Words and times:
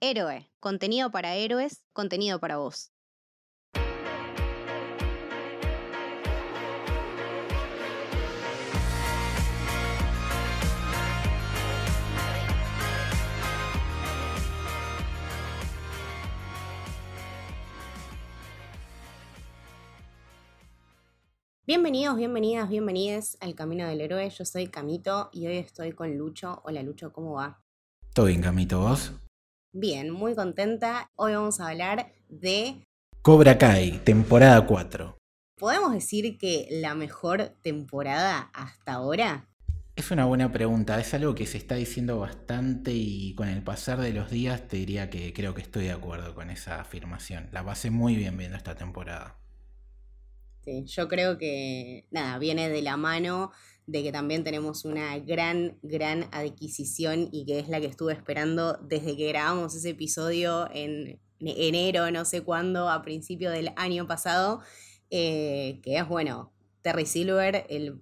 Héroe, 0.00 0.48
contenido 0.60 1.10
para 1.10 1.34
héroes, 1.34 1.84
contenido 1.92 2.38
para 2.38 2.58
vos. 2.58 2.92
Bienvenidos, 21.66 22.16
bienvenidas, 22.16 22.68
bienvenidas 22.68 23.36
al 23.40 23.56
Camino 23.56 23.88
del 23.88 24.00
Héroe. 24.00 24.30
Yo 24.30 24.44
soy 24.44 24.68
Camito 24.68 25.28
y 25.32 25.48
hoy 25.48 25.56
estoy 25.56 25.90
con 25.90 26.16
Lucho. 26.16 26.62
Hola 26.64 26.84
Lucho, 26.84 27.12
¿cómo 27.12 27.32
va? 27.32 27.60
Todo 28.14 28.26
bien, 28.26 28.40
Camito, 28.40 28.78
¿vos? 28.78 29.12
Bien, 29.72 30.10
muy 30.10 30.34
contenta. 30.34 31.10
Hoy 31.14 31.34
vamos 31.34 31.60
a 31.60 31.68
hablar 31.68 32.14
de... 32.30 32.86
Cobra 33.20 33.58
Kai, 33.58 33.98
temporada 34.02 34.66
4. 34.66 35.18
¿Podemos 35.58 35.92
decir 35.92 36.38
que 36.38 36.68
la 36.70 36.94
mejor 36.94 37.50
temporada 37.60 38.50
hasta 38.54 38.94
ahora? 38.94 39.46
Es 39.94 40.10
una 40.10 40.24
buena 40.24 40.50
pregunta, 40.52 40.98
es 40.98 41.12
algo 41.12 41.34
que 41.34 41.44
se 41.44 41.58
está 41.58 41.74
diciendo 41.74 42.18
bastante 42.18 42.92
y 42.94 43.34
con 43.34 43.48
el 43.48 43.62
pasar 43.62 44.00
de 44.00 44.14
los 44.14 44.30
días 44.30 44.66
te 44.68 44.78
diría 44.78 45.10
que 45.10 45.34
creo 45.34 45.52
que 45.52 45.60
estoy 45.60 45.84
de 45.84 45.92
acuerdo 45.92 46.34
con 46.34 46.48
esa 46.48 46.80
afirmación. 46.80 47.50
La 47.52 47.62
pasé 47.62 47.90
muy 47.90 48.16
bien 48.16 48.38
viendo 48.38 48.56
esta 48.56 48.74
temporada. 48.74 49.36
Sí, 50.64 50.84
yo 50.86 51.08
creo 51.08 51.36
que, 51.36 52.06
nada, 52.10 52.38
viene 52.38 52.70
de 52.70 52.80
la 52.80 52.96
mano 52.96 53.52
de 53.88 54.02
que 54.02 54.12
también 54.12 54.44
tenemos 54.44 54.84
una 54.84 55.18
gran, 55.18 55.78
gran 55.82 56.28
adquisición 56.30 57.30
y 57.32 57.46
que 57.46 57.58
es 57.58 57.70
la 57.70 57.80
que 57.80 57.86
estuve 57.86 58.12
esperando 58.12 58.78
desde 58.82 59.16
que 59.16 59.28
grabamos 59.28 59.74
ese 59.74 59.90
episodio 59.90 60.68
en 60.74 61.18
enero, 61.40 62.10
no 62.10 62.26
sé 62.26 62.42
cuándo, 62.42 62.90
a 62.90 63.00
principio 63.00 63.50
del 63.50 63.72
año 63.76 64.06
pasado, 64.06 64.60
eh, 65.08 65.80
que 65.82 65.96
es, 65.96 66.06
bueno, 66.06 66.52
Terry 66.82 67.06
Silver, 67.06 67.64
el 67.70 67.98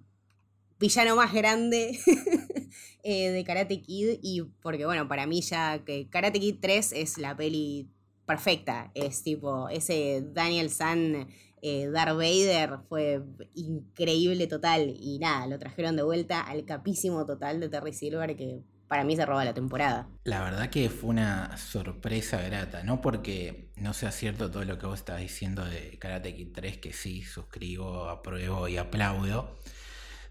villano 0.77 1.15
más 1.15 1.33
grande 1.33 1.97
eh, 3.03 3.29
de 3.29 3.43
Karate 3.45 3.81
Kid 3.81 4.19
y 4.21 4.41
porque, 4.61 4.85
bueno, 4.85 5.07
para 5.07 5.25
mí 5.25 5.41
ya 5.41 5.85
que 5.85 6.09
Karate 6.09 6.41
Kid 6.41 6.57
3 6.59 6.91
es 6.91 7.17
la 7.17 7.37
peli 7.37 7.89
perfecta, 8.25 8.91
es 8.93 9.23
tipo 9.23 9.69
ese 9.69 10.21
Daniel 10.33 10.69
San 10.69 11.29
eh, 11.67 11.89
Darth 11.89 12.15
Vader 12.15 12.79
fue 12.87 13.21
increíble 13.53 14.47
total 14.47 14.95
y 14.99 15.19
nada, 15.19 15.47
lo 15.47 15.59
trajeron 15.59 15.95
de 15.95 16.03
vuelta 16.03 16.41
al 16.41 16.65
capísimo 16.65 17.25
total 17.25 17.59
de 17.59 17.69
Terry 17.69 17.93
Silver 17.93 18.35
que 18.35 18.61
para 18.87 19.03
mí 19.03 19.15
se 19.15 19.25
roba 19.25 19.43
la 19.43 19.53
temporada. 19.53 20.09
La 20.23 20.41
verdad 20.41 20.69
que 20.69 20.89
fue 20.89 21.09
una 21.09 21.57
sorpresa 21.57 22.41
grata, 22.41 22.83
no 22.83 23.01
porque 23.01 23.69
no 23.75 23.93
sea 23.93 24.11
cierto 24.11 24.49
todo 24.49 24.63
lo 24.63 24.77
que 24.77 24.85
vos 24.85 24.99
estás 24.99 25.19
diciendo 25.19 25.65
de 25.65 25.97
Karate 25.99 26.33
Kid 26.33 26.49
3, 26.53 26.77
que 26.77 26.93
sí, 26.93 27.23
suscribo, 27.23 28.09
apruebo 28.09 28.67
y 28.67 28.77
aplaudo, 28.77 29.57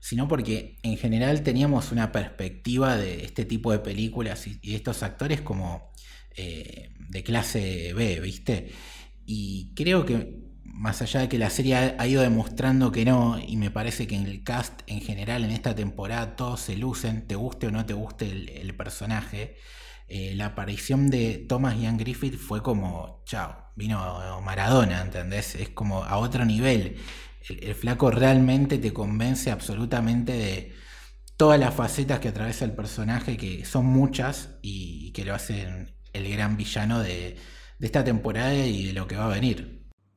sino 0.01 0.27
porque 0.27 0.79
en 0.83 0.97
general 0.97 1.42
teníamos 1.42 1.92
una 1.92 2.12
perspectiva 2.12 2.97
de 2.97 3.25
este 3.25 3.45
tipo 3.45 3.73
de 3.73 3.81
películas 3.81 4.47
y, 4.47 4.75
estos 4.75 5.03
actores 5.03 5.42
como 5.42 5.92
eh, 6.37 6.95
de 7.11 7.23
clase 7.23 7.92
B, 7.92 8.20
¿viste? 8.20 8.73
Y 9.27 9.75
creo 9.75 10.07
que 10.07 10.45
más 10.77 11.00
allá 11.00 11.20
de 11.20 11.28
que 11.28 11.38
la 11.38 11.50
serie 11.50 11.96
ha, 11.98 12.06
ido 12.06 12.22
demostrando 12.22 12.92
que 12.92 13.05
no, 13.05 13.38
y 13.38 13.56
me 13.56 13.70
parece 13.70 14.06
que 14.06 14.14
en 14.14 14.27
el 14.27 14.44
cast 14.44 14.83
en 14.86 15.00
general 15.00 15.44
en 15.44 15.50
esta 15.50 15.74
temporada 15.74 16.36
todos 16.36 16.60
se 16.60 16.77
lucen, 16.77 17.27
te 17.27 17.34
guste 17.34 17.68
o 17.68 17.70
no 17.70 17.86
te 17.86 17.94
guste 17.94 18.30
el, 18.60 18.74
personaje, 18.77 19.56
eh, 20.08 20.34
la 20.34 20.46
aparición 20.46 21.08
de 21.10 21.44
Thomas 21.48 21.80
Ian 21.80 21.96
Griffith 21.96 22.36
fue 22.36 22.62
como, 22.62 23.22
chao, 23.24 23.70
vino 23.74 24.41
Maradona, 24.42 25.00
¿entendés? 25.00 25.55
Es 25.55 25.70
como 25.70 26.05
a 26.05 26.18
otro 26.18 26.44
nivel. 26.44 26.96
El, 27.48 27.74
flaco 27.74 28.11
realmente 28.11 28.78
te 28.78 28.92
convence 28.92 29.51
absolutamente 29.51 30.33
de 30.33 30.74
todas 31.36 31.58
las 31.58 31.74
facetas 31.74 32.20
que 32.20 32.28
atraviesa 32.28 32.64
el 32.67 32.72
personaje, 32.72 33.36
que 33.36 33.64
son 33.64 33.86
muchas 33.86 34.51
y, 34.62 35.12
que 35.12 35.24
lo 35.24 35.34
hacen 35.34 35.95
el 36.12 36.30
gran 36.30 36.56
villano 36.56 37.01
de 37.01 37.36
esta 37.80 38.05
temporada 38.05 38.55
y 38.55 38.86
de 38.86 38.92
lo 38.92 39.06
que 39.06 39.17
va 39.17 39.27
a 39.27 39.28
venir. 39.28 39.76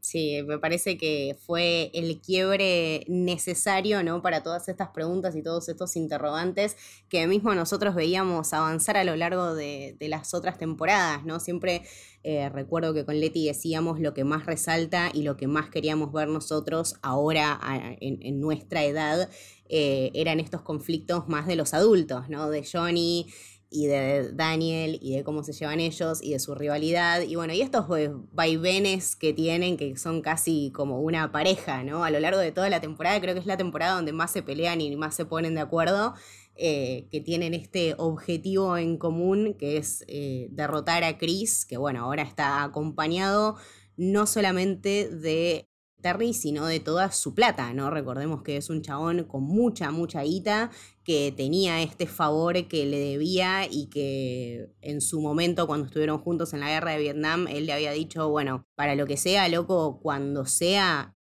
Sí, 0.10 0.42
me 0.42 0.58
parece 0.58 0.98
que 0.98 1.38
fue 1.46 1.92
el 1.94 2.20
quiebre 2.20 3.06
necesario, 3.08 4.02
¿no? 4.02 4.24
Para 4.24 4.42
todas 4.42 4.68
estas 4.68 4.90
preguntas 4.90 5.36
y 5.36 5.44
todos 5.44 5.70
estos 5.70 5.96
interrogantes 5.96 6.78
que 7.10 7.28
mismo 7.28 7.54
nosotros 7.54 7.94
veíamos 7.94 8.52
avanzar 8.54 8.98
a 8.98 9.04
lo 9.04 9.16
largo 9.16 9.54
de, 9.54 9.96
las 10.00 10.34
otras 10.34 10.58
temporadas, 10.58 11.26
¿no? 11.26 11.40
Siempre 11.40 11.84
eh, 12.24 12.50
recuerdo 12.50 12.96
que 12.96 13.06
con 13.06 13.20
Leti 13.20 13.46
decíamos 13.46 14.00
lo 14.00 14.16
que 14.16 14.24
más 14.24 14.48
resalta 14.48 15.12
y 15.14 15.22
lo 15.22 15.38
que 15.38 15.46
más 15.46 15.70
queríamos 15.70 16.12
ver 16.12 16.28
nosotros 16.28 16.96
ahora 17.04 17.60
en, 18.02 18.40
nuestra 18.40 18.86
edad 18.86 19.30
eh, 19.68 20.10
eran 20.16 20.40
estos 20.40 20.64
conflictos 20.64 21.28
más 21.28 21.46
de 21.46 21.56
los 21.56 21.76
adultos, 21.76 22.30
¿no? 22.30 22.50
De 22.50 22.66
Johnny 22.66 23.28
y 23.72 23.88
de 23.88 24.32
Daniel 24.34 24.98
y 25.02 25.16
de 25.16 25.24
cómo 25.24 25.44
se 25.44 25.54
llevan 25.54 25.80
ellos 25.80 26.24
y 26.24 26.34
de 26.34 26.40
su 26.40 26.56
rivalidad 26.56 27.22
y 27.22 27.36
bueno, 27.36 27.54
y 27.54 27.62
estos 27.62 27.86
pues, 27.86 28.10
vaivenes 28.32 29.16
que 29.16 29.32
tienen 29.34 29.78
que 29.78 29.96
son 29.98 30.22
casi 30.22 30.72
como 30.74 31.02
una 31.02 31.32
pareja, 31.32 31.84
¿no? 31.84 32.04
A 32.04 32.10
lo 32.10 32.20
largo 32.20 32.40
de 32.40 32.52
toda 32.52 32.70
la 32.70 32.82
temporada, 32.82 33.22
creo 33.22 33.34
que 33.36 33.42
es 33.42 33.46
la 33.46 33.58
temporada 33.58 33.96
donde 33.96 34.12
más 34.12 34.32
se 34.32 34.42
pelean 34.42 34.82
y 34.82 34.96
más 34.96 35.16
se 35.16 35.26
ponen 35.26 35.56
de 35.56 35.62
acuerdo, 35.62 36.16
eh, 36.56 37.08
que 37.12 37.22
tienen 37.22 37.54
este 37.54 37.96
objetivo 37.98 38.76
en 38.78 38.98
común 38.98 39.56
que 39.58 39.78
es 39.78 40.04
eh, 40.08 40.48
derrotar 40.52 41.04
a 41.04 41.18
Chris, 41.18 41.66
que 41.66 41.78
bueno, 41.78 42.04
ahora 42.04 42.24
está 42.24 42.64
acompañado 42.64 43.56
no 43.96 44.26
solamente 44.26 45.10
de 45.10 45.69
Terry, 46.02 46.34
sino 46.34 46.66
de 46.66 46.80
toda 46.80 47.12
su 47.12 47.34
plata, 47.34 47.74
¿no? 47.74 47.90
Recordemos 47.90 48.44
que 48.44 48.58
es 48.58 48.70
un 48.70 48.82
chabón 48.82 49.24
con 49.24 49.44
mucha, 49.44 49.92
mucha 49.92 50.22
guita, 50.24 50.72
que 51.04 51.34
tenía 51.36 51.82
este 51.82 52.08
favor 52.08 52.68
que 52.68 52.86
le 52.86 53.00
debía 53.00 53.68
y 53.70 53.88
que 53.88 54.72
en 54.82 55.02
su 55.02 55.22
momento, 55.22 55.68
cuando 55.68 55.88
estuvieron 55.88 56.20
juntos 56.20 56.54
en 56.54 56.62
la 56.62 56.70
guerra 56.70 56.92
de 56.92 57.00
Vietnam, 57.00 57.48
él 57.48 57.66
le 57.66 57.74
había 57.74 57.92
dicho, 57.92 58.30
bueno, 58.30 58.66
para 58.76 58.96
lo 58.96 59.06
que 59.06 59.18
sea, 59.18 59.48
loco, 59.50 60.00
cuando 60.02 60.46
sea, 60.46 61.16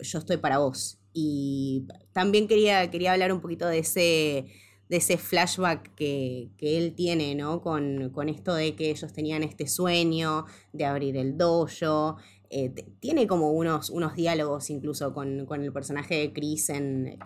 yo 0.00 0.18
estoy 0.18 0.36
para 0.36 0.58
vos. 0.58 1.00
Y 1.12 1.86
también 2.12 2.48
quería, 2.48 2.90
quería 2.90 3.12
hablar 3.12 3.32
un 3.32 3.40
poquito 3.40 3.66
de 3.66 3.78
ese 3.78 4.46
de 4.88 4.96
ese 4.96 5.18
flashback 5.18 5.94
que, 5.94 6.50
él 6.60 6.94
tiene, 6.94 7.34
¿no? 7.34 7.60
Con, 7.60 8.10
con, 8.10 8.28
esto 8.28 8.54
de 8.54 8.74
que 8.74 8.90
ellos 8.90 9.12
tenían 9.12 9.42
este 9.42 9.66
sueño 9.68 10.46
de 10.72 10.86
abrir 10.86 11.16
el 11.16 11.36
dojo, 11.36 12.16
eh, 12.50 12.72
tiene 13.00 13.26
como 13.26 13.52
unos, 13.52 13.90
unos 13.90 14.14
diálogos 14.14 14.70
incluso 14.70 15.12
con, 15.12 15.46
el 15.50 15.72
personaje 15.72 16.14
de 16.16 16.32
Chris 16.32 16.70
en, 16.70 17.18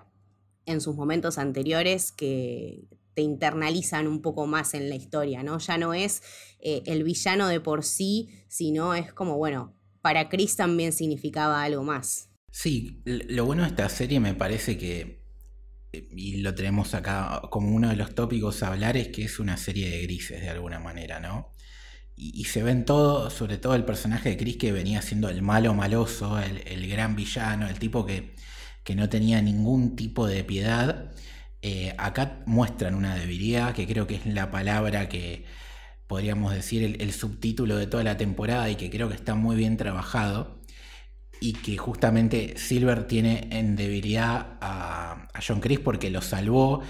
en, 0.66 0.80
sus 0.80 0.96
momentos 0.96 1.38
anteriores 1.38 2.10
que 2.10 2.88
te 3.14 3.22
internalizan 3.22 4.06
un 4.08 4.22
poco 4.22 4.46
más 4.46 4.74
en 4.74 4.88
la 4.88 4.96
historia, 4.96 5.42
¿no? 5.42 5.58
Ya 5.58 5.78
no 5.78 5.94
es 5.94 6.22
eh, 6.60 6.82
el 6.86 7.04
villano 7.04 7.48
de 7.48 7.60
por 7.60 7.84
sí, 7.84 8.30
sino 8.48 8.94
es 8.94 9.12
como, 9.12 9.36
bueno, 9.36 9.76
para 10.00 10.28
Chris 10.28 10.56
también 10.56 10.92
significaba 10.92 11.62
algo 11.62 11.82
más. 11.82 12.30
Sí, 12.50 13.02
lo 13.04 13.44
bueno 13.46 13.62
de 13.62 13.68
esta 13.68 13.88
serie 13.88 14.20
me 14.20 14.34
parece 14.34 14.76
que, 14.76 15.24
eh, 15.92 16.08
y 16.10 16.38
lo 16.38 16.54
tenemos 16.54 16.94
acá 16.94 17.42
como 17.50 17.74
uno 17.74 17.90
de 17.90 17.96
los 17.96 18.14
tópicos 18.14 18.62
a 18.62 18.68
hablar, 18.68 18.96
es 18.96 19.08
que 19.08 19.24
es 19.24 19.38
una 19.38 19.56
serie 19.56 19.88
de 19.90 20.02
grises 20.02 20.40
de 20.40 20.48
alguna 20.48 20.78
manera, 20.78 21.20
¿no? 21.20 21.51
Y, 22.34 22.44
se 22.44 22.62
ven 22.62 22.84
todo, 22.84 23.30
sobre 23.30 23.58
todo 23.58 23.74
el 23.74 23.84
personaje 23.84 24.30
de 24.30 24.36
Chris 24.36 24.56
que 24.56 24.72
venía 24.72 25.02
siendo 25.02 25.28
el 25.28 25.42
malo 25.42 25.74
maloso, 25.74 26.38
el, 26.38 26.88
gran 26.88 27.16
villano, 27.16 27.68
el 27.68 27.78
tipo 27.78 28.06
que, 28.06 28.34
no 28.94 29.08
tenía 29.08 29.42
ningún 29.42 29.96
tipo 29.96 30.26
de 30.26 30.44
piedad. 30.44 31.10
Eh, 31.62 31.94
acá 31.98 32.42
muestran 32.46 32.94
una 32.94 33.14
debilidad 33.14 33.74
que 33.74 33.86
creo 33.86 34.06
que 34.06 34.16
es 34.16 34.26
la 34.26 34.50
palabra 34.50 35.08
que 35.08 35.44
podríamos 36.06 36.52
decir 36.54 36.96
el, 37.00 37.12
subtítulo 37.12 37.76
de 37.76 37.86
toda 37.86 38.04
la 38.04 38.16
temporada 38.16 38.68
y 38.70 38.76
que 38.76 38.90
creo 38.90 39.08
que 39.08 39.14
está 39.14 39.34
muy 39.34 39.56
bien 39.56 39.76
trabajado 39.76 40.60
y 41.40 41.54
que 41.54 41.76
justamente 41.78 42.54
Silver 42.56 43.06
tiene 43.06 43.48
en 43.50 43.76
debilidad 43.76 44.58
a, 44.60 45.28
a 45.32 45.40
John 45.46 45.60
Chris 45.60 45.80
porque 45.80 46.10
lo 46.10 46.20
salvó 46.20 46.82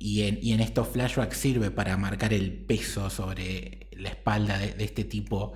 y 0.00 0.22
en, 0.22 0.60
estos 0.60 0.88
flashbacks 0.88 1.36
sirve 1.36 1.70
para 1.70 1.96
marcar 1.96 2.32
el 2.32 2.52
peso 2.52 3.10
sobre 3.10 3.88
la 3.92 4.10
espalda 4.10 4.58
de, 4.58 4.74
este 4.84 5.04
tipo 5.04 5.54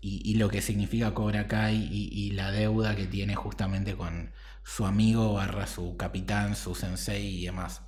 y, 0.00 0.34
lo 0.34 0.48
que 0.50 0.60
significa 0.60 1.14
Cobra 1.14 1.48
Kai 1.48 1.88
y, 1.90 2.30
la 2.32 2.50
deuda 2.50 2.96
que 2.96 3.06
tiene 3.06 3.34
justamente 3.34 3.96
con 3.96 4.32
su 4.62 4.84
amigo 4.84 5.34
barra 5.34 5.66
su 5.66 5.96
capitán, 5.96 6.56
su 6.56 6.74
sensei 6.74 7.40
y 7.40 7.44
demás. 7.46 7.82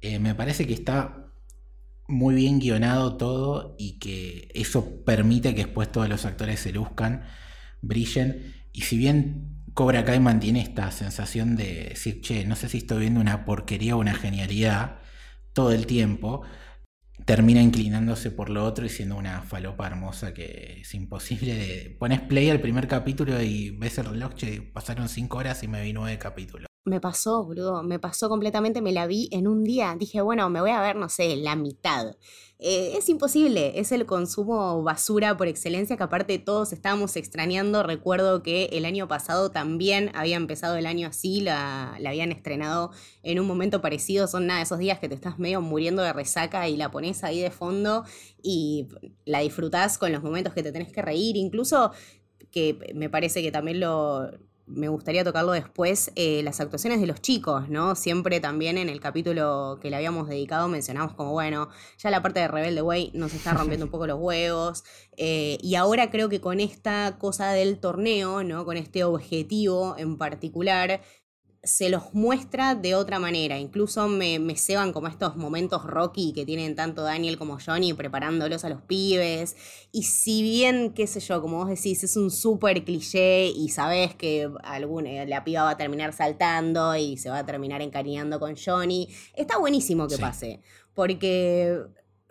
Eh, 0.00 0.18
me 0.18 0.34
parece 0.34 0.66
que 0.66 0.74
está 0.74 1.30
muy 2.06 2.34
bien 2.34 2.58
guionado 2.58 3.16
todo 3.16 3.76
y 3.78 3.98
que 3.98 4.48
eso 4.54 5.04
permite 5.04 5.54
que 5.54 5.64
después 5.64 5.90
todos 5.92 6.08
los 6.08 6.24
actores 6.24 6.60
se 6.60 6.72
luzcan, 6.72 7.24
brillen 7.80 8.54
y 8.72 8.82
si 8.82 8.96
bien 8.96 9.58
Cobra 9.74 10.04
Kai 10.04 10.18
mantiene 10.18 10.60
esta 10.60 10.90
sensación 10.90 11.54
de 11.54 11.90
decir, 11.90 12.20
che, 12.20 12.44
no 12.44 12.56
sé 12.56 12.68
si 12.68 12.78
estoy 12.78 13.00
viendo 13.00 13.20
una 13.20 13.44
porquería 13.44 13.94
o 13.94 14.00
una 14.00 14.14
genialidad, 14.14 14.98
todo 15.52 15.72
el 15.72 15.86
tiempo, 15.86 16.42
termina 17.24 17.60
inclinándose 17.60 18.30
por 18.30 18.48
lo 18.48 18.64
otro 18.64 18.86
y 18.86 18.88
siendo 18.88 19.16
una 19.16 19.42
falopa 19.42 19.86
hermosa 19.86 20.32
que 20.32 20.80
es 20.80 20.94
imposible 20.94 21.54
de... 21.54 21.96
Pones 21.98 22.20
play 22.22 22.48
al 22.48 22.60
primer 22.60 22.88
capítulo 22.88 23.40
y 23.42 23.70
ves 23.70 23.98
el 23.98 24.06
reloj, 24.06 24.34
che, 24.34 24.62
pasaron 24.62 25.08
cinco 25.08 25.38
horas 25.38 25.62
y 25.62 25.68
me 25.68 25.82
vi 25.82 25.92
nueve 25.92 26.18
capítulos. 26.18 26.68
Me 26.84 27.00
pasó, 27.00 27.44
boludo, 27.44 27.82
me 27.82 27.98
pasó 27.98 28.30
completamente, 28.30 28.80
me 28.80 28.92
la 28.92 29.06
vi 29.06 29.28
en 29.30 29.46
un 29.46 29.62
día. 29.62 29.94
Dije, 29.98 30.22
bueno, 30.22 30.48
me 30.48 30.60
voy 30.60 30.70
a 30.70 30.80
ver, 30.80 30.96
no 30.96 31.10
sé, 31.10 31.36
la 31.36 31.54
mitad. 31.54 32.16
Eh, 32.60 32.96
es 32.96 33.08
imposible, 33.08 33.78
es 33.78 33.92
el 33.92 34.04
consumo 34.04 34.82
basura 34.82 35.36
por 35.36 35.46
excelencia 35.46 35.96
que 35.96 36.02
aparte 36.02 36.40
todos 36.40 36.72
estábamos 36.72 37.14
extrañando. 37.14 37.84
Recuerdo 37.84 38.42
que 38.42 38.64
el 38.72 38.84
año 38.84 39.06
pasado 39.06 39.52
también 39.52 40.10
había 40.14 40.36
empezado 40.36 40.76
el 40.76 40.86
año 40.86 41.06
así, 41.06 41.40
la, 41.40 41.96
la 42.00 42.10
habían 42.10 42.32
estrenado 42.32 42.90
en 43.22 43.38
un 43.38 43.46
momento 43.46 43.80
parecido. 43.80 44.26
Son 44.26 44.46
nada, 44.48 44.60
esos 44.62 44.80
días 44.80 44.98
que 44.98 45.08
te 45.08 45.14
estás 45.14 45.38
medio 45.38 45.60
muriendo 45.60 46.02
de 46.02 46.12
resaca 46.12 46.68
y 46.68 46.76
la 46.76 46.90
pones 46.90 47.22
ahí 47.22 47.40
de 47.40 47.52
fondo 47.52 48.04
y 48.42 48.88
la 49.24 49.38
disfrutás 49.38 49.96
con 49.96 50.10
los 50.10 50.24
momentos 50.24 50.52
que 50.52 50.64
te 50.64 50.72
tenés 50.72 50.92
que 50.92 51.02
reír. 51.02 51.36
Incluso 51.36 51.92
que 52.50 52.76
me 52.94 53.08
parece 53.08 53.40
que 53.40 53.52
también 53.52 53.78
lo, 53.78 54.32
me 54.68 54.88
gustaría 54.88 55.24
tocarlo 55.24 55.52
después, 55.52 56.12
eh, 56.14 56.42
las 56.42 56.60
actuaciones 56.60 57.00
de 57.00 57.06
los 57.06 57.20
chicos, 57.20 57.68
¿no? 57.68 57.94
Siempre 57.94 58.40
también 58.40 58.78
en 58.78 58.88
el 58.88 59.00
capítulo 59.00 59.78
que 59.80 59.90
le 59.90 59.96
habíamos 59.96 60.28
dedicado 60.28 60.68
mencionamos 60.68 61.14
como, 61.14 61.32
bueno, 61.32 61.68
ya 61.98 62.10
la 62.10 62.22
parte 62.22 62.40
de 62.40 62.48
Rebelde 62.48 62.82
Way 62.82 63.12
nos 63.14 63.34
está 63.34 63.52
rompiendo 63.54 63.86
un 63.86 63.90
poco 63.90 64.06
los 64.06 64.18
huevos. 64.20 64.84
Eh, 65.16 65.58
y 65.62 65.74
ahora 65.74 66.10
creo 66.10 66.28
que 66.28 66.40
con 66.40 66.60
esta 66.60 67.18
cosa 67.18 67.52
del 67.52 67.80
torneo, 67.80 68.44
¿no? 68.44 68.64
Con 68.64 68.76
este 68.76 69.04
objetivo 69.04 69.96
en 69.98 70.18
particular, 70.18 71.00
se 71.62 71.90
los 71.90 72.14
muestra 72.14 72.74
de 72.74 72.94
otra 72.94 73.18
manera. 73.18 73.58
Incluso 73.58 74.06
me, 74.08 74.38
me 74.38 74.56
ceban 74.56 74.92
como 74.92 75.08
estos 75.08 75.36
momentos 75.36 75.84
Rocky 75.84 76.32
que 76.32 76.46
tienen 76.46 76.76
tanto 76.76 77.02
Daniel 77.02 77.36
como 77.36 77.58
Johnny 77.58 77.92
preparándolos 77.94 78.64
a 78.64 78.68
los 78.68 78.82
pibes. 78.82 79.56
Y 79.90 80.04
si 80.04 80.42
bien, 80.42 80.92
qué 80.94 81.06
sé 81.06 81.20
yo, 81.20 81.42
como 81.42 81.58
vos 81.58 81.68
decís, 81.68 82.04
es 82.04 82.16
un 82.16 82.30
súper 82.30 82.84
cliché 82.84 83.46
y 83.48 83.68
sabés 83.70 84.14
que 84.14 84.48
alguna, 84.62 85.24
la 85.24 85.44
piba 85.44 85.64
va 85.64 85.70
a 85.70 85.76
terminar 85.76 86.12
saltando 86.12 86.94
y 86.96 87.16
se 87.16 87.30
va 87.30 87.38
a 87.38 87.46
terminar 87.46 87.82
encariñando 87.82 88.38
con 88.38 88.54
Johnny, 88.56 89.08
está 89.34 89.58
buenísimo 89.58 90.06
que 90.06 90.18
pase. 90.18 90.60
Porque 90.94 91.80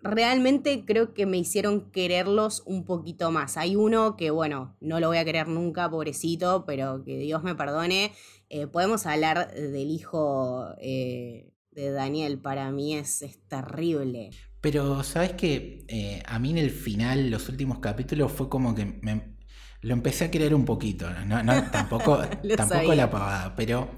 realmente 0.01 0.85
creo 0.85 1.13
que 1.13 1.25
me 1.25 1.37
hicieron 1.37 1.91
quererlos 1.91 2.63
un 2.65 2.85
poquito 2.85 3.31
más. 3.31 3.57
Hay 3.57 3.75
uno 3.75 4.15
que, 4.15 4.31
bueno, 4.31 4.75
no 4.79 4.99
lo 4.99 5.07
voy 5.07 5.17
a 5.17 5.25
querer 5.25 5.47
nunca, 5.47 5.89
pobrecito, 5.89 6.65
pero 6.65 7.03
que 7.03 7.17
Dios 7.17 7.43
me 7.43 7.55
perdone 7.55 8.11
eh, 8.49 8.67
podemos 8.67 9.05
hablar 9.05 9.53
del 9.53 9.91
hijo 9.91 10.69
eh, 10.79 11.51
de 11.71 11.91
Daniel, 11.91 12.39
para 12.39 12.71
mí 12.71 12.95
es, 12.95 13.25
terrible. 13.49 14.29
Pero, 14.61 15.03
¿sabes 15.03 15.33
que 15.33 15.85
eh, 15.87 16.23
a 16.25 16.39
mí 16.39 16.51
en 16.51 16.57
el 16.57 16.71
final, 16.71 17.29
los 17.29 17.49
últimos 17.49 17.79
capítulos, 17.79 18.31
fue 18.31 18.47
como 18.47 18.73
que 18.73 18.85
me, 18.85 19.35
lo 19.81 19.93
empecé 19.93 20.25
a 20.25 20.31
querer 20.31 20.55
un 20.55 20.63
poquito. 20.63 21.09
No, 21.25 21.43
tampoco, 21.71 22.19
tampoco 22.55 22.95
la 22.95 23.09
pavada, 23.09 23.53
pero 23.55 23.89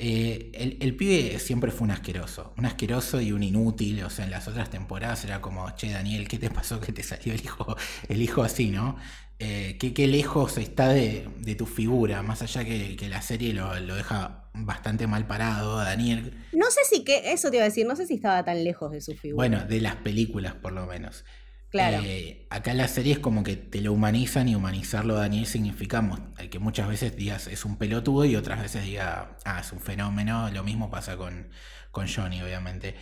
el, 0.00 0.78
el, 0.80 0.96
pibe 0.96 1.38
siempre 1.38 1.70
fue 1.70 1.84
un 1.84 1.90
asqueroso. 1.90 2.54
Un 2.56 2.66
asqueroso 2.66 3.20
y 3.20 3.32
un 3.32 3.42
inútil. 3.42 4.02
O 4.04 4.10
sea, 4.10 4.24
en 4.24 4.30
las 4.30 4.48
otras 4.48 4.70
temporadas 4.70 5.24
era 5.24 5.40
como, 5.40 5.70
che, 5.76 5.90
Daniel, 5.90 6.26
¿qué 6.28 6.38
te 6.38 6.50
pasó 6.50 6.80
que 6.80 6.92
te 6.92 7.02
salió 7.02 7.34
el 7.34 7.40
hijo, 7.40 7.76
el 8.08 8.22
hijo 8.22 8.42
así, 8.42 8.70
no? 8.70 8.96
eh, 9.40 9.78
qué, 9.78 10.06
lejos 10.06 10.58
está 10.58 10.90
de, 10.90 11.26
tu 11.56 11.64
figura, 11.64 12.22
más 12.22 12.42
allá 12.42 12.62
que, 12.64 12.94
que 12.96 13.08
la 13.08 13.22
serie 13.22 13.54
lo, 13.54 13.74
deja 13.96 14.44
bastante 14.52 15.06
mal 15.06 15.26
parado, 15.26 15.78
Daniel. 15.78 16.34
No 16.52 16.70
sé 16.70 16.80
si 16.88 17.04
que, 17.04 17.32
eso 17.32 17.50
te 17.50 17.56
iba 17.56 17.64
a 17.64 17.68
decir, 17.68 17.86
no 17.86 17.96
sé 17.96 18.06
si 18.06 18.14
estaba 18.14 18.44
tan 18.44 18.62
lejos 18.62 18.92
de 18.92 19.00
su 19.00 19.14
figura. 19.14 19.36
Bueno, 19.36 19.64
de 19.64 19.80
las 19.80 19.96
películas 19.96 20.54
por 20.54 20.72
lo 20.72 20.86
menos. 20.86 21.24
Claro. 21.70 22.02
Eh, 22.04 22.46
acá 22.50 22.72
en 22.72 22.78
la 22.78 22.88
serie 22.88 23.12
es 23.12 23.18
como 23.20 23.44
que 23.44 23.56
te 23.56 23.80
lo 23.80 23.92
humanizan 23.92 24.48
y 24.48 24.56
humanizarlo 24.56 25.16
a 25.16 25.20
Daniel 25.20 25.46
significa 25.46 26.02
que 26.50 26.58
muchas 26.58 26.88
veces 26.88 27.16
digas 27.16 27.46
es 27.46 27.64
un 27.64 27.76
pelotudo 27.76 28.24
y 28.24 28.34
otras 28.34 28.60
veces 28.60 28.84
diga, 28.84 29.36
ah, 29.44 29.60
es 29.60 29.72
un 29.72 29.80
fenómeno. 29.80 30.50
Lo 30.50 30.64
mismo 30.64 30.90
pasa 30.90 31.16
con, 31.16 31.48
con 31.90 32.08
Johnny, 32.08 32.42
obviamente. 32.42 32.96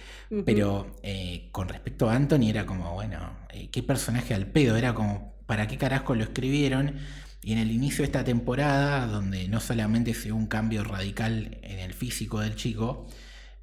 Pero 0.44 0.97
eh, 1.03 1.49
con 1.53 1.69
respecto 1.69 2.09
a 2.11 2.15
Anthony 2.15 2.50
era 2.50 2.67
como, 2.67 2.93
bueno, 2.94 3.38
eh, 3.50 3.70
qué 3.70 3.82
personaje 3.82 4.35
al 4.35 4.47
pedo, 4.47 4.76
era 4.76 4.94
como 4.94 5.38
para 5.47 5.67
qué 5.67 5.79
carajo 5.79 6.15
lo 6.15 6.25
escribieron. 6.25 6.97
Y 7.41 7.53
en 7.53 7.59
el 7.59 7.70
inicio 7.70 7.99
de 7.99 8.06
esta 8.06 8.25
temporada, 8.25 9.06
donde 9.06 9.49
no 9.49 9.61
solamente 9.61 10.12
se 10.12 10.29
ve 10.29 10.32
un 10.32 10.47
cambio 10.47 10.85
radical 10.85 11.59
en 11.62 11.79
el 11.79 11.94
físico 11.94 12.41
del 12.41 12.56
chico, 12.56 13.06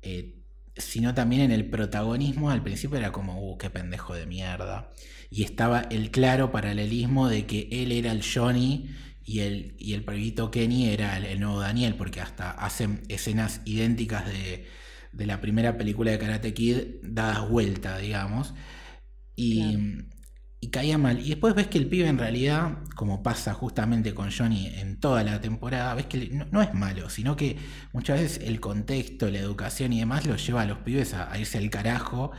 eh, 0.02 0.45
sino 0.78 1.14
también 1.14 1.42
en 1.44 1.52
el 1.52 1.70
protagonismo, 1.70 2.50
al 2.50 2.64
principio 2.64 2.98
era 2.98 3.12
como, 3.12 3.40
uh, 3.40 3.58
qué 3.58 3.70
pendejo 3.70 4.14
de 4.14 4.26
mierda. 4.26 4.92
Y 5.30 5.44
estaba 5.44 5.82
el 5.82 6.12
claro 6.12 6.52
paralelismo 6.52 7.30
de 7.30 7.46
que 7.46 7.68
él 7.72 7.92
era 7.92 8.12
el 8.12 8.24
Johnny 8.24 8.90
y 9.24 9.40
el, 9.40 9.76
y 9.80 9.94
el 9.94 10.04
prohibito 10.04 10.52
Kenny 10.52 10.90
era 10.90 11.18
el, 11.18 11.40
nuevo 11.40 11.60
Daniel, 11.60 11.96
porque 11.96 12.22
hasta 12.22 12.52
hacen 12.52 13.04
escenas 13.10 13.62
idénticas 13.66 14.26
de, 14.26 14.68
la 15.14 15.42
primera 15.42 15.78
película 15.78 16.12
de 16.12 16.20
Karate 16.20 16.54
Kid 16.54 16.78
dadas 17.02 17.50
vuelta, 17.50 17.98
digamos. 17.98 18.54
Y 19.36 19.78
y 20.66 20.70
caía 20.70 20.98
mal. 20.98 21.20
Y 21.20 21.30
después 21.30 21.54
ves 21.54 21.68
que 21.68 21.78
el 21.78 21.88
pibe 21.88 22.08
en 22.08 22.18
realidad, 22.18 22.80
como 22.96 23.22
pasa 23.22 23.54
justamente 23.54 24.16
con 24.16 24.32
Johnny 24.32 24.68
en 24.78 25.00
toda 25.00 25.24
la 25.24 25.40
temporada, 25.40 25.94
ves 25.94 26.08
que 26.08 26.30
no, 26.52 26.62
es 26.62 26.74
malo, 26.74 27.10
sino 27.10 27.36
que 27.36 27.58
muchas 27.94 28.20
veces 28.20 28.48
el 28.48 28.60
contexto, 28.60 29.30
la 29.30 29.38
educación 29.38 29.94
y 29.94 30.00
demás 30.00 30.26
lo 30.26 30.36
lleva 30.36 30.64
a 30.64 30.66
los 30.66 30.80
pibes 30.80 31.14
a, 31.14 31.38
irse 31.38 31.60
al 31.60 31.70
carajo 31.70 32.32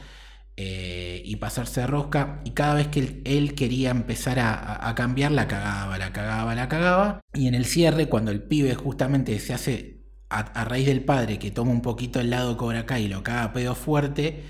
eh, 0.57 1.23
y 1.25 1.37
pasarse 1.37 1.87
rosca. 1.87 2.41
Y 2.45 2.51
cada 2.51 2.75
vez 2.75 2.89
que 2.89 3.23
él, 3.25 3.55
quería 3.55 3.91
empezar 3.91 4.41
a, 4.41 4.93
cambiar, 4.97 5.31
la 5.31 5.47
cagaba, 5.47 5.97
la 5.97 6.13
cagaba, 6.13 6.55
la 6.57 6.69
cagaba. 6.69 7.21
Y 7.33 7.47
en 7.47 7.55
el 7.55 7.65
cierre, 7.65 8.09
cuando 8.09 8.33
el 8.33 8.43
pibe 8.43 8.75
justamente 8.75 9.39
se 9.39 9.55
hace 9.55 10.01
a, 10.31 10.65
raíz 10.65 10.87
del 10.87 11.05
padre 11.05 11.39
que 11.39 11.53
toma 11.53 11.71
un 11.71 11.83
poquito 11.83 12.19
el 12.19 12.31
lado 12.31 12.57
Cobra 12.57 12.87
Kai 12.87 13.05
y 13.05 13.09
lo 13.09 13.23
caga 13.23 13.53
pedo 13.53 13.77
fuerte 13.77 14.43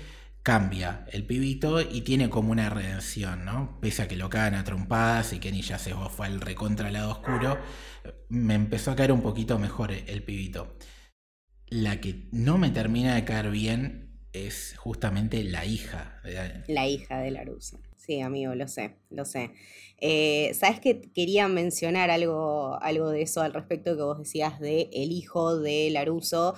cambia 0.47 1.03
el 1.11 1.25
pibito 1.25 1.81
y 1.81 2.03
tiene 2.03 2.29
como 2.29 2.53
una 2.53 2.69
redención, 2.69 3.43
¿no? 3.43 3.77
Pese 3.81 4.03
a 4.03 4.07
que 4.07 4.15
lo 4.15 4.29
cagan 4.29 4.53
a 4.53 4.63
trompadas 4.63 5.33
y 5.33 5.39
Kenny 5.39 5.61
ya 5.61 5.77
se 5.77 5.93
fue 5.93 6.25
al 6.25 6.39
recontra 6.39 6.89
lado 6.89 7.11
oscuro, 7.11 7.57
me 8.29 8.53
empezó 8.53 8.91
a 8.91 8.95
caer 8.95 9.11
un 9.11 9.21
poquito 9.21 9.59
mejor 9.59 9.91
el 9.91 10.23
pibito. 10.23 10.77
La 11.67 11.99
que 11.99 12.29
no 12.31 12.57
me 12.57 12.69
termina 12.69 13.15
de 13.15 13.25
caer 13.25 13.51
bien 13.51 14.21
es 14.31 14.73
justamente 14.77 15.43
la 15.43 15.65
hija. 15.65 16.21
De... 16.23 16.63
La 16.73 16.87
hija 16.87 17.19
de 17.19 17.31
Laruso. 17.31 17.81
Sí, 17.97 18.21
amigo, 18.21 18.55
lo 18.55 18.69
sé, 18.69 18.95
lo 19.09 19.25
sé. 19.25 19.51
Eh, 19.99 20.53
¿Sabes 20.53 20.79
que 20.79 21.11
quería 21.13 21.49
mencionar 21.49 22.09
algo, 22.09 22.81
algo 22.81 23.09
de 23.09 23.23
eso 23.23 23.41
al 23.41 23.53
respecto 23.53 23.97
que 23.97 24.03
vos 24.03 24.19
decías 24.19 24.61
de 24.61 24.89
el 24.93 25.11
hijo 25.11 25.57
de 25.57 25.89
Laruso? 25.89 26.55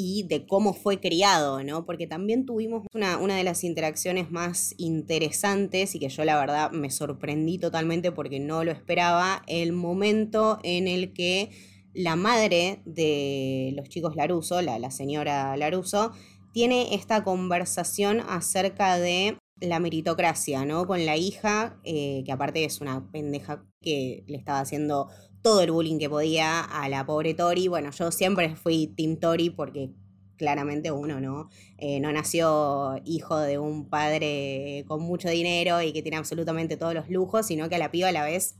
Y 0.00 0.22
de 0.22 0.46
cómo 0.46 0.74
fue 0.74 1.00
criado, 1.00 1.64
¿no? 1.64 1.84
Porque 1.84 2.06
también 2.06 2.46
tuvimos 2.46 2.86
una, 2.94 3.18
una, 3.18 3.36
de 3.36 3.42
las 3.42 3.64
interacciones 3.64 4.30
más 4.30 4.76
interesantes 4.78 5.96
y 5.96 5.98
que 5.98 6.08
yo 6.08 6.24
la 6.24 6.38
verdad 6.38 6.70
me 6.70 6.88
sorprendí 6.88 7.58
totalmente 7.58 8.12
porque 8.12 8.38
no 8.38 8.62
lo 8.62 8.70
esperaba, 8.70 9.42
el 9.48 9.72
momento 9.72 10.60
en 10.62 10.86
el 10.86 11.12
que 11.12 11.50
la 11.94 12.14
madre 12.14 12.80
de 12.84 13.72
los 13.74 13.88
chicos 13.88 14.14
Laruso, 14.14 14.62
la, 14.62 14.78
la 14.78 14.92
señora 14.92 15.56
Laruso, 15.56 16.12
tiene 16.52 16.94
esta 16.94 17.24
conversación 17.24 18.20
acerca 18.20 19.00
de 19.00 19.36
la 19.60 19.80
meritocracia, 19.80 20.64
¿no? 20.64 20.86
Con 20.86 21.06
la 21.06 21.16
hija, 21.16 21.80
eh, 21.82 22.22
que 22.24 22.30
aparte 22.30 22.64
es 22.64 22.80
una 22.80 23.10
pendeja 23.10 23.64
que 23.80 24.22
le 24.28 24.36
estaba 24.36 24.60
haciendo 24.60 25.08
todo 25.42 25.62
el 25.62 25.70
bullying 25.70 25.98
que 25.98 26.10
podía 26.10 26.60
a 26.60 26.88
la 26.88 27.06
pobre 27.06 27.34
Tori. 27.34 27.68
Bueno, 27.68 27.90
yo 27.90 28.10
siempre 28.10 28.56
fui 28.56 28.88
Team 28.88 29.16
Tori 29.16 29.50
porque 29.50 29.90
claramente 30.36 30.90
uno, 30.90 31.20
¿no? 31.20 31.50
Eh, 31.76 32.00
no 32.00 32.12
nació 32.12 32.94
hijo 33.04 33.38
de 33.38 33.58
un 33.58 33.88
padre 33.88 34.84
con 34.86 35.02
mucho 35.02 35.28
dinero 35.28 35.82
y 35.82 35.92
que 35.92 36.02
tiene 36.02 36.16
absolutamente 36.16 36.76
todos 36.76 36.94
los 36.94 37.10
lujos, 37.10 37.46
sino 37.46 37.68
que 37.68 37.74
a 37.74 37.78
la 37.78 37.90
piba 37.90 38.08
a 38.08 38.12
la 38.12 38.24
vez 38.24 38.56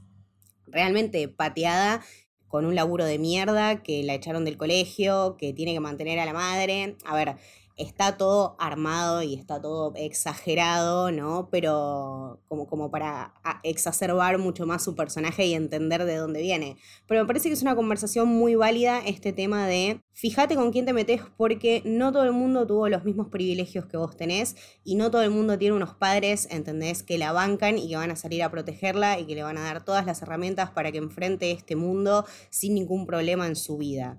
realmente 0.66 1.28
pateada 1.28 2.02
con 2.48 2.64
un 2.64 2.74
laburo 2.74 3.04
de 3.04 3.18
mierda, 3.18 3.82
que 3.82 4.02
la 4.02 4.14
echaron 4.14 4.44
del 4.44 4.56
colegio, 4.56 5.36
que 5.38 5.52
tiene 5.52 5.74
que 5.74 5.80
mantener 5.80 6.18
a 6.18 6.26
la 6.26 6.32
madre. 6.32 6.96
A 7.04 7.14
ver, 7.14 7.36
está 7.78 8.16
todo 8.16 8.56
armado 8.58 9.22
y 9.22 9.34
está 9.34 9.60
todo 9.60 9.92
exagerado, 9.94 11.12
¿no? 11.12 11.48
Pero 11.50 12.40
como, 12.48 12.66
como 12.66 12.90
para 12.90 13.34
exacerbar 13.62 14.38
mucho 14.38 14.66
más 14.66 14.82
su 14.82 14.94
personaje 14.94 15.46
y 15.46 15.54
entender 15.54 16.04
de 16.04 16.16
dónde 16.16 16.42
viene. 16.42 16.76
Pero 17.06 17.22
me 17.22 17.26
parece 17.26 17.48
que 17.48 17.54
es 17.54 17.62
una 17.62 17.76
conversación 17.76 18.28
muy 18.28 18.56
válida 18.56 19.00
este 19.06 19.32
tema 19.32 19.66
de 19.66 20.00
fíjate 20.12 20.56
con 20.56 20.72
quién 20.72 20.84
te 20.84 20.92
metes 20.92 21.22
porque 21.36 21.80
no 21.84 22.10
todo 22.12 22.24
el 22.24 22.32
mundo 22.32 22.66
tuvo 22.66 22.88
los 22.88 23.04
mismos 23.04 23.28
privilegios 23.28 23.86
que 23.86 23.96
vos 23.96 24.16
tenés 24.16 24.56
y 24.82 24.96
no 24.96 25.10
todo 25.12 25.22
el 25.22 25.30
mundo 25.30 25.56
tiene 25.56 25.76
unos 25.76 25.94
padres, 25.94 26.48
¿entendés? 26.50 27.04
Que 27.04 27.18
la 27.18 27.30
bancan 27.30 27.78
y 27.78 27.88
que 27.88 27.96
van 27.96 28.10
a 28.10 28.16
salir 28.16 28.42
a 28.42 28.50
protegerla 28.50 29.20
y 29.20 29.26
que 29.26 29.36
le 29.36 29.44
van 29.44 29.56
a 29.56 29.62
dar 29.62 29.84
todas 29.84 30.04
las 30.04 30.20
herramientas 30.22 30.70
para 30.70 30.90
que 30.90 30.98
enfrente 30.98 31.52
este 31.52 31.76
mundo 31.76 32.26
sin 32.50 32.74
ningún 32.74 33.06
problema 33.06 33.46
en 33.46 33.54
su 33.54 33.78
vida 33.78 34.18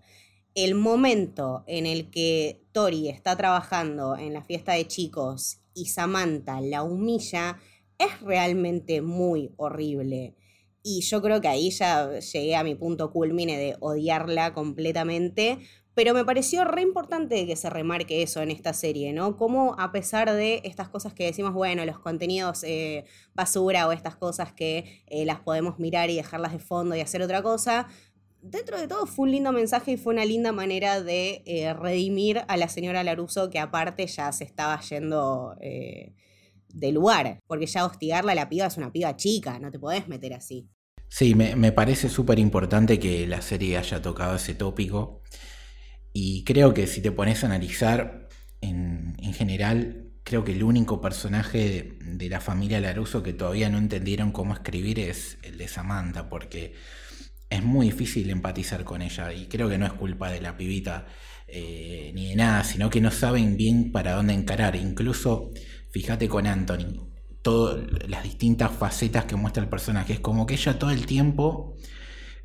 el 0.63 0.75
momento 0.75 1.63
en 1.67 1.85
el 1.85 2.09
que 2.09 2.61
Tori 2.71 3.09
está 3.09 3.35
trabajando 3.35 4.15
en 4.17 4.33
la 4.33 4.43
fiesta 4.43 4.73
de 4.73 4.87
chicos 4.87 5.59
y 5.73 5.85
Samantha 5.85 6.61
la 6.61 6.83
humilla, 6.83 7.59
es 7.97 8.21
realmente 8.21 9.01
muy 9.01 9.51
horrible. 9.57 10.35
Y 10.81 11.01
yo 11.01 11.21
creo 11.21 11.41
que 11.41 11.49
ahí 11.49 11.71
ya 11.71 12.19
llegué 12.19 12.55
a 12.55 12.63
mi 12.63 12.75
punto 12.75 13.11
culmine 13.11 13.57
de 13.57 13.75
odiarla 13.79 14.53
completamente, 14.53 15.59
pero 15.93 16.13
me 16.13 16.23
pareció 16.23 16.63
re 16.63 16.81
importante 16.81 17.45
que 17.45 17.57
se 17.57 17.69
remarque 17.69 18.21
eso 18.21 18.41
en 18.41 18.51
esta 18.51 18.71
serie, 18.71 19.11
¿no? 19.11 19.35
Como 19.35 19.75
a 19.77 19.91
pesar 19.91 20.31
de 20.31 20.61
estas 20.63 20.87
cosas 20.87 21.13
que 21.13 21.25
decimos, 21.25 21.53
bueno, 21.53 21.83
los 21.83 21.99
contenidos 21.99 22.63
eh, 22.63 23.03
basura 23.33 23.85
o 23.85 23.91
estas 23.91 24.15
cosas 24.15 24.53
que 24.53 25.03
eh, 25.07 25.25
las 25.25 25.41
podemos 25.41 25.77
mirar 25.77 26.09
y 26.09 26.15
dejarlas 26.15 26.53
de 26.53 26.59
fondo 26.59 26.95
y 26.95 27.01
hacer 27.01 27.21
otra 27.21 27.43
cosa, 27.43 27.89
dentro 28.41 28.79
de 28.79 28.87
todo 28.87 29.05
fue 29.05 29.25
un 29.25 29.31
lindo 29.31 29.51
mensaje 29.51 29.91
y 29.91 29.97
fue 29.97 30.13
una 30.13 30.25
linda 30.25 30.51
manera 30.51 31.01
de 31.01 31.43
eh, 31.45 31.73
redimir 31.73 32.41
a 32.47 32.57
la 32.57 32.67
señora 32.67 33.03
Laruso 33.03 33.49
que 33.49 33.59
aparte 33.59 34.07
ya 34.07 34.31
se 34.31 34.43
estaba 34.43 34.79
yendo 34.81 35.55
de 35.59 36.91
lugar, 36.91 37.39
porque 37.47 37.65
ya 37.65 37.85
hostigarla 37.85 38.33
a 38.33 38.35
la 38.35 38.49
piba 38.49 38.67
es 38.67 38.77
una 38.77 38.91
piba 38.91 39.15
chica, 39.15 39.57
no 39.59 39.71
te 39.71 39.79
podés 39.79 40.07
meter 40.07 40.33
así. 40.33 40.69
Sí, 41.07 41.33
me, 41.33 41.55
me 41.55 41.71
parece 41.71 42.07
súper 42.07 42.37
importante 42.37 42.99
que 42.99 43.25
la 43.25 43.41
serie 43.41 43.77
haya 43.77 44.01
tocado 44.01 44.35
ese 44.35 44.53
tópico 44.53 45.21
y 46.13 46.43
creo 46.43 46.73
que 46.73 46.87
si 46.87 47.01
te 47.01 47.11
pones 47.11 47.43
a 47.43 47.47
analizar, 47.47 48.27
en, 48.61 49.15
general, 49.33 50.11
creo 50.23 50.43
que 50.43 50.53
el 50.53 50.63
único 50.63 51.01
personaje 51.01 51.97
de, 52.01 52.29
la 52.29 52.41
familia 52.41 52.81
Laruso 52.81 53.23
que 53.23 53.33
todavía 53.33 53.69
no 53.69 53.77
entendieron 53.77 54.31
cómo 54.31 54.53
escribir 54.53 54.99
es 54.99 55.37
el 55.43 55.57
de 55.57 55.67
Samantha, 55.67 56.29
porque 56.29 56.73
es 57.49 57.63
muy 57.63 57.87
difícil 57.87 58.29
empatizar 58.29 58.83
con 58.83 59.01
ella 59.01 59.33
y 59.33 59.47
creo 59.47 59.69
que 59.69 59.77
no 59.77 59.85
es 59.85 59.93
culpa 59.93 60.29
de 60.31 60.41
la 60.41 60.55
pibita 60.55 61.07
eh, 61.47 62.11
ni 62.13 62.29
de 62.29 62.35
nada, 62.35 62.63
sino 62.63 62.89
que 62.89 63.01
no 63.01 63.09
saben 63.11 63.57
bien 63.57 63.91
para 63.91 64.13
dónde 64.13 64.33
encarar. 64.33 64.75
Incluso, 64.75 65.51
fíjate 65.89 66.27
con 66.27 66.45
Anthony, 66.45 67.09
todas 67.41 67.79
las 68.07 68.23
distintas 68.23 68.71
facetas 68.71 69.25
que 69.25 69.35
muestra 69.35 69.63
el 69.63 69.69
personaje, 69.69 70.13
es 70.13 70.19
como 70.19 70.45
que 70.45 70.53
ella 70.55 70.77
todo 70.77 70.91
el 70.91 71.05
tiempo 71.05 71.75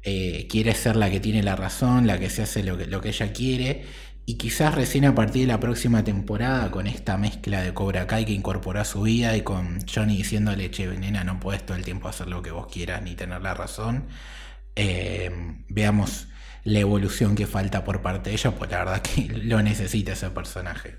eh, 0.03 0.47
quiere 0.49 0.75
ser 0.75 0.97
la 0.97 1.11
que 1.11 1.21
tiene 1.21 1.43
la 1.43 1.57
razón, 1.57 2.07
la 2.07 2.19
que 2.19 2.31
se 2.31 2.43
hace 2.43 2.63
lo 2.63 2.79
que, 2.79 3.09
ella 3.09 3.33
quiere. 3.33 3.85
Y 4.27 4.37
quizás 4.37 4.75
recién 4.75 5.05
a 5.05 5.15
partir 5.15 5.43
de 5.43 5.49
la 5.49 5.61
próxima 5.61 6.03
temporada, 6.03 6.71
con 6.71 6.87
esta 6.87 7.19
mezcla 7.19 7.63
de 7.63 7.75
Cobra 7.75 8.07
Kai 8.07 8.25
que 8.25 8.33
incorporó 8.33 8.81
a 8.81 8.85
su 8.87 9.03
vida 9.03 9.37
y 9.37 9.43
con 9.43 9.81
Johnny 9.87 10.17
diciéndole, 10.17 10.71
che, 10.71 10.87
nena, 10.87 11.25
no 11.25 11.41
puedes 11.41 11.67
todo 11.67 11.77
el 11.77 11.85
tiempo 11.85 12.09
hacer 12.09 12.29
lo 12.29 12.41
que 12.41 12.51
vos 12.51 12.67
quieras 12.69 13.03
ni 13.03 13.15
tener 13.17 13.43
la 13.43 13.53
razón, 13.53 14.07
eh, 14.77 15.31
veamos 15.69 16.29
la 16.65 16.81
evolución 16.81 17.35
que 17.35 17.47
falta 17.47 17.85
por 17.85 18.03
parte 18.03 18.31
de 18.31 18.37
ella, 18.37 18.51
pues 18.53 18.71
la 18.71 18.79
verdad 18.79 19.03
que 19.03 19.29
lo 19.45 19.63
necesita 19.63 20.13
ese 20.13 20.31
personaje. 20.31 20.97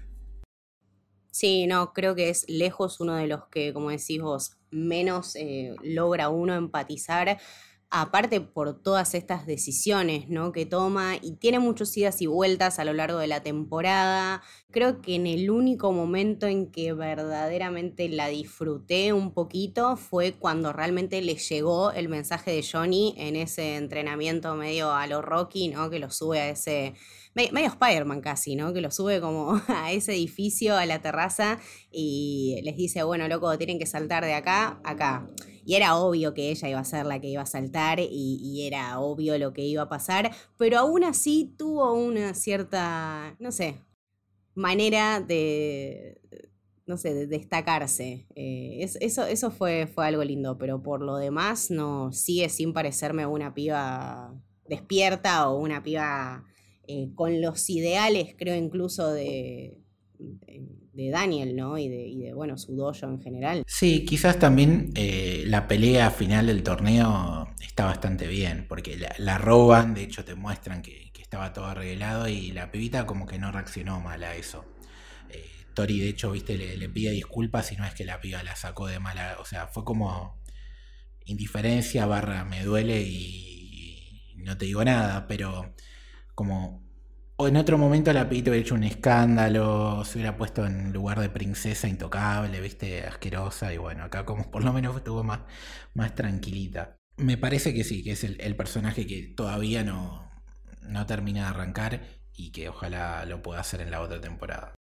Sí, 1.32 1.67
no, 1.67 1.91
creo 1.91 2.15
que 2.15 2.29
es 2.29 2.46
lejos 2.48 3.01
uno 3.01 3.15
de 3.15 3.27
los 3.27 3.48
que, 3.48 3.74
como 3.74 3.89
decís 3.89 4.22
vos, 4.22 4.58
menos 4.72 5.36
eh, 5.36 5.75
logra 5.84 6.29
uno 6.29 6.55
empatizar 6.55 7.39
aparte 7.89 8.42
por 8.42 8.82
todas 8.82 9.13
estas 9.13 9.46
decisiones 9.46 10.27
¿no? 10.30 10.51
que 10.51 10.65
toma 10.65 11.15
y 11.22 11.38
tiene 11.38 11.60
muchos 11.60 11.96
idas 11.98 12.22
y 12.22 12.27
vueltas 12.27 12.80
a 12.80 12.86
lo 12.86 12.94
largo 12.94 13.20
de 13.20 13.27
la 13.27 13.44
temporada. 13.44 14.42
Creo 14.72 15.01
que 15.01 15.15
en 15.15 15.27
el 15.27 15.50
único 15.50 15.92
momento 15.92 16.48
en 16.48 16.72
que 16.72 16.94
verdaderamente 16.94 18.10
la 18.10 18.27
disfruté 18.27 19.13
un 19.13 19.34
poquito 19.34 19.98
fue 19.98 20.34
cuando 20.34 20.74
realmente 20.74 21.22
le 21.22 21.36
llegó 21.36 21.92
el 21.92 22.10
mensaje 22.10 22.51
de 22.51 22.65
Johnny 22.70 23.15
en 23.18 23.36
ese 23.36 23.75
entrenamiento 23.75 24.56
medio 24.56 24.92
a 24.92 25.08
lo 25.08 25.22
Rocky, 25.22 25.70
¿no? 25.70 25.89
que 25.89 26.00
lo 26.00 26.10
sube 26.12 26.39
a 26.39 26.50
ese 26.50 26.94
medio 27.36 27.68
Spider-Man 27.68 28.22
casi, 28.22 28.56
¿no? 28.56 28.74
Que 28.74 28.80
lo 28.82 28.92
sube 28.92 29.20
como 29.20 29.62
a 29.68 29.92
ese 29.92 30.13
edificio, 30.13 30.77
a 30.77 30.86
la 30.86 31.01
terraza, 31.01 31.60
y 31.92 32.62
les 32.63 32.77
dice, 32.77 33.04
bueno, 33.04 33.27
loco, 33.27 33.58
tienen 33.58 33.77
que 33.77 33.86
saltar 33.86 34.24
de 34.24 34.34
acá 34.34 34.80
a 34.84 34.92
acá. 34.92 35.30
Y 35.65 35.75
era 35.75 35.98
obvio 35.98 36.34
que 36.34 36.51
ella 36.51 36.69
iba 36.69 36.79
a 36.79 36.86
ser 36.86 37.05
la 37.05 37.19
que 37.19 37.27
iba 37.27 37.41
a 37.41 37.48
saltar 37.48 38.00
y, 38.00 38.65
era 38.67 39.00
obvio 39.00 39.38
lo 39.38 39.53
que 39.53 39.63
iba 39.63 39.84
a 39.84 39.89
pasar, 39.89 40.31
pero 40.57 40.79
aún 40.79 41.03
así 41.03 41.53
tuvo 41.57 41.93
una 41.93 42.34
cierta, 42.34 43.36
no 43.39 43.51
sé, 43.51 43.75
manera 44.53 45.19
de, 45.22 46.22
no 46.86 46.98
sé, 46.98 47.13
de 47.13 47.27
destacarse. 47.27 48.27
Eh, 48.36 48.88
eso 49.01 49.25
eso 49.25 49.51
fue, 49.51 49.88
fue 49.88 50.05
algo 50.07 50.24
lindo, 50.24 50.57
pero 50.57 50.81
por 50.84 51.01
lo 51.01 51.17
demás 51.17 51.72
no 51.72 52.12
sigue 52.12 52.50
sin 52.50 52.74
parecerme 52.74 53.25
una 53.25 53.53
piba 53.53 54.34
despierta 54.67 55.50
o 55.50 55.60
una 55.60 55.84
piba 55.84 56.45
eh, 56.88 57.12
con 57.15 57.41
los 57.41 57.69
ideales, 57.69 58.36
creo 58.38 58.55
incluso 58.55 59.12
de, 59.12 59.81
Daniel, 60.96 61.56
¿no? 61.56 61.78
Y 61.78 61.90
de, 61.90 62.34
bueno, 62.34 62.58
su 62.58 62.75
dojo 62.75 63.06
en 63.06 63.22
general. 63.22 63.64
Sí, 63.68 64.06
quizás 64.06 64.40
también 64.40 64.92
eh, 64.96 65.44
la 65.48 65.68
pelea 65.68 66.10
final 66.12 66.48
del 66.48 66.64
torneo 66.64 67.50
está 67.62 67.86
bastante 67.86 68.28
bien, 68.28 68.66
porque 68.68 68.98
la, 69.18 69.38
roban, 69.38 69.94
de 69.94 70.04
hecho 70.04 70.24
te 70.24 70.36
muestran 70.36 70.82
que, 70.82 71.12
estaba 71.25 71.54
todo 71.54 71.66
arreglado 71.66 72.28
y 72.28 72.52
la 72.52 72.72
pibita 72.72 73.08
como 73.08 73.25
que 73.25 73.40
no 73.40 73.52
reaccionó 73.52 74.00
mal 74.00 74.24
a 74.24 74.36
eso. 74.36 74.64
Eh, 75.32 75.44
Tori, 75.74 76.00
de 76.00 76.10
hecho, 76.10 76.32
viste, 76.32 76.56
le, 76.56 76.88
pide 76.88 77.12
disculpas 77.12 77.72
y 77.72 77.75
no 77.75 77.86
es 77.86 77.96
que 77.96 78.06
la 78.06 78.22
piba 78.22 78.44
la 78.44 78.56
sacó 78.56 78.86
de 78.86 79.00
mala, 79.00 79.38
o 79.40 79.46
sea, 79.46 79.68
fue 79.68 79.84
como 79.84 80.40
indiferencia 81.25 82.06
barra 82.06 82.46
me 82.46 82.64
duele 82.64 83.02
y 83.02 84.36
no 84.38 84.56
te 84.58 84.66
digo 84.66 84.86
nada, 84.86 85.25
pero 85.28 85.74
como 86.36 86.85
o 87.38 87.48
en 87.48 87.58
otro 87.58 87.77
momento 87.77 88.13
la 88.13 88.30
pibita 88.30 88.51
hubiera 88.51 88.65
hecho 88.65 88.75
un 88.75 88.84
escándalo, 88.84 90.04
se 90.06 90.18
hubiera 90.18 90.38
puesto 90.38 90.65
en 90.65 90.94
lugar 90.94 91.20
de 91.20 91.30
princesa 91.30 91.88
intocable, 91.88 92.62
viste, 92.62 93.06
asquerosa, 93.06 93.74
y 93.74 93.77
bueno, 93.77 94.04
acá 94.04 94.25
como 94.25 94.50
por 94.51 94.63
lo 94.63 94.72
menos 94.72 94.96
estuvo 94.96 95.24
más, 95.24 95.42
más 95.94 96.15
tranquilita. 96.15 96.98
Me 97.18 97.38
parece 97.38 97.74
que 97.74 97.84
sí, 97.84 98.04
que 98.04 98.12
es 98.12 98.24
el, 98.24 98.56
personaje 98.56 99.08
que 99.08 99.34
todavía 99.36 99.84
no, 99.84 100.30
no 100.82 101.06
termina 101.06 101.44
de 101.44 101.48
arrancar 101.48 102.01
y 102.34 102.51
que 102.51 102.70
ojalá 102.70 103.25
lo 103.25 103.42
pueda 103.42 103.62
hacer 103.62 103.82
en 103.82 103.92
la 103.92 104.01
otra 104.01 104.20
temporada. 104.22 104.75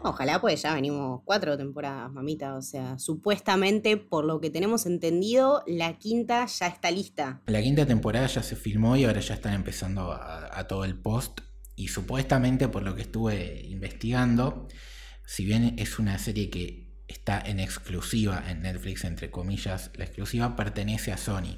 Ojalá, 0.00 0.40
pues 0.40 0.62
ya 0.62 0.74
venimos 0.74 1.22
cuatro 1.24 1.56
temporadas, 1.56 2.12
mamita. 2.12 2.54
O 2.54 2.62
sea, 2.62 2.98
supuestamente, 2.98 3.96
por 3.96 4.24
lo 4.24 4.40
que 4.40 4.48
tenemos 4.48 4.86
entendido, 4.86 5.64
la 5.66 5.98
quinta 5.98 6.46
ya 6.46 6.68
está 6.68 6.90
lista. 6.92 7.42
La 7.46 7.60
quinta 7.60 7.84
temporada 7.84 8.26
ya 8.28 8.44
se 8.44 8.54
filmó 8.54 8.96
y 8.96 9.04
ahora 9.04 9.20
ya 9.20 9.34
están 9.34 9.54
empezando 9.54 10.12
a, 10.12 10.66
todo 10.68 10.84
el 10.84 10.96
post. 10.96 11.40
Y 11.74 11.88
supuestamente, 11.88 12.68
por 12.68 12.84
lo 12.84 12.94
que 12.94 13.02
estuve 13.02 13.66
investigando, 13.66 14.68
si 15.26 15.44
bien 15.44 15.74
es 15.78 15.98
una 15.98 16.16
serie 16.18 16.48
que 16.48 17.02
está 17.08 17.40
en 17.40 17.58
exclusiva 17.58 18.44
en 18.48 18.62
Netflix, 18.62 19.04
entre 19.04 19.32
comillas, 19.32 19.90
la 19.96 20.04
exclusiva 20.04 20.54
pertenece 20.54 21.10
a 21.10 21.16
Sony. 21.16 21.56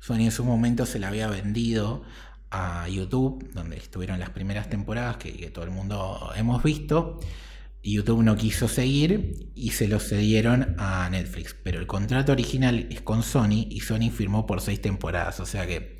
Sony 0.00 0.20
en 0.20 0.32
su 0.32 0.44
momento 0.44 0.86
se 0.86 0.98
la 0.98 1.08
había 1.08 1.28
vendido 1.28 2.04
a 2.50 2.88
YouTube, 2.88 3.50
donde 3.52 3.76
estuvieron 3.76 4.18
las 4.18 4.30
primeras 4.30 4.70
temporadas 4.70 5.18
que, 5.18 5.50
todo 5.50 5.64
el 5.64 5.70
mundo 5.70 6.30
hemos 6.36 6.62
visto. 6.62 7.20
YouTube 7.82 8.22
no 8.22 8.36
quiso 8.36 8.68
seguir 8.68 9.50
y 9.54 9.70
se 9.70 9.88
lo 9.88 10.00
cedieron 10.00 10.74
a 10.78 11.08
Netflix. 11.10 11.54
Pero 11.54 11.78
el 11.78 11.86
contrato 11.86 12.32
original 12.32 12.86
es 12.90 13.00
con 13.00 13.22
Sony 13.22 13.66
y 13.70 13.80
Sony 13.80 14.10
firmó 14.10 14.46
por 14.46 14.60
seis 14.60 14.80
temporadas. 14.80 15.40
O 15.40 15.46
sea 15.46 15.66
que 15.66 15.98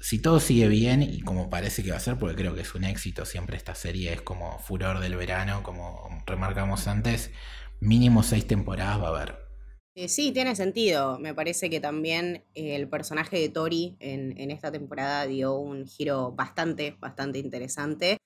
si 0.00 0.18
todo 0.18 0.40
sigue 0.40 0.68
bien 0.68 1.02
y 1.02 1.20
como 1.20 1.50
parece 1.50 1.82
que 1.84 1.90
va 1.90 1.98
a 1.98 2.00
ser, 2.00 2.18
porque 2.18 2.36
creo 2.36 2.54
que 2.54 2.62
es 2.62 2.74
un 2.74 2.84
éxito, 2.84 3.24
siempre 3.24 3.56
esta 3.56 3.74
serie 3.74 4.12
es 4.12 4.22
como 4.22 4.58
furor 4.58 5.00
del 5.00 5.16
verano, 5.16 5.62
como 5.62 6.08
remarcamos 6.26 6.88
antes, 6.88 7.30
mínimo 7.80 8.22
seis 8.22 8.46
temporadas 8.46 9.00
va 9.00 9.06
a 9.08 9.10
haber. 9.10 9.42
Eh, 9.94 10.08
sí, 10.08 10.32
tiene 10.32 10.56
sentido. 10.56 11.18
Me 11.18 11.34
parece 11.34 11.68
que 11.68 11.78
también 11.78 12.44
eh, 12.54 12.76
el 12.76 12.88
personaje 12.88 13.38
de 13.38 13.50
Tori 13.50 13.96
en, 14.00 14.38
en 14.40 14.50
esta 14.50 14.72
temporada 14.72 15.26
dio 15.26 15.54
un 15.54 15.86
giro 15.86 16.32
bastante, 16.32 16.96
bastante 16.98 17.38
interesante 17.38 18.16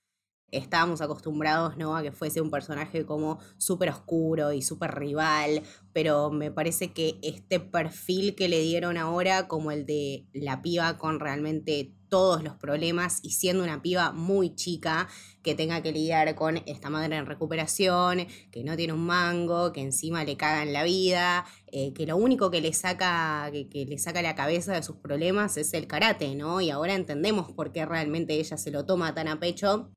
estábamos 0.50 1.00
acostumbrados 1.00 1.76
¿no? 1.76 1.96
a 1.96 2.02
que 2.02 2.12
fuese 2.12 2.40
un 2.40 2.50
personaje 2.50 3.04
como 3.04 3.38
súper 3.58 3.90
oscuro 3.90 4.52
y 4.52 4.62
súper 4.62 4.94
rival, 4.94 5.62
pero 5.92 6.30
me 6.30 6.50
parece 6.50 6.92
que 6.92 7.18
este 7.22 7.60
perfil 7.60 8.34
que 8.34 8.48
le 8.48 8.60
dieron 8.60 8.96
ahora, 8.96 9.48
como 9.48 9.70
el 9.70 9.86
de 9.86 10.26
la 10.32 10.62
piba 10.62 10.98
con 10.98 11.20
realmente 11.20 11.92
todos 12.08 12.44
los 12.44 12.54
problemas 12.54 13.18
y 13.22 13.30
siendo 13.30 13.64
una 13.64 13.82
piba 13.82 14.12
muy 14.12 14.54
chica 14.54 15.08
que 15.42 15.56
tenga 15.56 15.82
que 15.82 15.90
lidiar 15.90 16.36
con 16.36 16.58
esta 16.66 16.88
madre 16.88 17.16
en 17.16 17.26
recuperación, 17.26 18.26
que 18.52 18.62
no 18.62 18.76
tiene 18.76 18.92
un 18.92 19.04
mango, 19.04 19.72
que 19.72 19.80
encima 19.80 20.24
le 20.24 20.36
cagan 20.36 20.72
la 20.72 20.84
vida, 20.84 21.44
eh, 21.66 21.92
que 21.92 22.06
lo 22.06 22.16
único 22.16 22.50
que 22.50 22.60
le 22.60 22.72
saca, 22.72 23.48
que, 23.52 23.68
que, 23.68 23.86
le 23.86 23.98
saca 23.98 24.22
la 24.22 24.36
cabeza 24.36 24.72
de 24.72 24.84
sus 24.84 24.96
problemas 24.96 25.56
es 25.56 25.74
el 25.74 25.88
karate, 25.88 26.34
¿no? 26.36 26.60
Y 26.60 26.70
ahora 26.70 26.94
entendemos 26.94 27.52
por 27.52 27.72
qué 27.72 27.84
realmente 27.84 28.34
ella 28.34 28.56
se 28.56 28.70
lo 28.70 28.86
toma 28.86 29.14
tan 29.14 29.26
a 29.28 29.40
pecho 29.40 29.90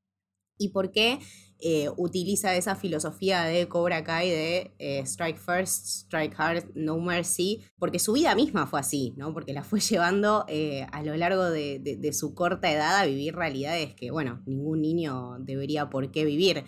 y 0.60 0.70
por 0.70 0.92
qué 0.92 1.18
eh, 1.62 1.90
utiliza 1.98 2.56
esa 2.56 2.78
filosofía 2.78 3.44
de 3.44 3.68
Cobra 3.68 4.02
Kai 4.02 4.30
de 4.30 4.72
eh, 4.80 5.00
Strike 5.00 5.38
First, 5.38 6.06
Strike 6.06 6.34
Hard, 6.38 6.72
No 6.74 6.98
Mercy, 7.00 7.62
porque 7.78 8.00
su 8.00 8.14
vida 8.14 8.34
misma 8.34 8.66
fue 8.66 8.80
así, 8.80 9.14
¿no? 9.18 9.34
Porque 9.34 9.52
la 9.52 9.64
fue 9.66 9.80
llevando 9.90 10.46
eh, 10.48 10.88
a 10.94 11.04
lo 11.04 11.18
largo 11.18 11.50
de, 11.50 12.12
su 12.14 12.34
corta 12.34 12.72
edad 12.72 12.98
a 12.98 13.06
vivir 13.06 13.36
realidades 13.36 13.94
que, 13.94 14.10
bueno, 14.10 14.42
ningún 14.46 14.82
niño 14.82 15.38
debería 15.40 15.90
por 15.90 16.12
qué 16.12 16.24
vivir. 16.24 16.64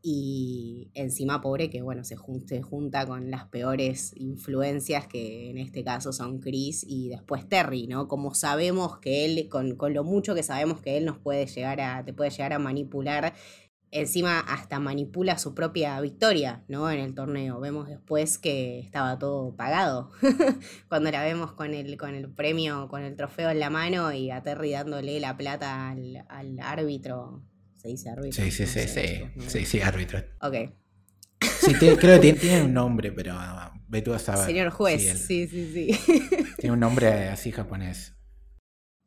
Y 0.00 0.90
encima 0.94 1.40
pobre 1.40 1.70
que, 1.70 1.82
bueno, 1.82 2.04
se, 2.04 2.16
junta 2.16 3.06
con 3.06 3.30
las 3.30 3.46
peores 3.48 4.12
influencias 4.16 5.06
que 5.08 5.50
en 5.50 5.58
este 5.58 5.82
caso 5.82 6.12
son 6.12 6.38
Chris 6.38 6.84
y 6.86 7.08
después 7.08 7.48
Terry, 7.48 7.86
¿no? 7.88 8.06
Como 8.06 8.34
sabemos 8.34 8.98
que 8.98 9.24
él, 9.24 9.48
con, 9.48 9.76
con 9.76 9.94
lo 9.94 10.04
mucho 10.04 10.34
que 10.34 10.42
sabemos 10.42 10.80
que 10.80 10.96
él 10.96 11.04
nos 11.04 11.18
puede 11.18 11.46
llegar 11.46 11.80
a, 11.80 12.04
te 12.04 12.12
puede 12.12 12.30
llegar 12.30 12.52
a 12.52 12.58
manipular 12.58 13.34
encima 13.90 14.40
hasta 14.40 14.80
manipula 14.80 15.38
su 15.38 15.54
propia 15.54 16.00
victoria, 16.00 16.64
¿no? 16.68 16.90
En 16.90 17.00
el 17.00 17.14
torneo. 17.14 17.60
Vemos 17.60 17.88
después 17.88 18.38
que 18.38 18.78
estaba 18.80 19.18
todo 19.18 19.54
pagado. 19.56 20.10
Cuando 20.88 21.10
la 21.10 21.22
vemos 21.22 21.52
con 21.52 21.74
el, 21.74 21.96
con 21.96 22.14
el 22.14 22.30
premio, 22.30 22.88
con 22.88 23.02
el 23.02 23.16
trofeo 23.16 23.50
en 23.50 23.60
la 23.60 23.70
mano 23.70 24.12
y 24.12 24.30
a 24.30 24.42
Terry 24.42 24.72
dándole 24.72 25.20
la 25.20 25.36
plata 25.36 25.90
al, 25.90 26.24
al 26.28 26.60
árbitro. 26.60 27.42
¿Se 27.78 27.88
dice 27.88 28.10
árbitro? 28.10 28.44
Sí, 28.44 28.50
sí, 28.50 28.66
sí, 28.66 28.80
sí. 28.88 29.24
Sí, 29.46 29.64
sí, 29.64 29.80
árbitro. 29.80 30.22
Ok. 30.42 30.54
Sí, 31.40 31.74
creo 31.74 32.20
que 32.20 32.32
tiene, 32.34 32.62
un 32.62 32.74
nombre, 32.74 33.12
pero 33.12 33.38
ve 33.86 34.02
tú 34.02 34.12
a 34.12 34.18
saber. 34.18 34.46
Señor 34.46 34.70
juez, 34.70 35.24
sí, 35.26 35.46
sí, 35.46 35.72
sí. 35.72 36.44
Tiene 36.58 36.74
un 36.74 36.80
nombre 36.80 37.28
así 37.28 37.52
japonés. 37.52 38.14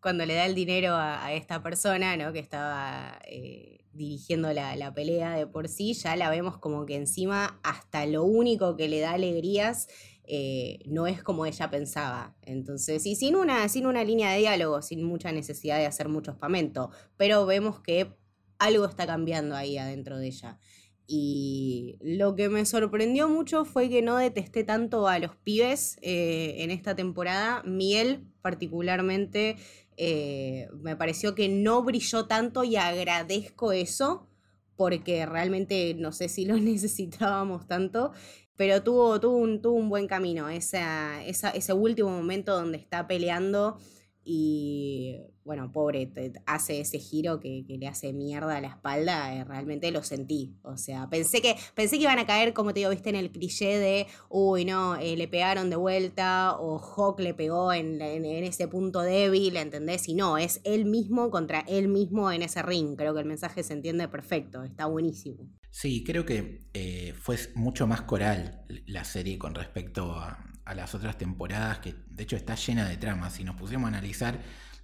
Cuando 0.01 0.25
le 0.25 0.35
da 0.35 0.45
el 0.45 0.55
dinero 0.55 0.95
a, 0.95 1.33
esta 1.33 1.61
persona, 1.61 2.17
¿no? 2.17 2.33
Que 2.33 2.39
estaba... 2.39 3.19
Eh, 3.27 3.77
dirigiendo 3.93 4.53
la, 4.53 4.93
pelea 4.93 5.35
de 5.35 5.47
por 5.47 5.67
sí, 5.67 5.93
ya 5.93 6.15
la 6.15 6.29
vemos 6.29 6.57
como 6.57 6.85
que 6.85 6.95
encima 6.95 7.59
hasta 7.61 8.05
lo 8.05 8.23
único 8.23 8.77
que 8.77 8.87
le 8.87 9.01
da 9.01 9.11
alegrías 9.11 9.89
eh, 10.23 10.79
no 10.85 11.07
es 11.07 11.21
como 11.21 11.45
ella 11.45 11.69
pensaba. 11.69 12.35
Entonces, 12.41 13.05
y 13.05 13.15
sin 13.15 13.35
una, 13.35 13.67
sin 13.67 13.85
una 13.85 14.03
línea 14.03 14.31
de 14.31 14.39
diálogo, 14.39 14.81
sin 14.81 15.03
mucha 15.03 15.31
necesidad 15.31 15.77
de 15.77 15.87
hacer 15.87 16.07
mucho 16.07 16.31
espamento, 16.31 16.91
pero 17.17 17.45
vemos 17.45 17.81
que 17.81 18.15
algo 18.61 18.85
está 18.85 19.07
cambiando 19.07 19.55
ahí 19.55 19.77
adentro 19.77 20.17
de 20.17 20.27
ella. 20.27 20.59
Y 21.07 21.97
lo 21.99 22.35
que 22.35 22.47
me 22.47 22.65
sorprendió 22.65 23.27
mucho 23.27 23.65
fue 23.65 23.89
que 23.89 24.01
no 24.01 24.15
detesté 24.17 24.63
tanto 24.63 25.07
a 25.07 25.19
los 25.19 25.35
pibes 25.35 25.97
eh, 26.01 26.55
en 26.59 26.71
esta 26.71 26.95
temporada. 26.95 27.63
Miel, 27.63 28.23
particularmente, 28.41 29.57
eh, 29.97 30.69
me 30.79 30.95
pareció 30.95 31.35
que 31.35 31.49
no 31.49 31.83
brilló 31.83 32.27
tanto 32.27 32.63
y 32.63 32.75
agradezco 32.75 33.71
eso 33.71 34.27
porque 34.75 35.25
realmente 35.25 35.95
no 35.95 36.11
sé 36.11 36.29
si 36.29 36.45
lo 36.45 36.55
necesitábamos 36.57 37.67
tanto, 37.67 38.11
pero 38.55 38.83
tuvo, 38.83 39.19
un, 39.37 39.59
un 39.63 39.89
buen 39.89 40.07
camino, 40.07 40.49
ese 40.49 41.73
último 41.73 42.09
momento 42.09 42.55
donde 42.55 42.77
está 42.77 43.07
peleando 43.07 43.77
y 44.23 45.17
bueno, 45.43 45.71
pobre, 45.71 46.11
hace 46.45 46.79
ese 46.79 46.99
giro 46.99 47.39
que, 47.39 47.65
le 47.67 47.87
hace 47.87 48.13
mierda 48.13 48.57
a 48.57 48.61
la 48.61 48.67
espalda, 48.67 49.35
eh, 49.35 49.43
realmente 49.43 49.91
lo 49.91 50.03
sentí. 50.03 50.53
O 50.61 50.77
sea, 50.77 51.09
pensé 51.09 51.41
que, 51.41 51.55
pensé 51.73 51.97
que 51.97 52.03
iban 52.03 52.19
a 52.19 52.27
caer, 52.27 52.53
como 52.53 52.73
te 52.73 52.81
digo, 52.81 52.91
viste, 52.91 53.09
en 53.09 53.15
el 53.15 53.31
cliché 53.31 53.79
de, 53.79 54.07
uy, 54.29 54.65
no, 54.65 54.95
eh, 54.97 55.17
le 55.17 55.27
pegaron 55.27 55.71
de 55.71 55.75
vuelta, 55.75 56.55
o 56.59 56.77
Hawk 56.77 57.19
le 57.19 57.33
pegó 57.33 57.73
en, 57.73 57.99
ese 58.01 58.67
punto 58.67 59.01
débil, 59.01 59.57
¿entendés? 59.57 60.07
Y 60.07 60.13
no, 60.13 60.37
es 60.37 60.61
él 60.63 60.85
mismo 60.85 61.31
contra 61.31 61.61
él 61.61 61.87
mismo 61.87 62.31
en 62.31 62.43
ese 62.43 62.61
ring. 62.61 62.95
Creo 62.95 63.13
que 63.13 63.21
el 63.21 63.25
mensaje 63.25 63.63
se 63.63 63.73
entiende 63.73 64.07
perfecto, 64.07 64.63
está 64.63 64.85
buenísimo. 64.85 65.49
Sí, 65.71 66.03
creo 66.03 66.25
que 66.25 66.67
eh, 66.73 67.13
fue 67.17 67.37
mucho 67.55 67.87
más 67.87 68.01
coral 68.01 68.65
la 68.85 69.05
serie 69.05 69.39
con 69.39 69.55
respecto 69.55 70.11
a, 70.11 70.50
a 70.65 70.75
las 70.75 70.93
otras 70.95 71.17
temporadas, 71.17 71.79
que 71.79 71.95
de 72.09 72.23
hecho 72.23 72.35
está 72.35 72.55
llena 72.55 72.87
de 72.87 72.97
tramas. 72.97 73.33
Si 73.33 73.43
nos 73.43 73.55
pusimos 73.55 73.85
a 73.85 73.87
analizar, 73.89 74.39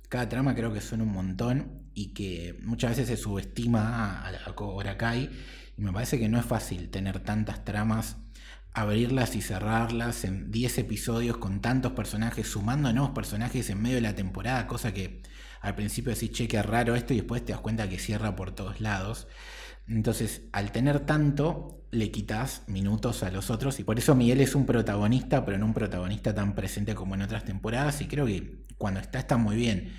cada 0.09 0.29
trama 0.29 0.55
creo 0.55 0.73
que 0.73 0.81
son 0.81 1.01
un 1.01 1.11
montón 1.11 1.89
y 1.93 2.13
que 2.13 2.57
muchas 2.63 2.91
veces 2.91 3.07
se 3.07 3.17
subestima 3.17 4.21
a, 4.21 4.49
a 4.49 4.55
Cobra. 4.55 4.97
Y 5.15 5.81
me 5.81 5.91
parece 5.91 6.19
que 6.19 6.29
no 6.29 6.39
es 6.39 6.45
fácil 6.45 6.89
tener 6.89 7.19
tantas 7.19 7.63
tramas, 7.65 8.17
abrirlas 8.73 9.35
y 9.35 9.41
cerrarlas 9.41 10.23
en 10.23 10.51
10 10.51 10.77
episodios 10.79 11.37
con 11.37 11.61
tantos 11.61 11.91
personajes, 11.93 12.47
sumando 12.47 12.91
nuevos 12.93 13.11
personajes 13.11 13.69
en 13.69 13.81
medio 13.81 13.95
de 13.95 14.01
la 14.01 14.15
temporada, 14.15 14.67
cosa 14.67 14.93
que 14.93 15.23
al 15.61 15.75
principio 15.75 16.13
decís, 16.13 16.31
che, 16.31 16.47
qué 16.47 16.61
raro 16.61 16.95
esto, 16.95 17.13
y 17.13 17.17
después 17.17 17.43
te 17.43 17.51
das 17.51 17.61
cuenta 17.61 17.89
que 17.89 17.99
cierra 17.99 18.35
por 18.35 18.51
todos 18.51 18.79
lados. 18.79 19.27
Entonces, 19.87 20.43
al 20.51 20.71
tener 20.71 21.01
tanto, 21.01 21.76
le 21.91 22.11
quitas 22.11 22.63
minutos 22.67 23.23
a 23.23 23.31
los 23.31 23.49
otros 23.49 23.79
y 23.79 23.83
por 23.83 23.97
eso 23.97 24.15
Miguel 24.15 24.41
es 24.41 24.55
un 24.55 24.65
protagonista, 24.65 25.45
pero 25.45 25.57
no 25.57 25.65
un 25.65 25.73
protagonista 25.73 26.33
tan 26.35 26.55
presente 26.55 26.95
como 26.95 27.15
en 27.15 27.21
otras 27.21 27.45
temporadas 27.45 28.01
y 28.01 28.07
creo 28.07 28.25
que 28.25 28.65
cuando 28.77 28.99
está 28.99 29.19
está 29.19 29.37
muy 29.37 29.55
bien. 29.55 29.93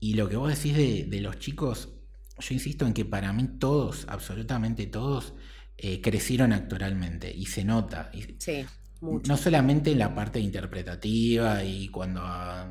Y 0.00 0.14
lo 0.14 0.28
que 0.28 0.36
vos 0.36 0.50
decís 0.50 0.76
de, 0.76 1.20
los 1.20 1.38
chicos, 1.38 1.90
yo 2.38 2.54
insisto 2.54 2.86
en 2.86 2.92
que 2.92 3.04
para 3.04 3.32
mí 3.32 3.46
todos, 3.58 4.06
absolutamente 4.08 4.86
todos, 4.86 5.34
eh, 5.76 6.00
crecieron 6.00 6.52
actoralmente 6.52 7.32
y 7.34 7.46
se 7.46 7.64
nota. 7.64 8.10
sí. 8.38 8.66
No 9.00 9.36
solamente 9.36 9.92
en 9.92 9.98
la 9.98 10.14
parte 10.14 10.40
interpretativa 10.40 11.62
y 11.62 11.88
cuando 11.88 12.22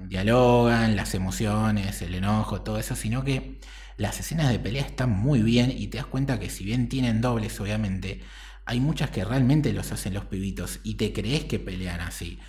dialogan, 0.08 0.96
las 0.96 1.14
emociones, 1.14 2.02
el 2.02 2.16
enojo, 2.16 2.62
todo 2.62 2.80
eso, 2.80 2.96
sino 2.96 3.24
que 3.24 3.60
las 3.98 4.20
escenas 4.20 4.50
de 4.52 4.58
pelea 4.58 4.84
están 4.84 5.12
muy 5.12 5.44
bien 5.44 5.72
y 5.72 5.88
te 5.88 5.98
das 5.98 6.08
cuenta 6.08 6.40
que 6.40 6.50
si 6.50 6.64
bien 6.64 6.90
tienen 6.90 7.22
dobles, 7.22 7.60
obviamente, 7.60 8.22
hay 8.66 8.80
muchas 8.80 9.10
que 9.10 9.26
realmente 9.26 9.74
los 9.74 9.92
hacen 9.92 10.14
los 10.14 10.26
pibitos 10.26 10.80
y 10.84 10.96
te 10.96 11.14
crees 11.14 11.46
que 11.46 11.60
pelean 11.60 12.02
así. 12.02 12.40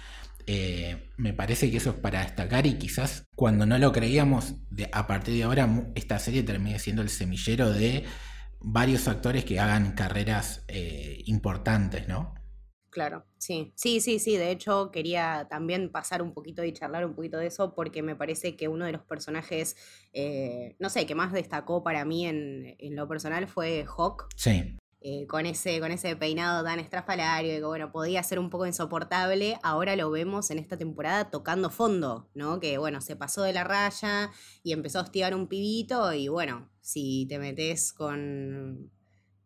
Eh, 0.47 1.11
me 1.17 1.33
parece 1.33 1.71
que 1.71 1.79
eso 1.79 1.91
es 1.91 1.97
para 1.97 2.21
destacar 2.21 2.67
y 2.67 2.75
quizás 2.75 3.27
cuando 3.35 3.65
no 3.65 3.79
lo 3.79 3.93
creíamos, 3.93 4.55
a 4.93 5.07
partir 5.07 5.35
de 5.35 5.45
ahora 5.45 5.91
esta 5.95 6.19
serie 6.19 6.43
termine 6.43 6.79
siendo 6.79 7.01
el 7.01 7.09
semillero 7.09 7.73
de 7.73 8.05
varios 8.61 9.09
actores 9.09 9.45
que 9.45 9.59
hagan 9.59 9.93
carreras 9.93 10.65
eh, 10.69 11.23
importantes, 11.27 12.09
¿no? 12.09 12.35
Claro, 12.91 13.25
sí, 13.39 13.73
sí, 13.75 14.01
sí, 14.01 14.21
sí. 14.21 14.37
De 14.37 14.53
hecho, 14.53 14.93
quería 14.93 15.49
también 15.51 15.91
pasar 15.91 16.23
un 16.23 16.33
poquito 16.33 16.63
y 16.63 16.73
charlar 16.73 17.05
un 17.05 17.15
poquito 17.15 17.39
de 17.39 17.49
eso 17.49 17.75
porque 17.75 18.03
me 18.03 18.15
parece 18.15 18.55
que 18.55 18.69
uno 18.69 18.85
de 18.85 18.93
los 18.93 19.03
personajes, 19.03 19.77
eh, 20.13 20.77
no 20.79 20.89
sé, 20.89 21.05
que 21.05 21.17
más 21.17 21.33
destacó 21.33 21.83
para 21.83 22.05
mí 22.05 22.27
en, 22.27 22.77
en 22.79 22.95
lo 22.95 23.09
personal 23.09 23.49
fue 23.49 23.85
Hawk. 23.89 24.29
Sí. 24.37 24.77
Eh, 25.07 25.27
con, 25.27 25.45
ese, 25.45 25.81
con 25.81 25.93
ese 25.93 26.17
peinado 26.17 26.65
tan 26.65 26.81
estrafalario 26.81 27.57
que 27.57 27.63
bueno, 27.63 27.93
podía 27.93 28.23
ser 28.23 28.39
un 28.39 28.49
poco 28.49 28.65
insoportable, 28.65 29.59
ahora 29.63 29.97
lo 29.97 30.11
vemos 30.11 30.51
en 30.51 30.59
esta 30.59 30.79
temporada 30.79 31.31
tocando 31.31 31.69
fondo, 31.69 32.31
¿no? 32.33 32.59
Que 32.59 32.79
bueno, 32.79 33.03
se 33.03 33.15
pasó 33.15 33.43
de 33.43 33.53
la 33.53 33.65
raya 33.65 34.31
y 34.63 34.73
empezó 34.73 35.01
a 35.01 35.03
hostigar 35.03 35.35
un 35.35 35.47
pibito 35.47 36.11
y 36.15 36.29
bueno, 36.29 36.71
si 36.81 37.27
te 37.29 37.39
metes 37.39 37.93
con 37.93 38.91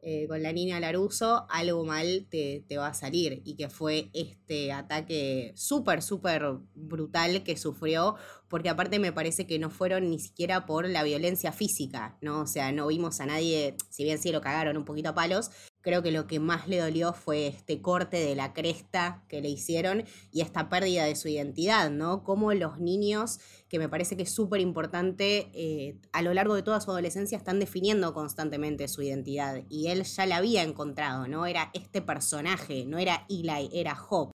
eh, 0.01 0.27
con 0.29 0.43
la 0.43 0.53
niña 0.53 0.79
Laruso, 0.79 1.47
algo 1.51 1.85
mal 1.85 2.27
te, 2.31 2.65
va 2.77 2.89
a 2.89 2.95
salir. 2.95 3.43
Y 3.45 3.57
que 3.57 3.69
fue 3.69 4.11
este 4.15 4.73
ataque 4.73 5.53
súper, 5.57 6.03
súper 6.03 6.45
brutal 6.75 7.43
que 7.43 7.57
sufrió, 7.57 8.17
porque 8.49 8.69
aparte 8.69 8.99
me 8.99 9.13
parece 9.13 9.47
que 9.47 9.59
no 9.59 9.71
fueron 9.71 10.09
ni 10.11 10.19
siquiera 10.19 10.67
por 10.67 10.89
la 10.89 11.03
violencia 11.03 11.53
física, 11.53 12.17
¿no? 12.21 12.43
O 12.43 12.47
sea, 12.47 12.73
no 12.73 12.87
vimos 12.87 13.21
a 13.21 13.27
nadie, 13.27 13.77
si 13.91 14.05
bien 14.05 14.19
sí 14.19 14.31
lo 14.31 14.41
cagaron 14.41 14.77
un 14.77 14.85
poquito 14.85 15.11
a 15.11 15.15
palos, 15.15 15.51
creo 15.81 16.03
que 16.03 16.11
lo 16.11 16.27
que 16.27 16.41
más 16.41 16.69
le 16.69 16.79
dolió 16.79 17.13
fue 17.13 17.47
este 17.47 17.81
corte 17.81 18.19
de 18.19 18.35
la 18.35 18.53
cresta 18.53 19.25
que 19.29 19.41
le 19.41 19.49
hicieron 19.49 20.05
y 20.33 20.41
esta 20.41 20.69
pérdida 20.69 21.05
de 21.05 21.17
su 21.17 21.29
identidad, 21.29 21.91
¿no? 21.91 22.25
Como 22.25 22.53
los 22.53 22.79
niños, 22.79 23.39
que 23.69 23.79
me 23.79 23.89
parece 23.89 24.17
que 24.17 24.25
es 24.25 24.35
súper 24.35 24.61
importante, 24.61 25.51
eh, 25.55 25.99
a 26.13 26.23
lo 26.23 26.35
largo 26.35 26.55
de 26.55 26.63
toda 26.63 26.81
su 26.81 26.91
adolescencia 26.91 27.39
están 27.39 27.61
definiendo 27.61 28.13
constantemente 28.13 28.89
su 28.89 29.03
identidad 29.03 29.63
y 29.69 29.89
él 29.89 30.05
ya 30.05 30.27
la 30.27 30.37
había 30.37 30.63
encontrado, 30.63 31.29
¿no? 31.29 31.47
Era 31.47 31.71
este 31.75 32.03
personaje, 32.03 32.85
no 32.87 32.99
era 32.99 33.27
Eli, 33.29 33.71
era 33.73 33.97
Hope. 34.09 34.33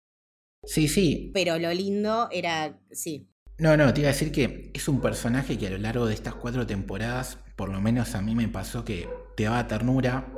Sí, 0.64 0.88
sí. 0.88 1.32
Pero 1.34 1.58
lo 1.58 1.74
lindo 1.74 2.30
era, 2.32 2.80
sí. 2.92 3.28
No, 3.58 3.78
no, 3.78 3.94
te 3.94 4.02
iba 4.02 4.10
a 4.10 4.14
decir 4.14 4.32
que 4.32 4.72
es 4.74 4.88
un 4.88 5.02
personaje 5.02 5.58
que 5.58 5.68
a 5.68 5.72
lo 5.72 5.78
largo 5.78 6.06
de 6.06 6.14
estas 6.14 6.36
cuatro 6.36 6.66
temporadas, 6.66 7.38
por 7.56 7.70
lo 7.70 7.82
menos 7.82 8.16
a 8.16 8.22
mí 8.22 8.36
me 8.36 8.48
pasó 8.48 8.86
que 8.86 9.08
te 9.36 9.44
daba 9.44 9.68
ternura 9.68 10.34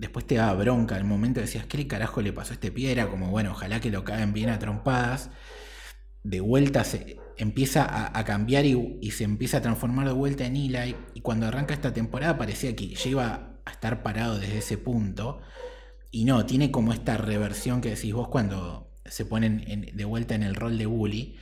después 0.00 0.26
te 0.26 0.36
daba 0.36 0.54
bronca 0.54 0.96
al 0.96 1.04
momento 1.04 1.40
decías, 1.40 1.66
¿qué 1.66 1.86
carajo 1.86 2.22
le 2.22 2.32
pasó 2.32 2.52
a 2.52 2.54
este 2.54 2.72
pie? 2.72 2.90
Era 2.90 3.08
como, 3.08 3.30
bueno, 3.30 3.52
ojalá 3.52 3.80
que 3.80 3.90
lo 3.90 4.02
caen 4.02 4.32
bien 4.32 4.48
a 4.48 4.58
trompadas. 4.58 5.28
De 6.22 6.40
vuelta 6.40 6.84
se 6.84 7.18
empieza 7.36 8.18
a, 8.18 8.24
cambiar 8.24 8.64
y, 8.64 9.10
se 9.10 9.24
empieza 9.24 9.58
a 9.58 9.60
transformar 9.60 10.06
de 10.06 10.14
vuelta 10.14 10.46
en 10.46 10.56
Eli. 10.56 10.96
Y 11.12 11.20
cuando 11.20 11.46
arranca 11.46 11.74
esta 11.74 11.92
temporada 11.92 12.38
parecía 12.38 12.74
que 12.74 12.88
ya 12.88 13.10
iba 13.10 13.60
a 13.66 13.70
estar 13.70 14.02
parado 14.02 14.38
desde 14.38 14.58
ese 14.58 14.78
punto. 14.78 15.42
Y 16.10 16.24
no, 16.24 16.46
tiene 16.46 16.70
como 16.70 16.94
esta 16.94 17.18
reversión 17.18 17.82
que 17.82 17.90
decís 17.90 18.14
vos 18.14 18.28
cuando 18.28 18.90
se 19.04 19.26
ponen 19.26 19.90
de 19.94 20.04
vuelta 20.06 20.34
en 20.34 20.42
el 20.42 20.54
rol 20.54 20.78
de 20.78 20.86
bully. 20.86 21.36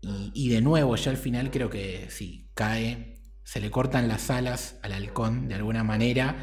Y, 0.00 0.32
y, 0.34 0.48
de 0.48 0.60
nuevo, 0.62 0.96
ya 0.96 1.12
al 1.12 1.16
final 1.16 1.52
creo 1.52 1.70
que 1.70 2.08
sí, 2.10 2.50
cae, 2.54 3.22
se 3.44 3.60
le 3.60 3.70
cortan 3.70 4.08
las 4.08 4.30
alas 4.30 4.78
al 4.82 4.92
halcón 4.92 5.48
de 5.48 5.54
alguna 5.54 5.84
manera 5.84 6.36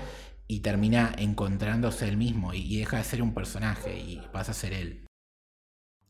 y 0.51 0.59
termina 0.59 1.15
encontrándose 1.17 2.09
él 2.09 2.17
mismo 2.17 2.53
y, 2.53 2.77
deja 2.77 2.97
de 2.97 3.05
ser 3.05 3.21
un 3.21 3.33
personaje 3.33 3.97
y 3.97 4.21
pasa 4.33 4.51
a 4.51 4.53
ser 4.53 4.73
él. 4.73 5.07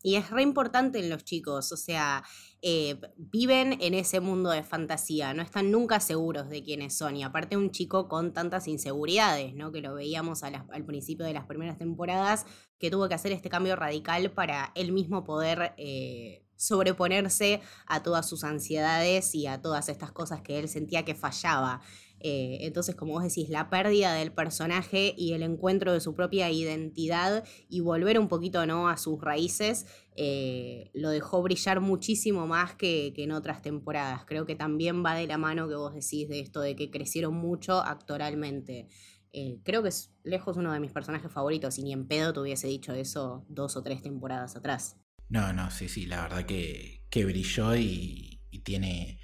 Y 0.01 0.15
es 0.15 0.31
re 0.31 0.41
importante 0.41 0.97
en 0.97 1.11
los 1.11 1.23
chicos, 1.23 1.71
o 1.71 1.77
sea, 1.77 2.23
eh, 2.63 2.99
viven 3.17 3.77
en 3.81 3.93
ese 3.93 4.19
mundo 4.19 4.49
de 4.49 4.63
fantasía, 4.63 5.35
no 5.35 5.43
están 5.43 5.69
nunca 5.69 5.99
seguros 5.99 6.49
de 6.49 6.63
quiénes 6.63 6.97
son. 6.97 7.17
Y 7.17 7.23
aparte 7.23 7.55
un 7.55 7.69
chico 7.69 8.07
con 8.07 8.33
tantas 8.33 8.67
inseguridades, 8.67 9.53
¿no? 9.53 9.71
Que 9.71 9.81
lo 9.81 9.93
veíamos 9.93 10.41
al 10.41 10.85
principio 10.87 11.23
de 11.23 11.33
las 11.33 11.45
primeras 11.45 11.77
temporadas, 11.77 12.47
que 12.79 12.89
tuvo 12.89 13.07
que 13.07 13.13
hacer 13.13 13.31
este 13.33 13.49
cambio 13.49 13.75
radical 13.75 14.31
para 14.31 14.71
él 14.73 14.91
mismo 14.91 15.23
poder 15.23 15.75
eh, 15.77 16.47
sobreponerse 16.55 17.61
a 17.85 18.01
todas 18.01 18.27
sus 18.27 18.43
ansiedades 18.43 19.35
y 19.35 19.45
a 19.45 19.61
todas 19.61 19.87
estas 19.87 20.11
cosas 20.11 20.41
que 20.41 20.57
él 20.57 20.67
sentía 20.67 21.05
que 21.05 21.13
fallaba. 21.13 21.81
Eh, 22.23 22.59
entonces, 22.61 22.95
como 22.95 23.13
vos 23.13 23.23
decís, 23.23 23.49
la 23.49 23.69
pérdida 23.69 24.13
del 24.13 24.31
personaje 24.31 25.13
y 25.17 25.33
el 25.33 25.43
encuentro 25.43 25.93
de 25.93 26.01
su 26.01 26.13
propia 26.13 26.51
identidad 26.51 27.43
y 27.67 27.79
volver 27.79 28.19
un 28.19 28.27
poquito 28.27 28.65
¿no? 28.65 28.89
a 28.89 28.97
sus 28.97 29.19
raíces, 29.19 29.87
eh, 30.15 30.91
lo 30.93 31.09
dejó 31.09 31.41
brillar 31.41 31.81
muchísimo 31.81 32.47
más 32.47 32.75
que, 32.75 33.13
en 33.15 33.31
otras 33.31 33.61
temporadas. 33.61 34.25
Creo 34.25 34.45
que 34.45 34.55
también 34.55 35.03
va 35.03 35.15
de 35.15 35.27
la 35.27 35.37
mano 35.37 35.67
que 35.67 35.75
vos 35.75 35.93
decís 35.93 36.29
de 36.29 36.39
esto 36.39 36.61
de 36.61 36.75
que 36.75 36.91
crecieron 36.91 37.33
mucho 37.35 37.81
actoralmente. 37.81 38.87
Eh, 39.33 39.59
creo 39.63 39.81
que 39.81 39.89
es 39.89 40.13
lejos 40.23 40.57
uno 40.57 40.73
de 40.73 40.79
mis 40.79 40.91
personajes 40.91 41.31
favoritos 41.31 41.77
y 41.77 41.83
ni 41.83 41.93
en 41.93 42.07
pedo 42.07 42.33
te 42.33 42.41
hubiese 42.41 42.67
dicho 42.67 42.93
eso 42.93 43.45
dos 43.47 43.77
o 43.77 43.83
tres 43.83 44.01
temporadas 44.01 44.55
atrás. 44.55 44.97
No, 45.29 45.53
no, 45.53 45.71
sí, 45.71 45.87
sí, 45.87 46.05
la 46.05 46.23
verdad 46.23 46.45
que, 46.45 47.05
que 47.09 47.23
brilló 47.25 47.75
y, 47.75 48.37
tiene 48.65 49.17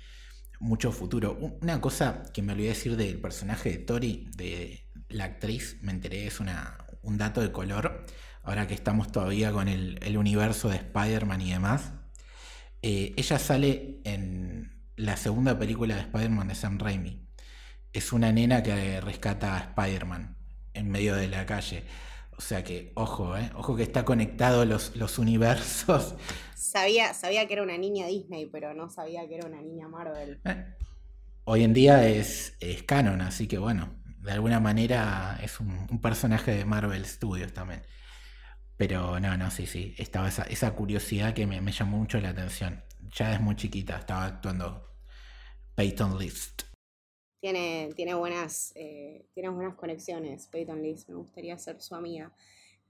mucho 0.60 0.91
futuro. 0.91 1.38
Una 1.62 1.82
cosa 1.82 2.24
que 2.34 2.41
me 2.41 2.54
olvidé 2.54 2.70
decir 2.70 2.96
del 2.96 3.20
personaje 3.20 3.72
de 3.72 3.78
Tori, 3.80 4.30
de 4.36 4.88
la 5.10 5.26
actriz, 5.26 5.78
me 5.82 5.91
enteré, 5.91 6.28
es 6.28 6.39
una, 6.39 6.78
un 7.02 7.17
dato 7.17 7.41
de 7.41 7.52
color, 7.52 8.06
ahora 8.43 8.67
que 8.67 8.74
estamos 8.74 9.12
todavía 9.12 9.52
con 9.52 9.67
el, 9.67 10.17
universo 10.17 10.70
de 10.70 10.78
Spider-Man 10.78 11.41
y 11.41 11.52
demás. 11.52 11.93
Eh, 12.82 13.13
ella 13.17 13.39
sale 13.39 14.02
en 14.04 14.84
la 14.96 15.17
segunda 15.17 15.58
película 15.58 15.96
de 15.96 16.02
Spider-Man 16.02 16.48
de 16.48 16.56
Sam 16.56 16.80
Raimi. 16.80 17.28
Es 17.93 18.12
una 18.13 18.32
nena 18.32 18.63
que 18.63 19.02
rescata 19.02 19.56
a 19.56 19.60
Spider-Man 19.60 20.38
en 20.74 20.89
medio 20.89 21.15
de 21.15 21.28
la 21.28 21.46
calle. 21.46 21.84
O 22.38 22.41
sea 22.41 22.63
que, 22.63 22.91
ojo, 22.95 23.36
¿eh? 23.36 23.50
ojo 23.56 23.76
que 23.76 23.84
está 23.84 24.06
conectado 24.06 24.63
los, 24.63 24.95
los 24.95 25.17
universos. 25.17 26.15
Sabía, 26.56 27.13
sabía 27.15 27.47
que 27.47 27.54
era 27.54 27.63
una 27.63 27.78
niña 27.78 28.06
Disney, 28.06 28.45
pero 28.45 28.76
no 28.76 28.89
sabía 28.89 29.28
que 29.28 29.36
era 29.36 29.47
una 29.47 29.62
niña 29.62 29.88
Marvel. 29.88 30.39
Eh, 30.45 30.65
hoy 31.45 31.63
en 31.63 31.73
día 31.73 32.08
es, 32.08 32.56
es, 32.60 32.84
canon, 32.84 33.21
así 33.21 33.47
que 33.47 33.58
bueno, 33.58 33.95
de 34.19 34.34
alguna 34.34 34.60
manera 34.60 35.39
es 35.41 35.60
un, 35.60 36.00
personaje 36.00 36.52
de 36.52 36.65
Marvel 36.65 37.06
Studios 37.06 37.54
también. 37.54 37.82
Pero 38.76 39.19
no, 39.19 39.36
no, 39.38 39.50
sí, 39.50 39.65
sí, 39.65 39.95
estaba 39.97 40.28
esa, 40.28 40.43
esa 40.43 40.76
curiosidad 40.76 41.34
que 41.34 41.47
me, 41.47 41.60
me, 41.62 41.71
llamó 41.71 41.97
mucho 41.97 42.19
la 42.19 42.30
atención. 42.30 42.84
Ya 43.15 43.34
es 43.34 43.41
muy 43.41 43.56
chiquita, 43.56 43.97
estaba 43.97 44.26
actuando 44.26 44.93
Peyton 45.73 46.19
List. 46.19 46.66
Tiene, 47.39 47.89
tiene, 47.95 48.15
buenas, 48.15 48.73
eh, 48.76 49.26
tiene 49.34 49.50
buenas 49.50 49.76
conexiones, 49.76 50.47
Peyton 50.47 50.82
List, 50.82 51.10
me 51.10 51.15
gustaría 51.15 51.58
ser 51.58 51.82
su 51.82 51.93
amiga. 51.93 52.34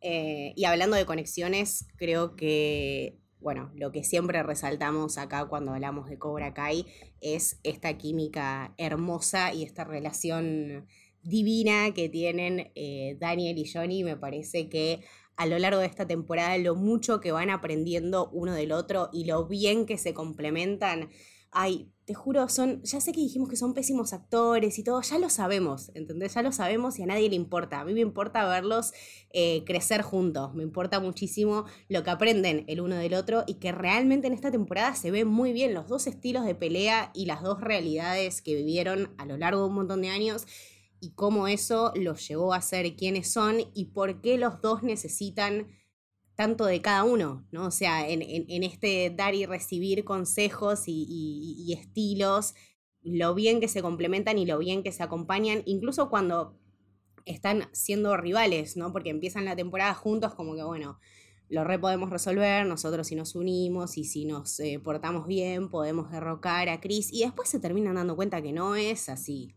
Eh, 0.01 0.53
y 0.55 0.65
hablando 0.65 0.95
de 0.95 1.05
conexiones, 1.05 1.88
creo 1.97 2.36
que, 2.36 3.17
bueno, 3.39 3.71
lo 3.75 3.91
que 3.91 4.03
siempre 4.03 4.41
resaltamos 4.43 5.17
acá 5.17 5.45
cuando 5.45 5.73
hablamos 5.73 6.10
de 6.10 6.17
Cobra 6.17 6.53
Kai 6.53 6.86
es 7.19 7.60
esta 7.63 7.97
química 7.97 8.73
hermosa 8.77 9.53
y 9.53 9.63
esta 9.63 9.83
relación 9.83 10.88
divina 11.23 11.93
que 11.93 12.10
tienen 12.10 12.71
eh, 12.75 13.17
Daniel 13.19 13.57
y 13.57 13.69
Johnny. 13.69 14.03
Me 14.03 14.17
parece 14.17 14.69
que 14.69 15.03
a 15.36 15.45
lo 15.45 15.60
largo 15.60 15.79
de 15.79 15.88
esta 15.88 16.07
temporada 16.07 16.57
lo 16.57 16.75
mucho 16.75 17.19
que 17.19 17.31
van 17.31 17.49
aprendiendo 17.49 18.29
uno 18.31 18.53
del 18.53 18.71
otro 18.71 19.10
y 19.12 19.25
lo 19.25 19.47
bien 19.47 19.86
que 19.86 19.97
se 19.97 20.13
complementan 20.13 21.10
ay, 21.51 21.91
te 22.05 22.13
juro, 22.13 22.47
son, 22.47 22.81
ya 22.83 23.01
sé 23.01 23.12
que 23.12 23.19
dijimos 23.19 23.49
que 23.49 23.57
son 23.57 23.73
pésimos 23.73 24.13
actores 24.13 24.79
y 24.79 24.83
todo, 24.83 25.01
ya 25.01 25.19
lo 25.19 25.29
sabemos, 25.29 25.91
¿entendés? 25.93 26.36
Ya 26.36 26.41
lo 26.41 26.53
sabemos 26.53 26.97
y 26.97 27.03
a 27.03 27.05
nadie 27.05 27.29
le 27.29 27.36
importa. 27.36 27.81
A 27.81 27.86
mí 27.86 27.93
me 27.93 27.99
importa 27.99 28.47
verlos 28.47 28.93
eh, 29.31 29.63
crecer 29.65 30.03
juntos, 30.03 30.53
me 30.53 30.63
importa 30.63 31.01
muchísimo 31.01 31.65
lo 31.89 32.03
que 32.03 32.10
aprenden 32.10 32.63
el 32.67 32.79
uno 32.79 32.95
del 32.95 33.13
otro 33.13 33.43
y 33.45 33.55
que 33.55 33.73
realmente 33.73 34.27
en 34.27 34.33
esta 34.33 34.51
temporada 34.51 34.95
se 34.95 35.12
ven 35.12 35.27
muy 35.27 35.51
bien 35.51 35.73
los 35.73 35.89
dos 35.89 36.07
estilos 36.07 36.45
de 36.45 36.55
pelea 36.55 37.12
y 37.13 37.25
las 37.25 37.41
dos 37.41 37.60
realidades 37.60 38.41
que 38.41 38.55
vivieron 38.55 39.13
a 39.17 39.25
lo 39.25 39.36
largo 39.36 39.62
de 39.62 39.67
un 39.67 39.75
montón 39.75 40.01
de 40.01 40.10
años 40.10 40.47
y 41.01 41.12
cómo 41.12 41.49
eso 41.49 41.91
los 41.95 42.25
llevó 42.25 42.53
a 42.53 42.62
ser 42.62 42.95
quienes 42.95 43.31
son 43.31 43.57
y 43.73 43.86
por 43.86 44.21
qué 44.21 44.38
los 44.38 44.62
dos 44.62 44.81
necesitan 44.81 45.67
tanto 46.38 46.67
de 46.67 46.82
cada 46.82 47.04
uno, 47.04 47.47
¿no? 47.52 47.65
O 47.65 47.71
sea, 47.71 48.08
en, 48.08 48.21
este 48.63 49.10
dar 49.10 49.34
y 49.34 49.47
recibir 49.47 50.06
consejos 50.06 50.84
y, 50.86 51.76
estilos, 51.78 52.54
lo 53.02 53.34
bien 53.34 53.60
que 53.60 53.67
se 53.67 53.82
complementan 53.82 54.38
y 54.38 54.45
lo 54.45 54.60
bien 54.60 54.84
que 54.84 54.91
se 54.91 55.02
acompañan, 55.02 55.63
incluso 55.65 56.12
cuando 56.12 56.56
están 57.26 57.67
siendo 57.73 58.15
rivales, 58.17 58.78
¿no? 58.78 58.93
Porque 58.93 59.10
empiezan 59.10 59.45
la 59.45 59.56
temporada 59.56 59.95
juntos 59.95 60.36
como 60.36 60.56
que, 60.56 60.62
bueno, 60.62 61.00
lo 61.50 61.63
re 61.63 61.80
podemos 61.80 62.12
resolver, 62.12 62.67
nosotros 62.67 63.08
si 63.08 63.15
nos 63.15 63.34
unimos 63.34 63.97
y 63.97 64.04
si 64.04 64.26
nos 64.26 64.60
eh, 64.60 64.80
portamos 64.84 65.26
bien 65.26 65.69
podemos 65.69 66.12
derrocar 66.12 66.69
a 66.69 66.80
Chris 66.80 67.12
y 67.12 67.21
después 67.21 67.50
se 67.50 67.60
terminan 67.60 67.95
dando 67.95 68.15
cuenta 68.15 68.43
que 68.43 68.54
no 68.54 68.76
es 68.76 69.10
así. 69.10 69.56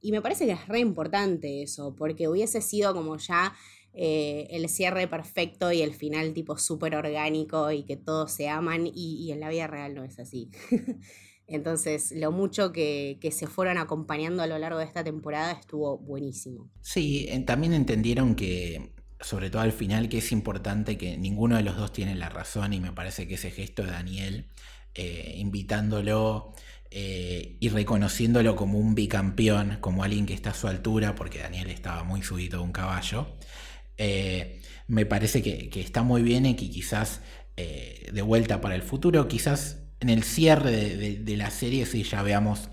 Y 0.00 0.12
me 0.12 0.22
parece 0.22 0.46
que 0.46 0.52
es 0.52 0.68
re 0.68 0.78
importante 0.78 1.62
eso, 1.62 1.96
porque 1.96 2.28
hubiese 2.28 2.60
sido 2.60 2.94
como 2.94 3.16
ya 3.16 3.52
eh, 3.92 4.46
el 4.50 4.68
cierre 4.68 5.08
perfecto 5.08 5.72
y 5.72 5.82
el 5.82 5.94
final 5.94 6.32
tipo 6.32 6.56
súper 6.56 6.94
orgánico 6.94 7.72
y 7.72 7.82
que 7.82 7.96
todos 7.96 8.30
se 8.30 8.48
aman 8.48 8.88
y, 8.92 9.30
en 9.32 9.40
la 9.40 9.48
vida 9.48 9.66
real 9.66 9.94
no 9.94 10.04
es 10.04 10.18
así. 10.18 10.50
Entonces, 11.48 12.12
lo 12.12 12.30
mucho 12.30 12.70
que, 12.70 13.18
se 13.32 13.46
fueron 13.48 13.78
acompañando 13.78 14.44
a 14.44 14.46
lo 14.46 14.56
largo 14.58 14.78
de 14.78 14.84
esta 14.84 15.02
temporada 15.02 15.50
estuvo 15.52 15.98
buenísimo. 15.98 16.70
Sí, 16.80 17.28
también 17.44 17.72
entendieron 17.72 18.36
que, 18.36 18.92
sobre 19.20 19.50
todo 19.50 19.62
al 19.62 19.72
final, 19.72 20.08
que 20.08 20.18
es 20.18 20.30
importante 20.30 20.96
que 20.96 21.16
ninguno 21.16 21.56
de 21.56 21.64
los 21.64 21.76
dos 21.76 21.92
tiene 21.92 22.14
la 22.14 22.28
razón 22.28 22.72
y 22.72 22.80
me 22.80 22.92
parece 22.92 23.26
que 23.26 23.34
ese 23.34 23.50
gesto 23.50 23.82
de 23.82 23.90
Daniel, 23.90 24.46
eh, 24.94 25.34
invitándolo 25.38 26.54
eh, 26.92 27.56
y 27.60 27.68
reconociéndolo 27.68 28.56
como 28.56 28.78
un 28.78 28.94
bicampeón, 28.94 29.78
como 29.80 30.02
alguien 30.02 30.26
que 30.26 30.34
está 30.34 30.50
a 30.50 30.54
su 30.54 30.66
altura, 30.66 31.14
porque 31.14 31.38
Daniel 31.38 31.70
estaba 31.70 32.02
muy 32.02 32.22
subido 32.22 32.58
de 32.58 32.64
un 32.64 32.72
caballo, 32.72 33.36
eh, 34.02 34.62
me 34.88 35.04
parece 35.04 35.42
que, 35.42 35.70
está 35.78 36.02
muy 36.02 36.22
bien 36.22 36.46
y 36.46 36.56
que 36.56 36.70
quizás 36.70 37.20
eh, 37.58 38.08
de 38.10 38.22
vuelta 38.22 38.62
para 38.62 38.74
el 38.74 38.80
futuro, 38.80 39.28
quizás 39.28 39.82
en 40.00 40.08
el 40.08 40.22
cierre 40.22 40.70
de, 40.70 41.36
la 41.36 41.50
serie 41.50 41.84
sí 41.84 42.02
ya 42.02 42.22
veamos 42.22 42.70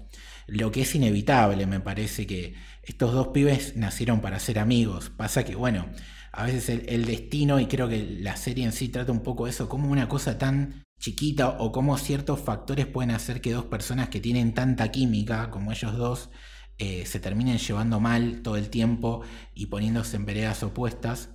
lo 0.48 0.72
que 0.72 0.84
es 0.84 0.96
inevitable, 0.96 1.66
me 1.66 1.82
parece 1.82 2.26
que 2.26 2.56
estos 2.82 3.12
dos 3.12 3.28
pibes 3.28 3.76
nacieron 3.76 4.22
para 4.22 4.40
ser 4.40 4.58
amigos, 4.58 5.10
pasa 5.10 5.44
que 5.44 5.56
bueno, 5.56 5.90
a 6.32 6.46
veces 6.46 6.82
el, 6.88 7.06
destino 7.06 7.60
y 7.60 7.66
creo 7.66 7.90
que 7.90 8.20
la 8.22 8.38
serie 8.38 8.64
en 8.64 8.72
sí 8.72 8.88
trata 8.88 9.12
un 9.12 9.22
poco 9.22 9.50
eso, 9.50 9.68
como 9.68 9.92
una 9.92 10.08
cosa 10.08 10.38
tan 10.38 10.86
chiquita 10.98 11.58
o 11.60 11.74
como 11.74 11.98
ciertos 11.98 12.40
factores 12.40 12.86
pueden 12.86 13.12
hacer 13.12 13.42
que 13.42 13.52
dos 13.52 13.66
personas 13.66 14.08
que 14.08 14.22
tienen 14.22 14.54
tanta 14.54 14.92
química 14.92 15.52
como 15.52 15.74
ellos 15.74 15.98
dos 15.98 16.30
eh, 16.78 17.06
se 17.06 17.20
terminen 17.20 17.58
llevando 17.58 18.00
mal 18.00 18.42
todo 18.44 18.58
el 18.58 18.70
tiempo 18.70 19.24
y 19.54 19.68
poniéndose 19.68 20.16
en 20.16 20.26
veredas 20.26 20.64
opuestas, 20.64 21.30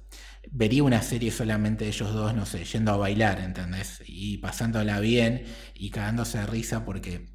vería 0.51 0.85
una 0.85 1.03
serie 1.03 1.31
solamente 1.31 1.85
de 1.85 1.91
ellos 1.91 2.13
dos, 2.13 2.35
no 2.35 2.47
sé, 2.47 2.65
yendo 2.65 2.93
a 2.93 2.97
bailar, 2.97 3.41
¿entendés? 3.41 4.03
Y 4.07 4.39
pasándola 4.39 5.01
bien 5.01 5.45
y 5.75 5.91
cagándose 5.91 6.39
de 6.39 6.47
risa 6.47 6.85
porque 6.85 7.33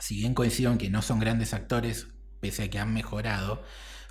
si 0.00 0.16
bien 0.16 0.34
coincido 0.34 0.72
en 0.72 0.78
que 0.78 0.90
no 0.90 1.02
son 1.02 1.18
grandes 1.18 1.54
actores, 1.54 2.08
pese 2.40 2.64
a 2.64 2.70
que 2.70 2.78
han 2.78 2.92
mejorado, 2.92 3.62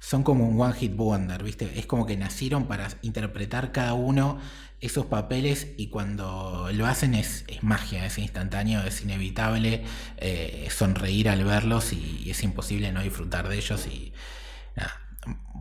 son 0.01 0.23
como 0.23 0.47
un 0.47 0.59
one 0.59 0.73
hit 0.73 0.95
wonder, 0.95 1.43
¿viste? 1.43 1.79
Es 1.79 1.85
como 1.85 2.05
que 2.05 2.17
nacieron 2.17 2.67
para 2.67 2.89
interpretar 3.01 3.71
cada 3.71 3.93
uno 3.93 4.39
esos 4.81 5.05
papeles 5.05 5.67
y 5.77 5.87
cuando 5.87 6.69
lo 6.73 6.85
hacen 6.85 7.15
es, 7.15 7.45
magia, 7.61 8.05
es 8.05 8.17
instantáneo, 8.17 8.81
es 8.83 9.01
inevitable 9.01 9.83
eh, 10.17 10.67
sonreír 10.69 11.29
al 11.29 11.43
verlos 11.43 11.93
y, 11.93 12.29
es 12.29 12.43
imposible 12.43 12.91
no 12.91 13.01
disfrutar 13.01 13.47
de 13.47 13.57
ellos 13.57 13.87
y 13.87 14.13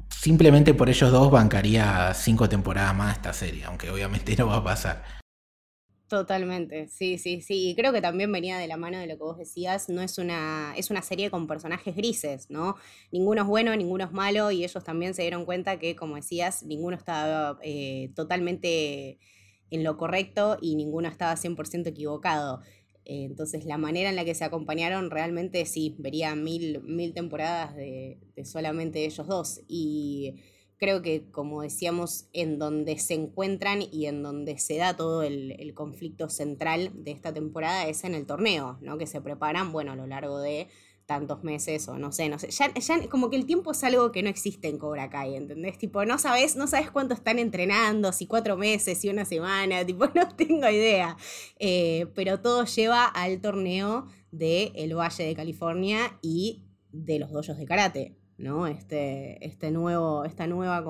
simplemente 0.08 0.74
por 0.74 0.88
ellos 0.88 1.10
dos 1.10 1.30
bancaría 1.30 2.12
cinco 2.14 2.48
temporadas 2.48 2.94
más 2.94 3.16
esta 3.16 3.32
serie, 3.32 3.64
aunque 3.64 3.90
obviamente 3.90 4.36
no 4.38 4.46
va 4.46 4.56
a 4.56 4.64
pasar. 4.64 5.23
Totalmente, 6.08 6.86
sí, 6.88 7.16
sí, 7.18 7.40
sí. 7.40 7.70
Y 7.70 7.74
creo 7.74 7.90
que 7.92 8.02
también 8.02 8.30
venía 8.30 8.58
de 8.58 8.68
la 8.68 8.76
mano 8.76 8.98
de 8.98 9.06
lo 9.06 9.14
que 9.16 9.22
vos 9.22 9.38
decías, 9.38 9.88
no 9.88 10.02
es 10.02 10.18
una, 10.18 10.74
es 10.76 10.90
una 10.90 11.00
serie 11.02 11.30
con 11.30 11.46
personajes 11.46 11.96
grises, 11.96 12.50
¿no? 12.50 12.76
Ninguno 13.10 13.42
es 13.42 13.48
bueno, 13.48 13.74
ninguno 13.74 14.04
es 14.04 14.12
malo, 14.12 14.50
y 14.50 14.64
ellos 14.64 14.84
también 14.84 15.14
se 15.14 15.22
dieron 15.22 15.46
cuenta 15.46 15.78
que, 15.78 15.96
como 15.96 16.16
decías, 16.16 16.62
ninguno 16.62 16.94
estaba 16.96 17.58
eh, 17.62 18.10
totalmente 18.14 19.18
en 19.70 19.82
lo 19.82 19.96
correcto 19.96 20.58
y 20.60 20.76
ninguno 20.76 21.08
estaba 21.08 21.36
100% 21.36 21.88
equivocado. 21.90 22.60
Eh, 23.06 23.24
entonces, 23.24 23.64
la 23.64 23.78
manera 23.78 24.10
en 24.10 24.16
la 24.16 24.24
que 24.26 24.34
se 24.34 24.44
acompañaron, 24.44 25.10
realmente 25.10 25.64
sí, 25.64 25.96
vería 25.98 26.34
mil, 26.36 26.82
mil 26.82 27.14
temporadas 27.14 27.74
de, 27.76 28.18
de 28.36 28.44
solamente 28.44 29.04
ellos 29.06 29.26
dos. 29.26 29.60
Y 29.68 30.36
creo 30.78 31.02
que, 31.02 31.30
como 31.30 31.62
decíamos, 31.62 32.28
en 32.32 32.58
donde 32.58 32.98
se 32.98 33.14
encuentran 33.14 33.82
y 33.82 34.06
en 34.06 34.22
donde 34.22 34.58
se 34.58 34.76
da 34.76 34.96
todo 34.96 35.22
el, 35.22 35.72
conflicto 35.74 36.28
central 36.28 36.90
de 36.94 37.10
esta 37.10 37.32
temporada 37.32 37.88
es 37.88 38.04
en 38.04 38.14
el 38.14 38.26
torneo, 38.26 38.78
¿no? 38.80 38.96
Que 38.96 39.06
se 39.06 39.20
preparan, 39.20 39.72
bueno, 39.72 39.92
a 39.92 39.96
lo 39.96 40.06
largo 40.06 40.38
de 40.38 40.68
tantos 41.06 41.42
meses 41.42 41.88
o 41.88 41.98
no 41.98 42.12
sé, 42.12 42.28
no 42.28 42.38
sé. 42.38 42.50
Ya, 42.50 42.72
ya, 42.72 43.08
como 43.08 43.28
que 43.28 43.36
el 43.36 43.44
tiempo 43.46 43.72
es 43.72 43.82
algo 43.84 44.12
que 44.12 44.22
no 44.22 44.28
existe 44.28 44.68
en 44.68 44.78
Cobra 44.78 45.10
Kai, 45.10 45.34
¿entendés? 45.34 45.78
Tipo, 45.78 46.04
no 46.04 46.18
sabes, 46.18 46.56
no 46.56 46.66
sabes 46.66 46.90
cuánto 46.90 47.14
están 47.14 47.38
entrenando, 47.38 48.12
si 48.12 48.26
cuatro 48.26 48.56
meses, 48.56 48.98
si 48.98 49.08
una 49.08 49.24
semana, 49.24 49.84
tipo, 49.86 50.06
no 50.14 50.28
tengo 50.36 50.68
idea. 50.68 51.16
Eh, 51.58 52.06
pero 52.14 52.40
todo 52.40 52.64
lleva 52.64 53.04
al 53.06 53.40
torneo 53.40 54.06
de 54.30 54.72
el 54.76 54.96
Valle 54.96 55.24
de 55.24 55.34
California 55.34 56.18
y 56.22 56.64
de 56.92 57.18
los 57.18 57.32
doyos 57.32 57.58
de 57.58 57.64
karate. 57.66 58.23
¿No? 58.36 58.66
Este, 58.66 59.44
este 59.46 59.70
nuevo, 59.70 60.24
esta, 60.24 60.46
nueva 60.46 60.84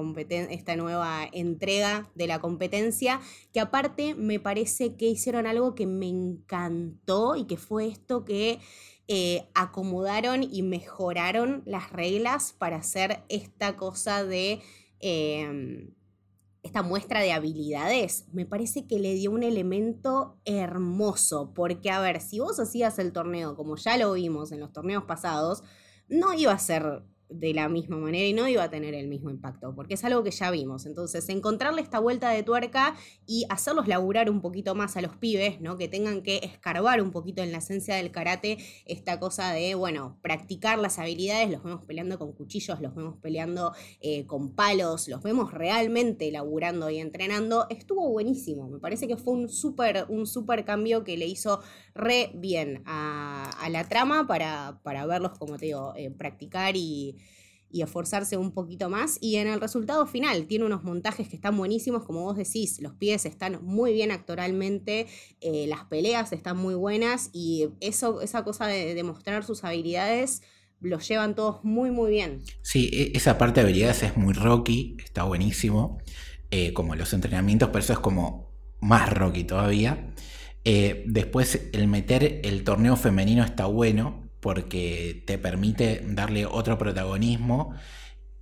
esta 0.51 0.77
nueva 0.77 1.29
entrega 1.33 2.11
de 2.15 2.27
la 2.27 2.41
competencia, 2.41 3.21
que 3.53 3.61
aparte 3.61 4.15
me 4.15 4.41
parece 4.41 4.97
que 4.97 5.09
hicieron 5.09 5.47
algo 5.47 5.75
que 5.75 5.87
me 5.87 6.09
encantó 6.09 7.37
y 7.37 7.45
que 7.45 7.57
fue 7.57 7.87
esto 7.87 8.25
que 8.25 8.61
eh, 9.07 9.49
acomodaron 9.55 10.43
y 10.43 10.63
mejoraron 10.63 11.63
las 11.67 11.93
reglas 11.93 12.55
para 12.57 12.77
hacer 12.77 13.25
esta 13.29 13.77
cosa 13.77 14.25
de... 14.25 14.61
Em, 15.01 15.95
esta 16.63 16.83
muestra 16.83 17.21
de 17.21 17.31
habilidades, 17.31 18.25
me 18.33 18.47
parece 18.47 18.87
que 18.87 18.99
le 18.99 19.13
dio 19.13 19.31
un 19.31 19.43
elemento 19.43 20.41
hermoso, 20.47 21.53
porque 21.55 21.91
a 21.91 22.01
ver, 22.01 22.23
si 22.23 22.41
vos 22.41 22.59
hacías 22.59 22.99
el 22.99 23.13
torneo 23.13 23.55
como 23.55 23.77
ya 23.77 23.99
lo 23.99 24.15
vimos 24.15 24.51
en 24.51 24.61
los 24.61 24.73
torneos 24.73 25.05
pasados, 25.05 25.63
no 26.09 26.33
iba 26.33 26.53
a 26.53 26.59
ser 26.59 27.03
de 27.39 27.55
la 27.55 27.69
misma 27.69 27.97
manera 27.97 28.27
y 28.27 28.33
no 28.33 28.49
iba 28.49 28.63
a 28.63 28.71
tener 28.71 28.95
el 28.95 29.09
mismo 29.09 29.31
impacto, 29.31 29.75
porque 29.75 29.95
es 29.95 30.05
algo 30.05 30.23
que 30.23 30.31
ya 30.31 30.51
vimos. 30.51 30.87
Entonces, 30.87 31.29
encontrarle 31.29 31.83
esta 31.83 31.99
vuelta 31.99 32.31
de 32.31 32.43
tuerca 32.43 32.95
y 33.27 33.45
hacerlos 33.49 33.89
laburar 33.89 34.31
un 34.31 34.41
poquito 34.41 34.75
más 34.75 34.97
a 34.97 35.03
los 35.03 35.17
pibes, 35.17 35.61
¿no? 35.61 35.77
Que 35.77 35.89
tengan 35.89 36.23
que 36.23 36.39
escarbar 36.43 37.03
un 37.03 37.11
poquito 37.11 37.43
en 37.43 37.53
la 37.53 37.59
esencia 37.59 37.97
del 37.97 38.11
karate, 38.11 38.59
esta 38.87 39.19
cosa 39.19 39.53
de, 39.53 39.75
bueno, 39.75 40.19
practicar 40.23 40.79
las 40.79 40.99
habilidades, 40.99 41.51
los 41.51 41.63
vemos 41.63 41.85
peleando 41.85 42.19
con 42.19 42.33
cuchillos, 42.33 42.81
los 42.81 42.95
vemos 42.95 43.17
peleando 43.21 43.73
eh, 44.01 44.27
con 44.27 44.55
palos, 44.55 45.09
los 45.09 45.23
vemos 45.23 45.53
realmente 45.53 46.31
laburando 46.31 46.91
y 46.91 46.99
entrenando, 46.99 47.67
estuvo 47.71 48.09
buenísimo. 48.11 48.69
Me 48.69 48.79
parece 48.79 49.09
que 49.09 49.17
fue 49.17 49.35
un 49.35 49.49
súper 49.49 50.07
un 50.09 50.27
super 50.27 50.65
cambio 50.65 51.05
que 51.05 51.17
le 51.17 51.27
hizo 51.27 51.61
re 51.95 52.31
bien 52.35 52.83
a, 52.87 53.51
la 53.71 53.89
trama 53.89 54.27
para, 54.27 54.81
para 54.83 55.07
verlos, 55.07 55.39
como 55.39 55.57
te 55.57 55.67
digo, 55.67 55.95
eh, 55.97 56.11
practicar 56.11 56.77
y 56.77 57.17
y 57.75 57.83
esforzarse 57.83 58.37
un 58.37 58.53
poquito 58.53 58.89
más. 58.89 59.19
Y 59.21 59.35
en 59.37 59.49
el 59.49 59.61
resultado 59.61 60.07
final 60.07 60.47
tiene 60.47 60.65
unos 60.65 60.85
montajes 60.85 61.29
que 61.29 61.35
están 61.35 61.57
buenísimos, 61.57 62.05
como 62.05 62.23
vos 62.23 62.37
decís, 62.37 62.81
los 62.81 62.93
pies 62.95 63.27
están 63.27 63.59
muy 63.65 63.93
bien 63.93 64.13
actoralmente, 64.13 65.09
eh, 65.41 65.67
las 65.67 65.85
peleas 65.87 66.33
están 66.33 66.57
muy 66.57 66.77
buenas 66.77 67.31
y 67.33 67.71
eso, 67.81 68.21
esa 68.23 68.45
cosa 68.45 68.69
de 68.69 68.95
demostrar 68.95 69.43
sus 69.45 69.65
habilidades 69.65 70.43
lo 70.81 71.01
llevan 71.01 71.35
todos 71.35 71.65
muy 71.65 71.91
muy 71.91 72.13
bien. 72.13 72.43
Sí, 72.63 72.91
e, 72.93 73.17
esa 73.17 73.39
parte 73.39 73.61
de 73.61 73.67
habilidades 73.67 74.05
es 74.05 74.17
muy 74.17 74.35
rocky, 74.35 74.97
está 75.05 75.25
buenísimo, 75.25 75.99
eh, 76.53 76.73
como 76.75 76.95
los 76.95 77.13
entrenamientos, 77.13 77.71
pero 77.71 77.81
eso 77.81 77.95
es 77.95 77.99
como 77.99 78.53
más 78.81 79.13
rocky 79.13 79.43
todavía. 79.43 80.15
Eh, 80.65 81.03
después 81.09 81.71
el 81.73 81.89
meter 81.89 82.41
el 82.45 82.63
torneo 82.63 82.95
femenino 82.95 83.43
está 83.43 83.67
bueno, 83.67 84.24
porque 84.45 85.25
te 85.27 85.39
permite 85.39 86.05
darle 86.07 86.45
otro 86.45 86.77
protagonismo 86.77 87.75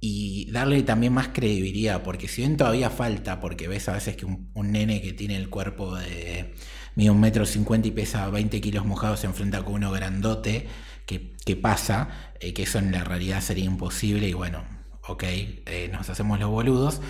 y 0.01 0.51
darle 0.51 0.83
también 0.83 1.13
más 1.13 1.29
credibilidad, 1.29 2.03
porque 2.03 2.27
si 2.27 2.43
bien 2.43 2.57
todavía 2.57 2.91
falta, 2.91 3.39
porque 3.39 3.69
ves 3.69 3.89
a 3.89 3.93
veces 3.93 4.17
que 4.17 4.27
un, 4.27 4.51
nene 4.73 5.01
que 5.01 5.13
tiene 5.13 5.37
el 5.37 5.49
cuerpo 5.49 5.95
de 5.95 6.55
mide 6.97 7.11
un 7.11 7.21
metro 7.21 7.47
cincuenta 7.47 7.87
y 7.87 7.93
pesa 7.93 8.29
20 8.31 8.61
kilos 8.61 8.85
mojados 8.85 9.21
se 9.21 9.29
enfrenta 9.29 9.65
con 9.65 9.75
uno 9.75 9.93
grandote, 9.93 10.67
que, 11.07 11.57
pasa, 11.57 12.09
eh, 12.41 12.53
que 12.53 12.65
eso 12.65 12.81
en 12.81 12.91
la 12.91 13.05
realidad 13.05 13.41
sería 13.41 13.65
imposible 13.65 14.29
y 14.29 14.33
bueno, 14.33 14.65
ok, 15.07 15.23
eh, 15.23 15.89
nos 15.93 16.11
hacemos 16.11 16.41
los 16.41 16.51
boludos. 16.51 17.01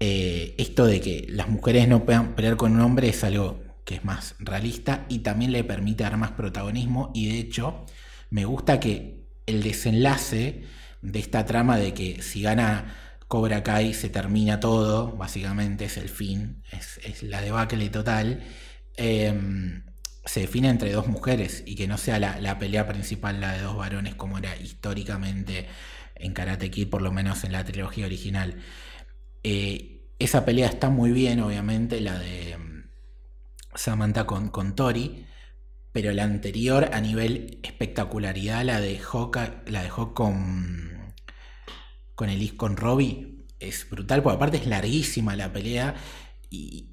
Eh, 0.00 0.54
esto 0.56 0.86
de 0.86 1.02
que 1.02 1.26
las 1.28 1.50
mujeres 1.50 1.86
no 1.86 2.06
puedan 2.06 2.34
pelear 2.34 2.56
con 2.56 2.72
un 2.72 2.80
hombre 2.80 3.10
es 3.10 3.22
algo 3.24 3.62
que 3.84 3.96
es 3.96 4.04
más 4.06 4.36
realista 4.38 5.04
y 5.10 5.18
también 5.18 5.52
le 5.52 5.64
permite 5.64 6.04
dar 6.04 6.16
más 6.16 6.30
protagonismo 6.30 7.10
y 7.14 7.28
de 7.28 7.38
hecho 7.38 7.84
me 8.30 8.44
gusta 8.44 8.80
que 8.80 9.26
el 9.46 9.62
desenlace 9.62 10.64
de 11.02 11.18
esta 11.18 11.44
trama 11.44 11.76
de 11.76 11.94
que 11.94 12.22
si 12.22 12.42
gana 12.42 12.94
Cobra 13.28 13.62
Kai 13.62 13.94
se 13.94 14.08
termina 14.08 14.60
todo, 14.60 15.12
básicamente 15.16 15.86
es 15.86 15.96
el 15.96 16.08
fin, 16.08 16.62
es, 16.72 17.22
la 17.22 17.40
debacle 17.40 17.88
total, 17.88 18.42
em, 18.96 19.84
se 20.24 20.40
define 20.40 20.68
entre 20.68 20.92
dos 20.92 21.06
mujeres 21.08 21.62
y 21.66 21.76
que 21.76 21.86
no 21.86 21.98
sea 21.98 22.18
la, 22.18 22.58
pelea 22.58 22.86
principal 22.86 23.40
la 23.40 23.52
de 23.52 23.62
dos 23.62 23.76
varones 23.76 24.14
como 24.14 24.38
era 24.38 24.56
históricamente 24.56 25.66
en 26.16 26.32
Karate 26.32 26.70
Kid, 26.70 26.88
por 26.88 27.02
lo 27.02 27.12
menos 27.12 27.44
en 27.44 27.52
la 27.52 27.64
trilogía 27.64 28.06
original. 28.06 28.56
Eh, 29.42 30.02
esa 30.18 30.44
pelea 30.44 30.68
está 30.68 30.88
muy 30.90 31.12
bien, 31.12 31.40
obviamente, 31.40 32.00
la 32.00 32.18
de 32.18 32.52
em, 32.52 32.86
Samantha 33.74 34.24
con, 34.26 34.48
con 34.50 34.74
Tori, 34.74 35.26
pero 35.96 36.12
la 36.12 36.24
anterior 36.24 36.90
a 36.92 37.00
nivel 37.00 37.58
espectacularidad 37.62 38.62
la 38.66 38.82
dejó, 38.82 39.30
la 39.64 39.82
dejó 39.82 40.12
con, 40.12 41.14
con, 42.14 42.28
el, 42.28 42.54
con 42.54 42.76
Robbie. 42.76 43.46
Es 43.58 43.88
brutal, 43.88 44.22
porque 44.22 44.36
aparte 44.36 44.56
es 44.58 44.66
larguísima 44.66 45.36
la 45.36 45.50
pelea 45.54 45.94
y, 46.50 46.92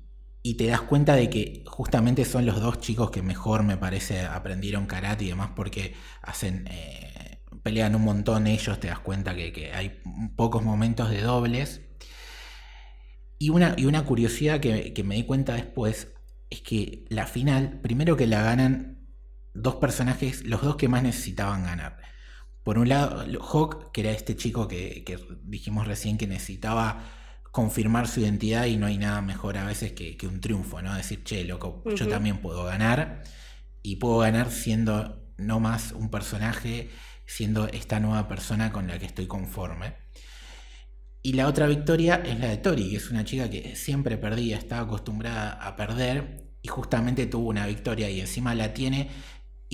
te 0.57 0.67
das 0.67 0.79
cuenta 0.83 1.15
de 1.15 1.29
que 1.29 1.65
justamente 1.67 2.23
son 2.23 2.45
los 2.45 2.61
dos 2.61 2.79
chicos 2.79 3.11
que 3.11 3.21
mejor 3.21 3.63
me 3.63 3.75
parece 3.75 4.21
aprendieron 4.21 4.85
karate 4.85 5.25
y 5.25 5.27
demás 5.27 5.49
porque 5.53 5.95
hacen... 6.21 6.65
Eh, 6.71 7.41
pelean 7.61 7.95
un 7.95 8.03
montón 8.03 8.47
ellos, 8.47 8.79
te 8.79 8.87
das 8.87 8.99
cuenta 8.99 9.35
que, 9.35 9.73
hay 9.73 10.01
pocos 10.37 10.63
momentos 10.63 11.09
de 11.09 11.21
dobles. 11.21 11.81
Y 13.37 13.49
una, 13.49 13.75
y 13.75 13.83
una 13.83 14.05
curiosidad 14.05 14.61
que, 14.61 14.93
que 14.93 15.03
me 15.03 15.15
di 15.15 15.23
cuenta 15.23 15.55
después 15.55 16.13
es 16.53 16.61
que 16.61 17.05
la 17.09 17.25
final, 17.25 17.79
primero 17.81 18.15
que 18.15 18.27
la 18.27 18.43
ganan 18.43 18.92
dos 19.53 19.75
personajes, 19.75 20.43
los 20.45 20.61
dos 20.61 20.75
que 20.75 20.87
más 20.87 21.03
necesitaban 21.03 21.63
ganar. 21.63 21.97
Por 22.63 22.77
un 22.77 22.89
lado, 22.89 23.25
Hawk, 23.41 23.91
que 23.91 24.01
era 24.01 24.11
este 24.11 24.35
chico 24.35 24.67
que, 24.67 25.03
dijimos 25.43 25.87
recién 25.87 26.17
que 26.17 26.27
necesitaba 26.27 27.03
confirmar 27.51 28.07
su 28.07 28.21
identidad 28.21 28.65
y 28.65 28.77
no 28.77 28.87
hay 28.87 28.97
nada 28.97 29.21
mejor 29.21 29.57
a 29.57 29.65
veces 29.65 29.91
que, 29.91 30.17
un 30.27 30.39
triunfo, 30.39 30.81
¿no? 30.81 30.95
Decir, 30.95 31.23
che, 31.23 31.43
loco, 31.43 31.83
yo 31.95 32.07
también 32.07 32.37
puedo 32.37 32.63
ganar 32.63 33.23
y 33.83 33.97
puedo 33.97 34.19
ganar 34.19 34.49
siendo 34.49 35.21
no 35.37 35.59
más 35.59 35.91
un 35.91 36.09
personaje, 36.09 36.89
siendo 37.25 37.67
esta 37.67 37.99
nueva 37.99 38.27
persona 38.27 38.71
con 38.71 38.87
la 38.87 38.97
que 38.97 39.05
estoy 39.05 39.27
conforme. 39.27 39.95
Y 41.21 41.33
la 41.33 41.47
otra 41.47 41.67
victoria 41.67 42.21
es 42.25 42.39
la 42.39 42.47
de 42.47 42.57
Tori, 42.57 42.89
que 42.89 42.97
es 42.97 43.09
una 43.09 43.23
chica 43.23 43.49
que 43.49 43.75
siempre 43.75 44.17
perdía, 44.17 44.57
estaba 44.57 44.81
acostumbrada 44.81 45.53
a 45.53 45.75
perder 45.75 46.43
y 46.61 46.69
justamente 46.69 47.25
tuvo 47.27 47.49
una 47.49 47.67
victoria 47.67 48.09
y 48.09 48.21
encima 48.21 48.55
la 48.55 48.73
tiene 48.73 49.09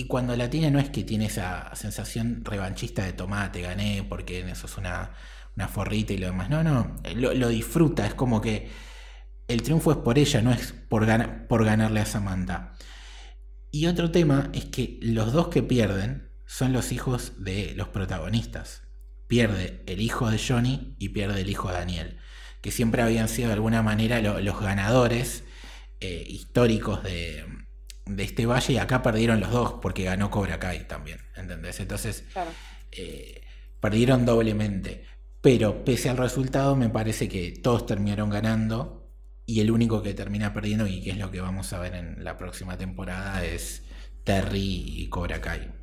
y 0.00 0.04
cuando 0.04 0.34
la 0.34 0.48
tiene 0.48 0.70
no 0.70 0.78
es 0.78 0.88
que 0.88 1.04
tiene 1.04 1.26
esa 1.26 1.74
sensación 1.74 2.42
revanchista 2.42 3.04
de 3.04 3.12
tomate, 3.12 3.60
gané 3.60 4.02
porque 4.08 4.40
eso 4.40 4.64
es 4.66 4.78
una, 4.78 5.10
una 5.56 5.68
forrita 5.68 6.14
y 6.14 6.16
lo 6.16 6.28
demás. 6.28 6.48
No, 6.48 6.64
no, 6.64 6.96
lo, 7.14 7.48
disfruta, 7.48 8.06
es 8.06 8.14
como 8.14 8.40
que 8.40 8.70
el 9.46 9.60
triunfo 9.60 9.92
es 9.92 9.98
por 9.98 10.18
ella, 10.18 10.40
no 10.40 10.52
es 10.52 10.72
por, 10.88 11.06
por 11.48 11.64
ganarle 11.66 12.00
a 12.00 12.06
Samantha. 12.06 12.72
Y 13.70 13.88
otro 13.88 14.10
tema 14.10 14.48
es 14.54 14.64
que 14.64 14.98
los 15.02 15.34
dos 15.34 15.48
que 15.48 15.62
pierden 15.62 16.30
son 16.46 16.72
los 16.72 16.92
hijos 16.92 17.34
de 17.36 17.74
los 17.76 17.88
protagonistas. 17.88 18.84
Pierde 19.26 19.82
el 19.86 20.00
hijo 20.00 20.30
de 20.30 20.38
Johnny 20.38 20.96
y 20.98 21.10
pierde 21.10 21.42
el 21.42 21.50
hijo 21.50 21.68
de 21.68 21.74
Daniel, 21.74 22.16
que 22.62 22.70
siempre 22.70 23.02
habían 23.02 23.28
sido 23.28 23.48
de 23.48 23.54
alguna 23.54 23.82
manera 23.82 24.22
los 24.22 24.60
ganadores 24.62 25.44
eh, 26.00 26.24
históricos 26.26 27.02
de, 27.02 27.44
de 28.16 28.22
este 28.24 28.46
valle 28.46 28.74
y 28.74 28.78
acá 28.78 29.02
perdieron 29.02 29.40
los 29.40 29.50
dos 29.50 29.74
porque 29.82 30.04
ganó 30.04 30.30
Cobra 30.30 30.58
Kai 30.58 30.86
también, 30.86 31.18
¿entendés? 31.36 31.80
Entonces 31.80 32.24
eh, 32.92 33.42
perdieron 33.80 34.24
doblemente. 34.24 35.04
Pero 35.40 35.84
pese 35.84 36.10
al 36.10 36.18
resultado 36.18 36.76
me 36.76 36.90
parece 36.90 37.28
que 37.28 37.52
todos 37.52 37.86
terminaron 37.86 38.28
ganando 38.28 39.10
y 39.46 39.60
el 39.60 39.70
único 39.70 40.02
que 40.02 40.14
termina 40.14 40.52
perdiendo 40.52 40.86
y 40.86 41.02
que 41.02 41.10
es 41.10 41.18
lo 41.18 41.30
que 41.30 41.40
vamos 41.40 41.72
a 41.72 41.78
ver 41.78 41.94
en 41.94 42.22
la 42.22 42.36
próxima 42.36 42.76
temporada 42.76 43.44
es 43.44 43.82
Terry 44.24 44.84
y 44.96 45.08
Cobra 45.08 45.40
Kai. 45.40 45.80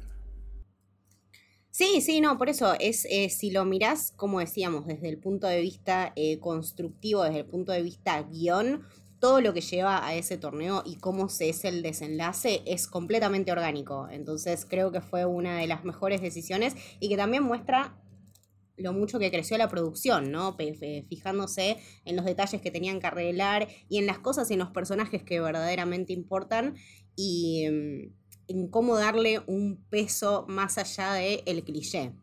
Sí, 1.78 2.02
sí, 2.02 2.22
no, 2.22 2.40
por 2.40 2.50
eso 2.50 2.74
es, 2.80 3.06
eh, 3.10 3.30
si 3.30 3.52
lo 3.52 3.64
mirás, 3.64 4.12
como 4.16 4.40
decíamos, 4.40 4.88
desde 4.88 5.10
el 5.10 5.20
punto 5.20 5.46
de 5.46 5.62
vista 5.62 6.12
eh, 6.16 6.40
constructivo, 6.40 7.24
desde 7.24 7.42
el 7.42 7.46
punto 7.46 7.72
de 7.72 7.84
vista 7.84 8.24
guion, 8.24 8.84
todo 9.20 9.42
lo 9.42 9.54
que 9.54 9.62
lleva 9.62 10.06
a 10.06 10.16
ese 10.16 10.38
torneo 10.38 10.84
y 10.86 10.98
cómo 10.98 11.30
se 11.30 11.50
es 11.50 11.66
el 11.66 11.82
desenlace 11.82 12.62
es 12.66 12.88
completamente 12.88 13.52
orgánico. 13.52 14.08
Entonces 14.10 14.66
creo 14.70 14.92
que 14.92 15.02
fue 15.02 15.26
una 15.26 15.58
de 15.58 15.68
las 15.68 15.84
mejores 15.84 16.22
decisiones 16.22 16.76
y 17.00 17.10
que 17.10 17.18
también 17.18 17.44
muestra 17.44 18.00
lo 18.78 18.94
mucho 18.94 19.18
que 19.18 19.32
creció 19.32 19.58
la 19.58 19.70
producción, 19.70 20.32
¿no? 20.32 20.56
Fijándose 21.10 21.78
en 22.06 22.16
los 22.16 22.26
detalles 22.26 22.62
que 22.62 22.70
tenían 22.70 23.00
que 23.00 23.08
arreglar 23.08 23.68
y 23.90 23.98
en 23.98 24.06
las 24.06 24.20
cosas 24.20 24.50
y 24.52 24.54
en 24.54 24.60
los 24.60 24.70
personajes 24.70 25.24
que 25.24 25.40
verdaderamente 25.40 26.14
importan 26.14 26.76
y 27.16 27.66
em, 27.66 28.14
en 28.48 28.68
cómo 28.70 28.96
darle 28.98 29.42
un 29.48 29.84
peso 29.90 30.46
más 30.48 30.78
allá 30.78 31.14
del 31.14 31.42
el 31.48 31.64
cliché 31.64 32.14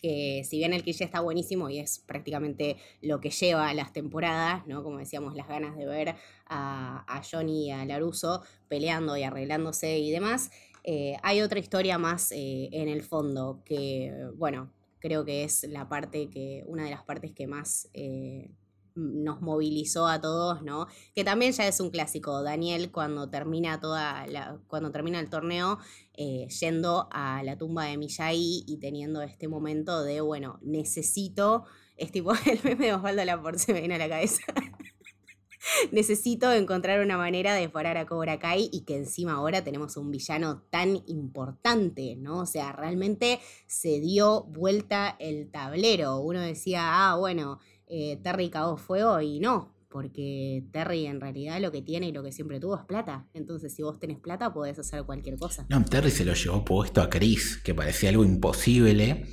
que 0.00 0.42
si 0.44 0.58
bien 0.58 0.72
el 0.72 0.82
cliché 0.82 1.04
está 1.04 1.20
buenísimo 1.20 1.68
y 1.68 1.78
es 1.78 1.98
prácticamente 2.00 2.76
lo 3.02 3.20
que 3.20 3.30
lleva 3.30 3.72
las 3.74 3.92
temporadas, 3.92 4.66
¿no? 4.66 4.82
Como 4.82 4.98
decíamos, 4.98 5.34
las 5.34 5.48
ganas 5.48 5.76
de 5.76 5.86
ver 5.86 6.14
a, 6.46 7.04
a 7.06 7.22
Johnny 7.22 7.66
y 7.66 7.70
a 7.70 7.84
Laruso 7.84 8.42
peleando 8.68 9.16
y 9.16 9.22
arreglándose 9.22 9.98
y 9.98 10.10
demás, 10.10 10.50
eh, 10.84 11.16
hay 11.22 11.42
otra 11.42 11.58
historia 11.58 11.98
más 11.98 12.32
eh, 12.32 12.68
en 12.72 12.88
el 12.88 13.02
fondo 13.02 13.62
que, 13.64 14.12
bueno, 14.36 14.72
creo 14.98 15.24
que 15.24 15.44
es 15.44 15.64
la 15.64 15.88
parte 15.88 16.30
que, 16.30 16.64
una 16.66 16.84
de 16.84 16.90
las 16.90 17.02
partes 17.02 17.32
que 17.32 17.46
más 17.46 17.88
eh, 17.92 18.50
nos 18.94 19.40
movilizó 19.40 20.06
a 20.06 20.20
todos, 20.20 20.62
¿no? 20.62 20.86
Que 21.14 21.24
también 21.24 21.52
ya 21.52 21.66
es 21.66 21.80
un 21.80 21.90
clásico. 21.90 22.42
Daniel 22.42 22.90
cuando 22.90 23.30
termina 23.30 23.80
toda 23.80 24.26
cuando 24.66 24.90
termina 24.90 25.20
el 25.20 25.30
torneo, 25.30 25.78
yendo 26.16 27.08
a 27.10 27.42
la 27.42 27.56
tumba 27.56 27.84
de 27.84 27.96
Miyagi 27.96 28.64
y 28.66 28.78
teniendo 28.78 29.22
este 29.22 29.48
momento 29.48 30.02
de, 30.02 30.20
bueno, 30.20 30.58
necesito, 30.62 31.64
es 31.96 32.12
tipo 32.12 32.32
el 32.46 32.60
meme 32.64 32.86
de 32.86 32.94
Osvaldo 32.94 33.24
Laport 33.24 33.58
se 33.58 33.72
me 33.72 33.80
viene 33.80 33.94
a 33.94 33.98
la 33.98 34.08
cabeza. 34.08 34.42
necesito 35.92 36.52
encontrar 36.52 37.00
una 37.00 37.16
manera 37.16 37.54
de 37.54 37.68
parar 37.68 37.96
a 37.96 38.06
Cobra 38.06 38.38
Kai 38.38 38.68
y 38.72 38.82
que 38.82 38.96
encima 38.96 39.34
ahora 39.34 39.62
tenemos 39.62 39.96
un 39.96 40.10
villano 40.10 40.62
tan 40.70 41.02
importante, 41.06 42.16
¿no? 42.16 42.40
O 42.40 42.46
sea, 42.46 42.72
realmente 42.72 43.40
se 43.66 44.00
dio 44.00 44.44
vuelta 44.44 45.16
el 45.18 45.50
tablero. 45.50 46.18
Uno 46.20 46.40
decía, 46.40 47.10
ah, 47.10 47.16
bueno, 47.16 47.58
eh, 47.90 48.18
Terry 48.22 48.50
cagó 48.50 48.76
fuego 48.76 49.20
y 49.20 49.40
no, 49.40 49.74
porque 49.88 50.64
Terry 50.72 51.06
en 51.06 51.20
realidad 51.20 51.60
lo 51.60 51.72
que 51.72 51.82
tiene 51.82 52.08
y 52.08 52.12
lo 52.12 52.22
que 52.22 52.32
siempre 52.32 52.60
tuvo 52.60 52.76
es 52.76 52.84
plata. 52.84 53.26
Entonces, 53.34 53.74
si 53.74 53.82
vos 53.82 53.98
tenés 53.98 54.18
plata, 54.18 54.52
podés 54.52 54.78
hacer 54.78 55.04
cualquier 55.04 55.36
cosa. 55.38 55.66
No, 55.68 55.84
Terry 55.84 56.10
se 56.10 56.24
lo 56.24 56.34
llevó 56.34 56.64
puesto 56.64 57.02
a 57.02 57.10
Chris, 57.10 57.58
que 57.58 57.74
parecía 57.74 58.10
algo 58.10 58.24
imposible. 58.24 59.26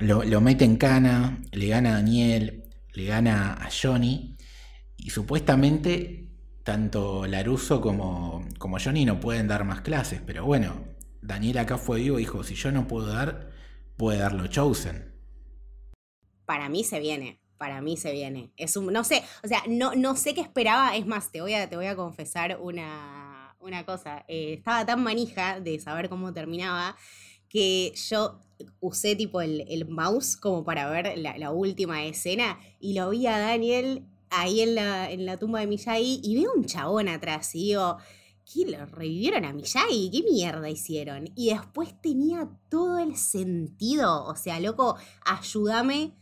Lo, 0.00 0.24
lo 0.24 0.40
mete 0.40 0.64
en 0.64 0.76
cana, 0.76 1.42
le 1.52 1.66
gana 1.66 1.90
a 1.90 1.94
Daniel, 1.94 2.64
le 2.94 3.04
gana 3.04 3.54
a 3.54 3.68
Johnny. 3.70 4.36
Y 4.96 5.10
supuestamente 5.10 6.30
tanto 6.70 7.26
Laruso 7.26 7.80
como, 7.80 8.46
como 8.58 8.78
Johnny 8.78 9.04
no 9.04 9.18
pueden 9.18 9.48
dar 9.48 9.64
más 9.64 9.80
clases, 9.80 10.20
pero 10.24 10.44
bueno, 10.44 10.84
Daniel 11.22 11.58
acá 11.58 11.78
fue 11.78 12.00
vivo 12.00 12.18
y 12.18 12.22
dijo, 12.22 12.44
si 12.44 12.54
yo 12.54 12.70
no 12.70 12.86
puedo 12.86 13.06
dar, 13.06 13.50
puede 13.96 14.18
darlo 14.18 14.46
Chosen. 14.46 15.12
Para 16.44 16.68
mí 16.68 16.84
se 16.84 17.00
viene, 17.00 17.40
para 17.60 17.82
mí 17.82 17.98
se 17.98 18.10
viene. 18.12 18.50
Es 18.56 18.74
un, 18.78 18.90
no 18.90 19.04
sé, 19.04 19.22
o 19.44 19.46
sea, 19.46 19.62
no, 19.68 19.94
no 19.94 20.16
sé 20.16 20.32
qué 20.32 20.40
esperaba, 20.40 20.96
es 20.96 21.06
más, 21.06 21.30
te 21.30 21.42
voy 21.42 21.52
a, 21.52 21.68
te 21.68 21.76
voy 21.76 21.84
a 21.84 21.94
confesar 21.94 22.58
una, 22.58 23.54
una 23.60 23.84
cosa. 23.84 24.24
Eh, 24.28 24.54
estaba 24.54 24.86
tan 24.86 25.02
manija 25.02 25.60
de 25.60 25.78
saber 25.78 26.08
cómo 26.08 26.32
terminaba 26.32 26.96
que 27.50 27.92
yo 28.08 28.40
usé 28.80 29.14
tipo 29.14 29.42
el, 29.42 29.86
mouse 29.90 30.38
como 30.38 30.64
para 30.64 30.88
ver 30.88 31.18
la, 31.18 31.36
la 31.36 31.50
última 31.50 32.02
escena 32.06 32.58
y 32.80 32.94
lo 32.94 33.10
vi 33.10 33.26
a 33.26 33.38
Daniel 33.38 34.06
ahí 34.30 34.62
en 34.62 34.76
la, 34.76 35.10
en 35.10 35.26
la 35.26 35.36
tumba 35.36 35.60
de 35.60 35.66
Miyagi 35.66 36.22
y 36.24 36.40
veo 36.40 36.54
un 36.56 36.64
chabón 36.64 37.08
atrás 37.08 37.54
y 37.54 37.58
digo, 37.58 37.98
¿qué 38.50 38.70
lo 38.70 38.86
revivieron 38.86 39.44
a 39.44 39.52
Miyagi? 39.52 40.10
¿Qué 40.10 40.22
mierda 40.22 40.70
hicieron? 40.70 41.30
Y 41.36 41.50
después 41.50 41.92
tenía 42.00 42.48
todo 42.70 42.98
el 42.98 43.18
sentido, 43.18 44.24
o 44.24 44.34
sea, 44.34 44.58
loco, 44.60 44.96
ayúdame 45.26 46.14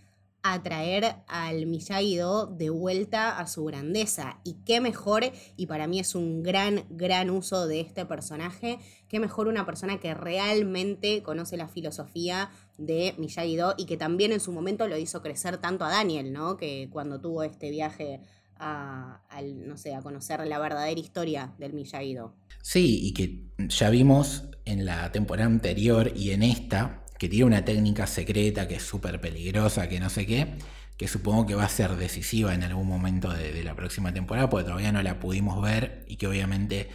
a 0.42 0.62
traer 0.62 1.16
al 1.26 1.66
Miyagi-Do 1.66 2.46
de 2.46 2.70
vuelta 2.70 3.38
a 3.38 3.46
su 3.46 3.64
grandeza. 3.64 4.40
Y 4.44 4.54
qué 4.64 4.80
mejor, 4.80 5.24
y 5.56 5.66
para 5.66 5.86
mí 5.86 5.98
es 5.98 6.14
un 6.14 6.42
gran, 6.42 6.84
gran 6.90 7.30
uso 7.30 7.66
de 7.66 7.80
este 7.80 8.06
personaje, 8.06 8.78
qué 9.08 9.20
mejor 9.20 9.48
una 9.48 9.66
persona 9.66 9.98
que 9.98 10.14
realmente 10.14 11.22
conoce 11.22 11.56
la 11.56 11.68
filosofía 11.68 12.50
de 12.78 13.14
Miyagi-Do 13.18 13.74
y 13.76 13.86
que 13.86 13.96
también 13.96 14.32
en 14.32 14.40
su 14.40 14.52
momento 14.52 14.86
lo 14.86 14.96
hizo 14.96 15.22
crecer 15.22 15.58
tanto 15.58 15.84
a 15.84 15.90
Daniel, 15.90 16.32
¿no? 16.32 16.56
Que 16.56 16.88
cuando 16.90 17.20
tuvo 17.20 17.42
este 17.42 17.70
viaje 17.70 18.20
a, 18.60 19.20
no 19.54 19.76
sé, 19.76 19.94
a 19.94 20.02
conocer 20.02 20.46
la 20.46 20.58
verdadera 20.58 20.98
historia 20.98 21.54
del 21.58 21.72
Miyagi-Do. 21.72 22.34
Sí, 22.62 23.00
y 23.02 23.14
que 23.14 23.44
ya 23.68 23.90
vimos 23.90 24.44
en 24.64 24.84
la 24.84 25.10
temporada 25.12 25.46
anterior 25.46 26.12
y 26.14 26.30
en 26.30 26.42
esta 26.42 27.04
que 27.18 27.28
tiene 27.28 27.44
una 27.44 27.64
técnica 27.64 28.06
secreta 28.06 28.68
que 28.68 28.76
es 28.76 28.82
súper 28.82 29.20
peligrosa, 29.20 29.88
que 29.88 30.00
no 30.00 30.08
sé 30.08 30.26
qué, 30.26 30.54
que 30.96 31.08
supongo 31.08 31.46
que 31.46 31.54
va 31.54 31.64
a 31.64 31.68
ser 31.68 31.96
decisiva 31.96 32.54
en 32.54 32.62
algún 32.62 32.86
momento 32.86 33.30
de, 33.32 33.62
la 33.62 33.74
próxima 33.74 34.12
temporada, 34.12 34.48
porque 34.48 34.64
todavía 34.64 34.92
no 34.92 35.02
la 35.02 35.20
pudimos 35.20 35.62
ver 35.62 36.04
y 36.08 36.16
que 36.16 36.26
obviamente, 36.26 36.90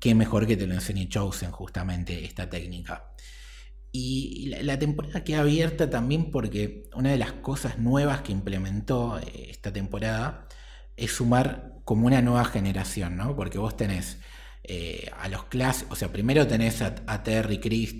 qué 0.00 0.14
mejor 0.14 0.46
que 0.46 0.56
te 0.56 0.66
lo 0.66 0.74
enseñe 0.74 1.08
Chosen 1.08 1.50
justamente 1.50 2.24
esta 2.24 2.48
técnica. 2.50 3.12
Y 3.92 4.46
la, 4.62 4.78
temporada 4.78 5.22
queda 5.22 5.40
abierta 5.40 5.88
también 5.88 6.30
porque 6.32 6.88
una 6.94 7.10
de 7.10 7.18
las 7.18 7.32
cosas 7.32 7.78
nuevas 7.78 8.22
que 8.22 8.32
implementó 8.32 9.20
eh, 9.20 9.50
esta 9.50 9.72
temporada 9.72 10.48
es 10.96 11.12
sumar 11.12 11.74
como 11.84 12.06
una 12.06 12.20
nueva 12.20 12.44
generación, 12.44 13.16
¿no? 13.16 13.36
Porque 13.36 13.58
vos 13.58 13.76
tenés 13.76 14.18
eh, 14.66 15.10
a 15.20 15.28
los 15.28 15.44
clásicos, 15.44 15.92
o 15.92 15.96
sea, 15.96 16.10
primero 16.10 16.46
tenés 16.46 16.80
a, 16.80 17.22
Terry, 17.22 17.60
Chris, 17.60 17.96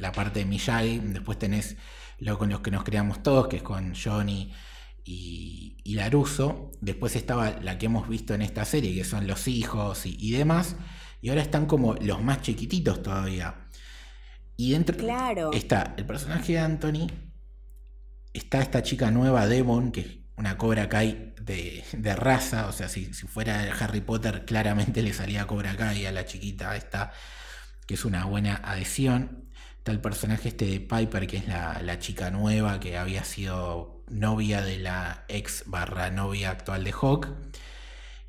la 0.00 0.12
parte 0.12 0.38
de 0.38 0.46
Miyagi, 0.46 0.98
después 0.98 1.38
tenés 1.38 1.76
lo 2.18 2.38
con 2.38 2.48
los 2.48 2.60
que 2.60 2.70
nos 2.70 2.84
creamos 2.84 3.22
todos, 3.22 3.48
que 3.48 3.56
es 3.56 3.62
con 3.62 3.94
Johnny 3.94 4.50
y, 5.04 5.76
y 5.84 5.94
Laruso, 5.94 6.72
después 6.80 7.16
estaba 7.16 7.50
la 7.60 7.76
que 7.76 7.86
hemos 7.86 8.08
visto 8.08 8.32
en 8.32 8.40
esta 8.40 8.64
serie, 8.64 8.94
que 8.94 9.04
son 9.04 9.26
los 9.26 9.46
hijos 9.46 10.06
y, 10.06 10.30
demás, 10.30 10.76
y 11.20 11.28
ahora 11.28 11.42
están 11.42 11.66
como 11.66 11.94
los 11.94 12.22
más 12.22 12.40
chiquititos 12.40 13.02
todavía. 13.02 13.68
Y 14.56 14.72
dentro 14.72 14.96
claro. 14.96 15.52
está 15.52 15.94
el 15.98 16.06
personaje 16.06 16.54
de 16.54 16.58
Anthony, 16.60 17.06
está 18.32 18.62
esta 18.62 18.82
chica 18.82 19.10
nueva, 19.10 19.46
Devon, 19.46 19.92
que 19.92 20.25
una 20.36 20.58
Cobra 20.58 20.88
Kai 20.88 21.34
de, 21.40 21.84
de 21.92 22.16
raza, 22.16 22.68
o 22.68 22.72
sea, 22.72 22.88
si, 22.88 23.12
si, 23.14 23.26
fuera 23.26 23.62
Harry 23.80 24.00
Potter, 24.00 24.44
claramente 24.44 25.02
le 25.02 25.12
salía 25.12 25.46
Cobra 25.46 25.76
Kai 25.76 26.06
a 26.06 26.12
la 26.12 26.26
chiquita 26.26 26.76
esta, 26.76 27.12
que 27.86 27.94
es 27.94 28.04
una 28.04 28.24
buena 28.26 28.56
adhesión. 28.56 29.48
Está 29.78 29.92
el 29.92 30.00
personaje 30.00 30.48
este 30.48 30.66
de 30.66 30.80
Piper, 30.80 31.26
que 31.26 31.38
es 31.38 31.48
la, 31.48 31.80
la 31.82 31.98
chica 31.98 32.30
nueva, 32.30 32.80
que 32.80 32.96
había 32.98 33.24
sido 33.24 34.04
novia 34.08 34.62
de 34.62 34.78
la 34.78 35.24
ex 35.28 35.64
barra 35.66 36.10
novia 36.10 36.50
actual 36.50 36.84
de 36.84 36.92
Hawk. 36.92 37.28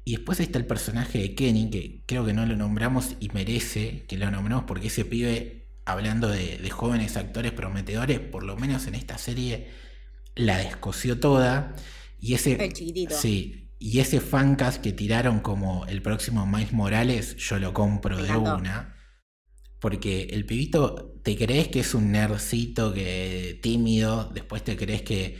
Y 0.05 0.15
después 0.15 0.39
está 0.39 0.57
el 0.57 0.65
personaje 0.65 1.19
de 1.19 1.35
Kenny, 1.35 1.69
que 1.69 2.03
creo 2.05 2.25
que 2.25 2.33
no 2.33 2.45
lo 2.45 2.55
nombramos 2.55 3.15
y 3.19 3.29
merece 3.29 4.05
que 4.07 4.17
lo 4.17 4.31
nombremos 4.31 4.63
porque 4.65 4.87
ese 4.87 5.03
pibe, 5.03 5.67
hablando 5.83 6.29
de, 6.29 6.57
de 6.59 6.69
jóvenes 6.69 7.17
actores 7.17 7.51
prometedores, 7.51 8.19
por 8.19 8.43
lo 8.43 8.55
menos 8.55 8.87
en 8.87 8.95
esta 8.95 9.17
serie, 9.17 9.69
la 10.35 10.57
descoció 10.59 11.19
toda. 11.19 11.75
Y 12.19 12.33
ese, 12.33 12.63
el 12.63 12.73
chiquitito. 12.73 13.15
Sí, 13.15 13.67
y 13.79 13.99
ese 13.99 14.19
fancast 14.21 14.81
que 14.81 14.91
tiraron 14.91 15.39
como 15.39 15.85
el 15.85 16.01
próximo 16.01 16.47
Miles 16.47 16.73
Morales, 16.73 17.35
yo 17.37 17.59
lo 17.59 17.73
compro 17.73 18.21
de 18.21 18.35
una. 18.35 18.95
Porque 19.79 20.23
el 20.31 20.45
pibito, 20.45 21.19
te 21.23 21.37
crees 21.37 21.67
que 21.67 21.81
es 21.81 21.93
un 21.93 22.11
nerdcito 22.11 22.93
que 22.93 23.59
tímido, 23.61 24.31
después 24.33 24.63
te 24.63 24.75
crees 24.75 25.03
que 25.03 25.37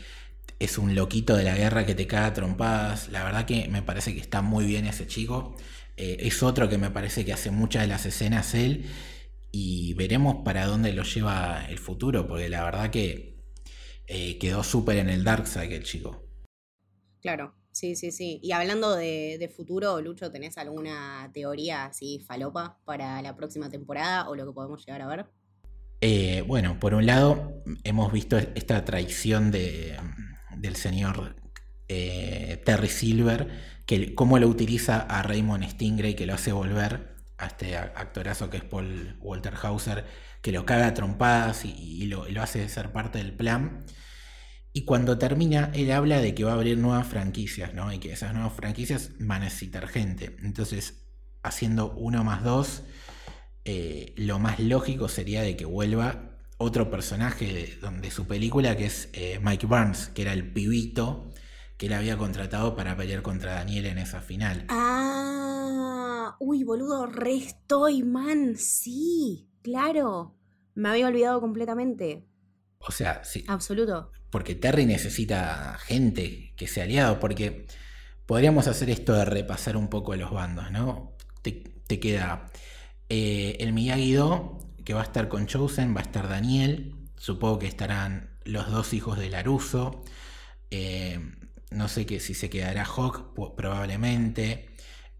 es 0.60 0.78
un 0.78 0.94
loquito 0.94 1.36
de 1.36 1.44
la 1.44 1.56
guerra 1.56 1.84
que 1.84 1.96
te 1.96 2.06
caga 2.06 2.34
trompadas. 2.34 3.08
La 3.08 3.24
verdad 3.24 3.46
que 3.46 3.66
me 3.68 3.82
parece 3.82 4.14
que 4.14 4.20
está 4.20 4.40
muy 4.40 4.64
bien 4.64 4.86
ese 4.86 5.08
chico. 5.08 5.56
Eh, 5.96 6.18
es 6.20 6.42
otro 6.44 6.68
que 6.68 6.78
me 6.78 6.90
parece 6.90 7.24
que 7.24 7.32
hace 7.32 7.50
muchas 7.50 7.82
de 7.82 7.88
las 7.88 8.06
escenas 8.06 8.54
él. 8.54 8.86
Y 9.50 9.94
veremos 9.94 10.36
para 10.44 10.66
dónde 10.66 10.92
lo 10.92 11.02
lleva 11.02 11.66
el 11.68 11.78
futuro, 11.78 12.28
porque 12.28 12.48
la 12.48 12.62
verdad 12.62 12.90
que 12.90 13.38
eh, 14.06 14.38
quedó 14.38 14.62
súper 14.62 14.98
en 14.98 15.08
el 15.10 15.24
dark 15.24 15.48
side 15.48 15.74
el 15.74 15.82
chico. 15.82 16.27
Claro, 17.20 17.54
sí, 17.72 17.96
sí, 17.96 18.12
sí. 18.12 18.40
Y 18.42 18.52
hablando 18.52 18.94
de, 18.94 19.52
futuro, 19.54 20.00
Lucho, 20.00 20.30
¿tenés 20.30 20.58
alguna 20.58 21.30
teoría 21.32 21.86
así 21.86 22.20
falopa 22.26 22.78
para 22.84 23.20
la 23.22 23.34
próxima 23.36 23.68
temporada 23.70 24.28
o 24.28 24.36
lo 24.36 24.46
que 24.46 24.52
podemos 24.52 24.84
llegar 24.84 25.02
a 25.02 25.06
ver? 25.06 25.26
Eh, 26.00 26.44
bueno, 26.46 26.78
por 26.78 26.94
un 26.94 27.06
lado, 27.06 27.62
hemos 27.82 28.12
visto 28.12 28.38
esta 28.38 28.84
traición 28.84 29.50
de, 29.50 29.96
del 30.56 30.76
señor 30.76 31.36
eh, 31.88 32.62
Terry 32.64 32.88
Silver, 32.88 33.48
que 33.84 34.14
cómo 34.14 34.38
lo 34.38 34.46
utiliza 34.46 35.00
a 35.00 35.22
Raymond 35.22 35.64
Stingray, 35.68 36.14
que 36.14 36.26
lo 36.26 36.34
hace 36.34 36.52
volver 36.52 37.16
a 37.38 37.46
este 37.46 37.76
actorazo 37.76 38.50
que 38.50 38.58
es 38.58 38.64
Paul 38.64 39.16
Walter 39.20 39.54
Hauser, 39.62 40.04
que 40.42 40.52
lo 40.52 40.66
caga 40.66 40.88
a 40.88 40.94
trompadas 40.94 41.64
y, 41.64 42.06
lo, 42.06 42.28
lo, 42.28 42.42
hace 42.42 42.68
ser 42.68 42.92
parte 42.92 43.18
del 43.18 43.32
plan. 43.32 43.84
Y 44.78 44.84
cuando 44.84 45.18
termina, 45.18 45.72
él 45.74 45.90
habla 45.90 46.20
de 46.20 46.36
que 46.36 46.44
va 46.44 46.52
a 46.52 46.54
abrir 46.54 46.78
nuevas 46.78 47.04
franquicias, 47.04 47.74
¿no? 47.74 47.92
Y 47.92 47.98
que 47.98 48.12
esas 48.12 48.32
nuevas 48.32 48.52
franquicias 48.52 49.10
van 49.18 49.42
a 49.42 49.46
necesitar 49.46 49.88
gente. 49.88 50.36
Entonces, 50.44 51.02
haciendo 51.42 51.90
uno 51.96 52.22
más 52.22 52.44
dos, 52.44 52.84
eh, 53.64 54.14
lo 54.16 54.38
más 54.38 54.60
lógico 54.60 55.08
sería 55.08 55.42
de 55.42 55.56
que 55.56 55.64
vuelva 55.64 56.38
otro 56.58 56.92
personaje 56.92 57.76
de, 57.82 58.10
su 58.12 58.28
película 58.28 58.76
que 58.76 58.86
es 58.86 59.08
eh, 59.14 59.40
Mike 59.42 59.66
Barnes, 59.66 60.12
que 60.14 60.22
era 60.22 60.32
el 60.32 60.52
pibito 60.52 61.32
que 61.76 61.86
él 61.86 61.94
había 61.94 62.16
contratado 62.16 62.76
para 62.76 62.96
pelear 62.96 63.22
contra 63.22 63.54
Daniel 63.54 63.86
en 63.86 63.98
esa 63.98 64.20
final. 64.20 64.64
Ah, 64.68 66.36
uy, 66.38 66.62
boludo, 66.62 67.06
re 67.06 67.42
man, 68.04 68.54
sí, 68.56 69.50
claro. 69.60 70.36
Me 70.76 70.88
había 70.88 71.08
olvidado 71.08 71.40
completamente. 71.40 72.27
O 72.78 72.92
sea, 72.92 73.22
sí. 73.24 73.44
Absoluto. 73.48 74.10
Porque 74.30 74.54
Terry 74.54 74.86
necesita 74.86 75.78
gente 75.78 76.52
que 76.56 76.66
sea 76.66 76.84
aliado, 76.84 77.18
porque 77.18 77.66
podríamos 78.26 78.68
hacer 78.68 78.90
esto 78.90 79.14
de 79.14 79.24
repasar 79.24 79.76
un 79.76 79.88
poco 79.88 80.14
los 80.16 80.30
bandos, 80.30 80.70
¿no? 80.70 81.16
Te, 81.42 82.00
queda 82.00 82.50
eh, 83.08 83.56
el 83.60 83.72
Miyagi-Do, 83.72 84.58
que 84.84 84.92
va 84.92 85.00
a 85.00 85.04
estar 85.04 85.28
con 85.28 85.46
Chosen, 85.46 85.96
va 85.96 86.00
a 86.00 86.02
estar 86.02 86.28
Daniel, 86.28 86.94
supongo 87.16 87.58
que 87.58 87.66
estarán 87.66 88.36
los 88.44 88.70
dos 88.70 88.92
hijos 88.92 89.18
de 89.18 89.30
Laruso, 89.30 90.04
eh, 90.70 91.18
no 91.70 91.88
sé 91.88 92.06
que 92.06 92.20
si 92.20 92.34
se 92.34 92.50
quedará 92.50 92.84
Hawk, 92.84 93.34
probablemente. 93.56 94.67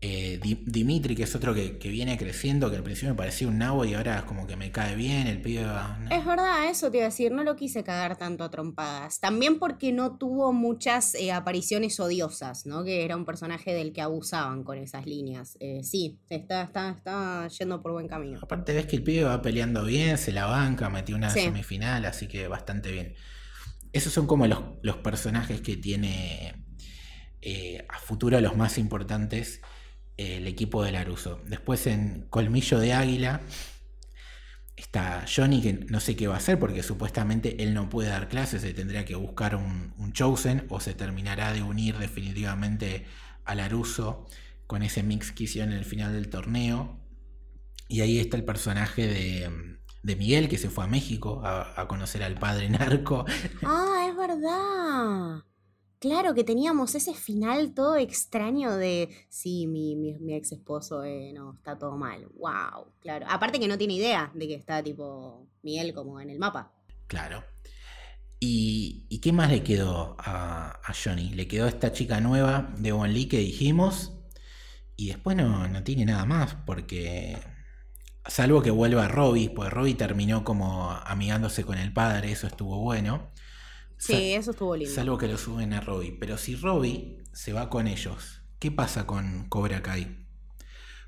Eh, 0.00 0.38
Dimitri, 0.64 1.16
que 1.16 1.24
es 1.24 1.34
otro 1.34 1.52
que, 1.52 1.76
viene 1.88 2.16
creciendo, 2.16 2.70
que 2.70 2.76
al 2.76 2.84
principio 2.84 3.08
me 3.10 3.16
parecía 3.16 3.48
un 3.48 3.58
nabo 3.58 3.84
y 3.84 3.94
ahora 3.94 4.18
es 4.18 4.22
como 4.22 4.46
que 4.46 4.54
me 4.54 4.70
cae 4.70 4.94
bien, 4.94 5.26
el 5.26 5.42
pibe 5.42 5.66
Es 6.08 6.24
verdad, 6.24 6.70
eso 6.70 6.88
te 6.88 6.98
iba 6.98 7.06
a 7.06 7.08
decir, 7.08 7.32
no 7.32 7.42
lo 7.42 7.56
quise 7.56 7.82
cagar 7.82 8.16
tanto 8.16 8.44
a 8.44 8.50
trompadas. 8.50 9.18
También 9.18 9.58
porque 9.58 9.90
no 9.90 10.16
tuvo 10.16 10.52
muchas 10.52 11.16
eh, 11.16 11.32
apariciones 11.32 11.98
odiosas, 11.98 12.64
¿no? 12.64 12.84
Que 12.84 13.04
era 13.04 13.16
un 13.16 13.24
personaje 13.24 13.74
del 13.74 13.92
que 13.92 14.00
abusaban 14.00 14.62
con 14.62 14.78
esas 14.78 15.04
líneas. 15.04 15.56
Eh, 15.58 15.80
sí, 15.82 16.20
está, 16.30 16.62
está, 16.62 16.90
está 16.90 17.48
yendo 17.48 17.82
por 17.82 17.90
buen 17.90 18.06
camino. 18.06 18.38
Aparte 18.40 18.74
ves 18.74 18.86
que 18.86 18.94
el 18.94 19.02
pibe 19.02 19.24
va 19.24 19.42
peleando 19.42 19.84
bien, 19.84 20.16
se 20.16 20.30
la 20.30 20.46
banca, 20.46 20.88
metió 20.90 21.16
una 21.16 21.30
semifinal, 21.30 22.04
así 22.04 22.28
que 22.28 22.46
bastante 22.46 22.92
bien. 22.92 23.14
Esos 23.92 24.12
son 24.12 24.28
como 24.28 24.46
los, 24.46 24.60
los 24.82 24.98
personajes 24.98 25.60
que 25.60 25.76
tiene 25.76 26.54
a 27.88 27.98
futuro 27.98 28.38
los 28.40 28.56
más 28.56 28.78
importantes 28.78 29.60
el 30.18 30.46
equipo 30.46 30.84
de 30.84 30.92
Laruso. 30.92 31.40
Después 31.46 31.86
en 31.86 32.26
Colmillo 32.28 32.78
de 32.78 32.92
Águila 32.92 33.40
está 34.76 35.24
Johnny, 35.32 35.62
que 35.62 35.72
no 35.72 36.00
sé 36.00 36.16
qué 36.16 36.26
va 36.28 36.34
a 36.34 36.38
hacer 36.38 36.58
porque 36.58 36.82
supuestamente 36.82 37.62
él 37.62 37.72
no 37.72 37.88
puede 37.88 38.10
dar 38.10 38.28
clases, 38.28 38.62
se 38.62 38.74
tendría 38.74 39.04
que 39.04 39.14
buscar 39.14 39.56
un, 39.56 39.88
Chosen 40.12 40.66
o 40.68 40.80
se 40.80 40.94
terminará 40.94 41.52
de 41.52 41.62
unir 41.62 41.96
definitivamente 41.98 43.06
a 43.44 43.54
Laruso 43.54 44.26
con 44.66 44.82
ese 44.82 45.02
mix 45.02 45.30
que 45.32 45.44
hicieron 45.44 45.72
en 45.72 45.78
el 45.78 45.84
final 45.84 46.12
del 46.12 46.28
torneo. 46.28 46.98
Y 47.88 48.00
ahí 48.00 48.18
está 48.18 48.36
el 48.36 48.44
personaje 48.44 49.06
de, 49.06 49.78
Miguel 50.16 50.48
que 50.48 50.58
se 50.58 50.70
fue 50.70 50.84
a 50.84 50.86
México 50.86 51.42
a, 51.44 51.80
a 51.80 51.86
conocer 51.86 52.22
al 52.22 52.38
padre 52.38 52.68
narco. 52.70 53.24
Ah, 53.62 54.06
es 54.08 54.16
verdad. 54.16 55.44
Claro 56.00 56.32
que 56.32 56.44
teníamos 56.44 56.94
ese 56.94 57.12
final 57.12 57.74
todo 57.74 57.96
extraño 57.96 58.76
de, 58.76 59.08
sí, 59.28 59.66
mi, 59.66 59.96
mi, 59.96 60.34
ex 60.34 60.52
esposo 60.52 61.02
eh, 61.02 61.32
no, 61.34 61.54
está 61.54 61.76
todo 61.76 61.96
mal. 61.96 62.28
Wow, 62.36 62.92
claro. 63.00 63.26
Aparte 63.28 63.58
que 63.58 63.66
no 63.66 63.78
tiene 63.78 63.94
idea 63.94 64.30
de 64.34 64.46
que 64.46 64.54
está 64.54 64.82
tipo 64.82 65.48
Miguel 65.62 65.92
como 65.92 66.20
en 66.20 66.30
el 66.30 66.38
mapa. 66.38 66.72
Claro. 67.08 67.42
¿Y, 68.40 69.18
qué 69.20 69.32
más 69.32 69.50
le 69.50 69.64
quedó 69.64 70.16
a, 70.20 70.80
Johnny? 71.04 71.30
Le 71.30 71.48
quedó 71.48 71.66
esta 71.66 71.92
chica 71.92 72.20
nueva 72.20 72.72
de 72.78 72.92
Won 72.92 73.12
Lee 73.12 73.26
que 73.26 73.38
dijimos. 73.38 74.12
Y 74.96 75.08
después 75.08 75.36
no, 75.36 75.68
no 75.68 75.82
tiene 75.82 76.04
nada 76.04 76.24
más, 76.24 76.54
porque 76.66 77.38
salvo 78.26 78.62
que 78.62 78.70
vuelva 78.70 79.08
Robbie, 79.08 79.50
pues 79.50 79.70
Robbie 79.70 79.94
terminó 79.94 80.44
como 80.44 80.90
amigándose 80.90 81.64
con 81.64 81.78
el 81.78 81.92
padre, 81.92 82.32
eso 82.32 82.46
estuvo 82.46 82.78
bueno. 82.78 83.30
Sí, 83.98 84.32
eso 84.32 84.52
estuvo 84.52 84.76
lindo. 84.76 84.94
Salvo 84.94 85.18
que 85.18 85.28
lo 85.28 85.36
suben 85.36 85.72
a 85.72 85.80
Robbie. 85.80 86.16
Pero 86.18 86.38
si 86.38 86.54
Robbie 86.56 87.18
se 87.32 87.52
va 87.52 87.68
con 87.68 87.86
ellos, 87.88 88.42
¿qué 88.58 88.70
pasa 88.70 89.06
con 89.06 89.48
Cobra 89.48 89.82
Kai? 89.82 90.26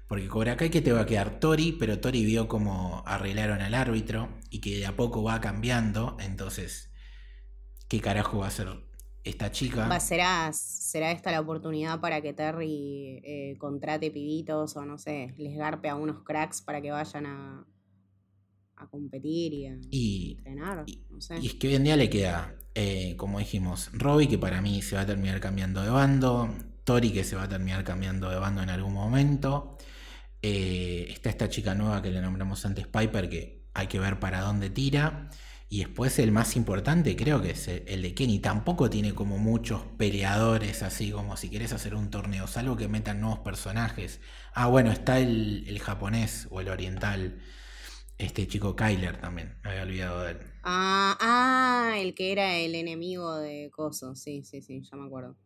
Porque 0.09 0.27
Cobra 0.27 0.57
Kai 0.57 0.71
que 0.71 0.83
te 0.83 0.93
va 0.93 1.03
a 1.03 1.07
quedar 1.07 1.39
Tori, 1.39 1.73
pero 1.73 2.01
Tori 2.01 2.25
vio 2.25 2.49
cómo 2.49 3.05
arreglaron 3.07 3.61
al 3.61 3.75
árbitro 3.75 4.29
y 4.51 4.61
que 4.61 4.79
de 4.79 4.87
a 4.87 4.97
poco 4.97 5.23
va 5.23 5.41
cambiando. 5.41 6.17
Entonces, 6.19 6.91
¿qué 7.89 8.01
carajo 8.01 8.39
va 8.39 8.47
a 8.47 8.49
hacer 8.49 8.69
esta 9.23 9.53
chica? 9.53 9.87
Va, 9.87 10.01
será, 10.01 10.53
será 10.53 11.13
esta 11.13 11.31
la 11.31 11.41
oportunidad 11.41 12.01
para 12.01 12.21
que 12.21 12.33
Terry 12.33 13.21
eh, 13.23 13.55
contrate 13.59 14.11
pibitos 14.11 14.77
o 14.77 14.85
no 14.85 14.99
sé, 14.99 15.33
les 15.39 15.57
garpe 15.57 15.89
a 15.89 15.95
unos 15.95 16.25
cracks 16.25 16.61
para 16.61 16.83
que 16.83 16.91
vayan 16.91 17.27
a, 17.27 17.65
a 18.75 18.89
competir 18.89 19.55
y 19.55 19.67
a 19.67 19.75
entrenar. 19.75 20.87
no 21.09 21.21
sé. 21.21 21.39
y 21.39 21.47
es 21.47 21.55
que 21.55 21.69
hoy 21.69 21.75
en 21.77 21.85
día 21.85 21.97
le 21.97 22.11
queda 22.11 22.60
eh, 22.75 23.15
como 23.17 23.39
dijimos, 23.39 23.91
Robbie, 23.93 24.29
que 24.29 24.39
para 24.39 24.61
mí 24.61 24.83
se 24.83 24.97
va 24.97 25.03
a 25.03 25.07
terminar 25.07 25.41
cambiando 25.41 25.83
de 25.83 25.91
bando, 25.91 26.55
Tori, 26.85 27.13
que 27.13 27.25
se 27.25 27.37
va 27.37 27.45
a 27.45 27.49
terminar 27.49 27.85
cambiando 27.85 28.31
de 28.31 28.37
bando 28.37 28.63
en 28.63 28.71
algún 28.71 28.95
momento. 28.95 29.77
Eh, 30.43 31.07
está 31.11 31.31
esta 31.31 31.49
chica 31.49 31.75
nueva 31.75 32.01
que 32.03 32.11
le 32.11 32.21
nombramos 32.21 32.65
antes, 32.65 32.87
Piper, 32.87 33.29
que 33.29 33.65
hay 33.75 33.87
que 33.87 33.99
ver 33.99 34.19
para 34.21 34.41
dónde 34.41 34.71
tira. 34.71 35.29
Y 35.69 35.79
después 35.81 36.19
el 36.19 36.33
más 36.33 36.57
importante 36.57 37.15
creo 37.15 37.41
que 37.43 37.51
es 37.53 37.69
el 37.69 38.03
de 38.03 38.15
Kenny. 38.15 38.41
Tampoco 38.41 38.91
tiene 38.91 39.15
como 39.15 39.39
muchos 39.39 39.83
peleadores 39.99 40.83
así 40.83 41.13
como 41.13 41.37
si 41.37 41.49
quieres 41.49 41.73
hacer 41.73 41.95
un 41.95 42.11
torneo, 42.11 42.49
salvo 42.49 42.77
que 42.77 42.89
metan 42.89 43.21
nuevos 43.21 43.39
personajes. 43.41 44.21
Ah, 44.53 44.67
bueno, 44.67 44.91
está 44.91 45.21
el, 45.21 45.65
el 45.69 45.79
japonés 45.79 46.49
o 46.51 46.61
el 46.61 46.69
oriental 46.69 47.39
este 48.21 48.47
chico 48.47 48.77
Kyler 48.77 49.21
también, 49.21 49.59
me 49.63 49.71
había 49.71 49.83
olvidado 49.83 50.23
de 50.23 50.31
él. 50.33 50.39
Ah, 50.63 51.17
ah, 51.21 51.99
el 51.99 52.15
que 52.15 52.33
era 52.33 52.57
el 52.57 52.75
enemigo 52.75 53.37
de 53.37 53.71
Coso, 53.73 54.15
sí, 54.15 54.43
sí, 54.45 54.61
sí, 54.61 54.83
ya 54.83 54.97
me 54.97 55.07
acuerdo. 55.07 55.37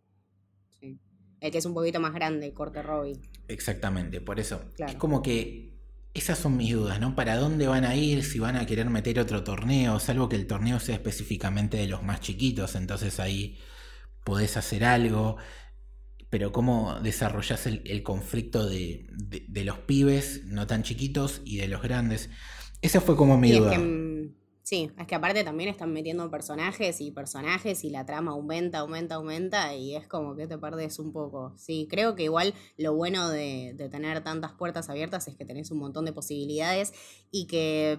Sí. 0.80 0.98
El 1.40 1.50
que 1.52 1.58
es 1.58 1.66
un 1.66 1.74
poquito 1.74 2.00
más 2.00 2.12
grande, 2.12 2.52
corte 2.52 2.82
Robbie. 2.82 3.20
Exactamente, 3.48 4.20
por 4.20 4.40
eso. 4.40 4.62
Es 4.78 4.96
como 4.96 5.22
que 5.22 5.74
esas 6.14 6.38
son 6.38 6.56
mis 6.56 6.72
dudas, 6.72 7.00
¿no? 7.00 7.16
¿Para 7.16 7.36
dónde 7.36 7.66
van 7.66 7.84
a 7.84 7.96
ir? 7.96 8.24
Si 8.24 8.38
van 8.38 8.56
a 8.56 8.66
querer 8.66 8.88
meter 8.88 9.18
otro 9.18 9.42
torneo, 9.42 9.98
salvo 9.98 10.28
que 10.28 10.36
el 10.36 10.46
torneo 10.46 10.78
sea 10.78 10.94
específicamente 10.94 11.76
de 11.76 11.88
los 11.88 12.04
más 12.04 12.20
chiquitos, 12.20 12.76
entonces 12.76 13.18
ahí 13.18 13.58
podés 14.24 14.56
hacer 14.56 14.84
algo. 14.84 15.36
Pero 16.30 16.52
cómo 16.52 16.98
desarrollás 17.00 17.66
el, 17.66 18.02
conflicto 18.02 18.66
de, 18.66 19.06
de, 19.12 19.64
los 19.64 19.78
pibes 19.80 20.44
no 20.46 20.66
tan 20.66 20.82
chiquitos 20.82 21.42
y 21.44 21.58
de 21.58 21.68
los 21.68 21.82
grandes. 21.82 22.30
Esa 22.84 23.00
fue 23.00 23.16
como 23.16 23.38
mi 23.38 23.50
duda. 23.50 23.78
Mm, 23.78 24.34
sí, 24.62 24.90
es 24.98 25.06
que 25.06 25.14
aparte 25.14 25.42
también 25.42 25.70
están 25.70 25.90
metiendo 25.90 26.30
personajes 26.30 27.00
y 27.00 27.10
personajes 27.12 27.82
y 27.82 27.88
la 27.88 28.04
trama 28.04 28.32
aumenta, 28.32 28.80
aumenta, 28.80 29.14
aumenta 29.14 29.74
y 29.74 29.96
es 29.96 30.06
como 30.06 30.36
que 30.36 30.46
te 30.46 30.58
perdes 30.58 30.98
un 30.98 31.10
poco. 31.10 31.54
Sí, 31.56 31.88
creo 31.90 32.14
que 32.14 32.24
igual 32.24 32.52
lo 32.76 32.94
bueno 32.94 33.30
de, 33.30 33.72
de 33.74 33.88
tener 33.88 34.22
tantas 34.22 34.52
puertas 34.52 34.90
abiertas 34.90 35.26
es 35.28 35.34
que 35.34 35.46
tenés 35.46 35.70
un 35.70 35.78
montón 35.78 36.04
de 36.04 36.12
posibilidades 36.12 36.92
y 37.30 37.46
que 37.46 37.98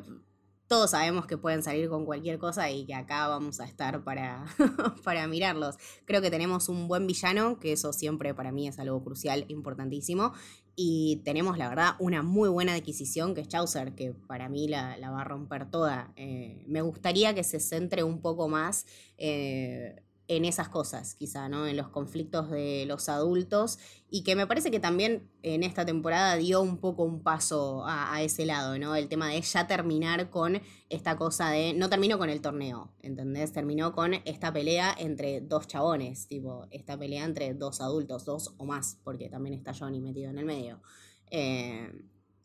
todos 0.67 0.91
sabemos 0.91 1.27
que 1.27 1.37
pueden 1.37 1.61
salir 1.61 1.89
con 1.89 2.05
cualquier 2.05 2.39
cosa 2.39 2.69
y 2.71 2.85
que 2.85 2.95
acá 2.95 3.27
vamos 3.27 3.59
a 3.59 3.65
estar 3.65 4.03
para, 4.03 4.45
para 5.03 5.27
mirarlos. 5.27 5.77
Creo 6.05 6.21
que 6.21 6.31
tenemos 6.31 6.69
un 6.69 6.87
buen 6.87 7.05
villano, 7.05 7.59
que 7.59 7.71
eso 7.71 7.93
siempre 7.93 8.33
para 8.33 8.51
mí 8.51 8.67
es 8.67 8.79
algo 8.79 9.03
crucial, 9.03 9.45
importantísimo. 9.47 10.33
Y 10.75 11.21
tenemos, 11.23 11.57
la 11.57 11.69
verdad, 11.69 11.91
una 11.99 12.21
muy 12.21 12.49
buena 12.49 12.73
adquisición 12.73 13.33
que 13.33 13.41
es 13.41 13.47
Chaucer, 13.47 13.95
que 13.95 14.13
para 14.13 14.49
mí 14.49 14.67
la, 14.67 14.97
va 15.09 15.21
a 15.21 15.23
romper 15.23 15.69
toda. 15.69 16.11
Eh, 16.17 16.63
me 16.67 16.81
gustaría 16.81 17.33
que 17.33 17.43
se 17.43 17.59
centre 17.59 18.03
un 18.03 18.21
poco 18.21 18.49
más 18.49 18.85
eh, 19.17 20.03
en 20.27 20.45
esas 20.45 20.69
cosas, 20.69 21.15
quizá, 21.15 21.49
¿no? 21.49 21.67
En 21.67 21.77
los 21.77 21.89
conflictos 21.89 22.49
de 22.49 22.85
los 22.87 23.09
adultos 23.09 23.77
y 24.09 24.23
que 24.23 24.35
me 24.35 24.47
parece 24.47 24.71
que 24.71 24.79
también 24.79 25.29
en 25.43 25.63
esta 25.63 25.85
temporada 25.85 26.35
dio 26.35 26.61
un 26.61 26.77
poco 26.79 27.03
un 27.03 27.21
paso 27.21 27.83
a, 27.85 28.21
ese 28.23 28.45
lado, 28.45 28.79
¿no? 28.79 28.95
El 28.95 29.07
tema 29.07 29.29
de 29.29 29.41
ya 29.41 29.67
terminar 29.67 30.29
con 30.29 30.61
esta 30.89 31.17
cosa 31.17 31.51
de, 31.51 31.73
no 31.73 31.89
terminó 31.89 32.17
con 32.17 32.29
el 32.29 32.41
torneo, 32.41 32.93
¿entendés? 33.01 33.51
Terminó 33.51 33.93
con 33.93 34.15
esta 34.25 34.51
pelea 34.51 34.95
entre 34.97 35.41
dos 35.41 35.67
chabones, 35.67 36.27
tipo, 36.27 36.65
esta 36.71 36.97
pelea 36.97 37.25
entre 37.25 37.53
dos 37.53 37.81
adultos, 37.81 38.25
dos 38.25 38.55
o 38.57 38.65
más, 38.65 38.99
porque 39.03 39.29
también 39.29 39.53
está 39.53 39.73
Johnny 39.73 40.01
metido 40.01 40.31
en 40.31 40.39
el 40.39 40.45
medio. 40.45 40.81
Eh, 41.29 41.91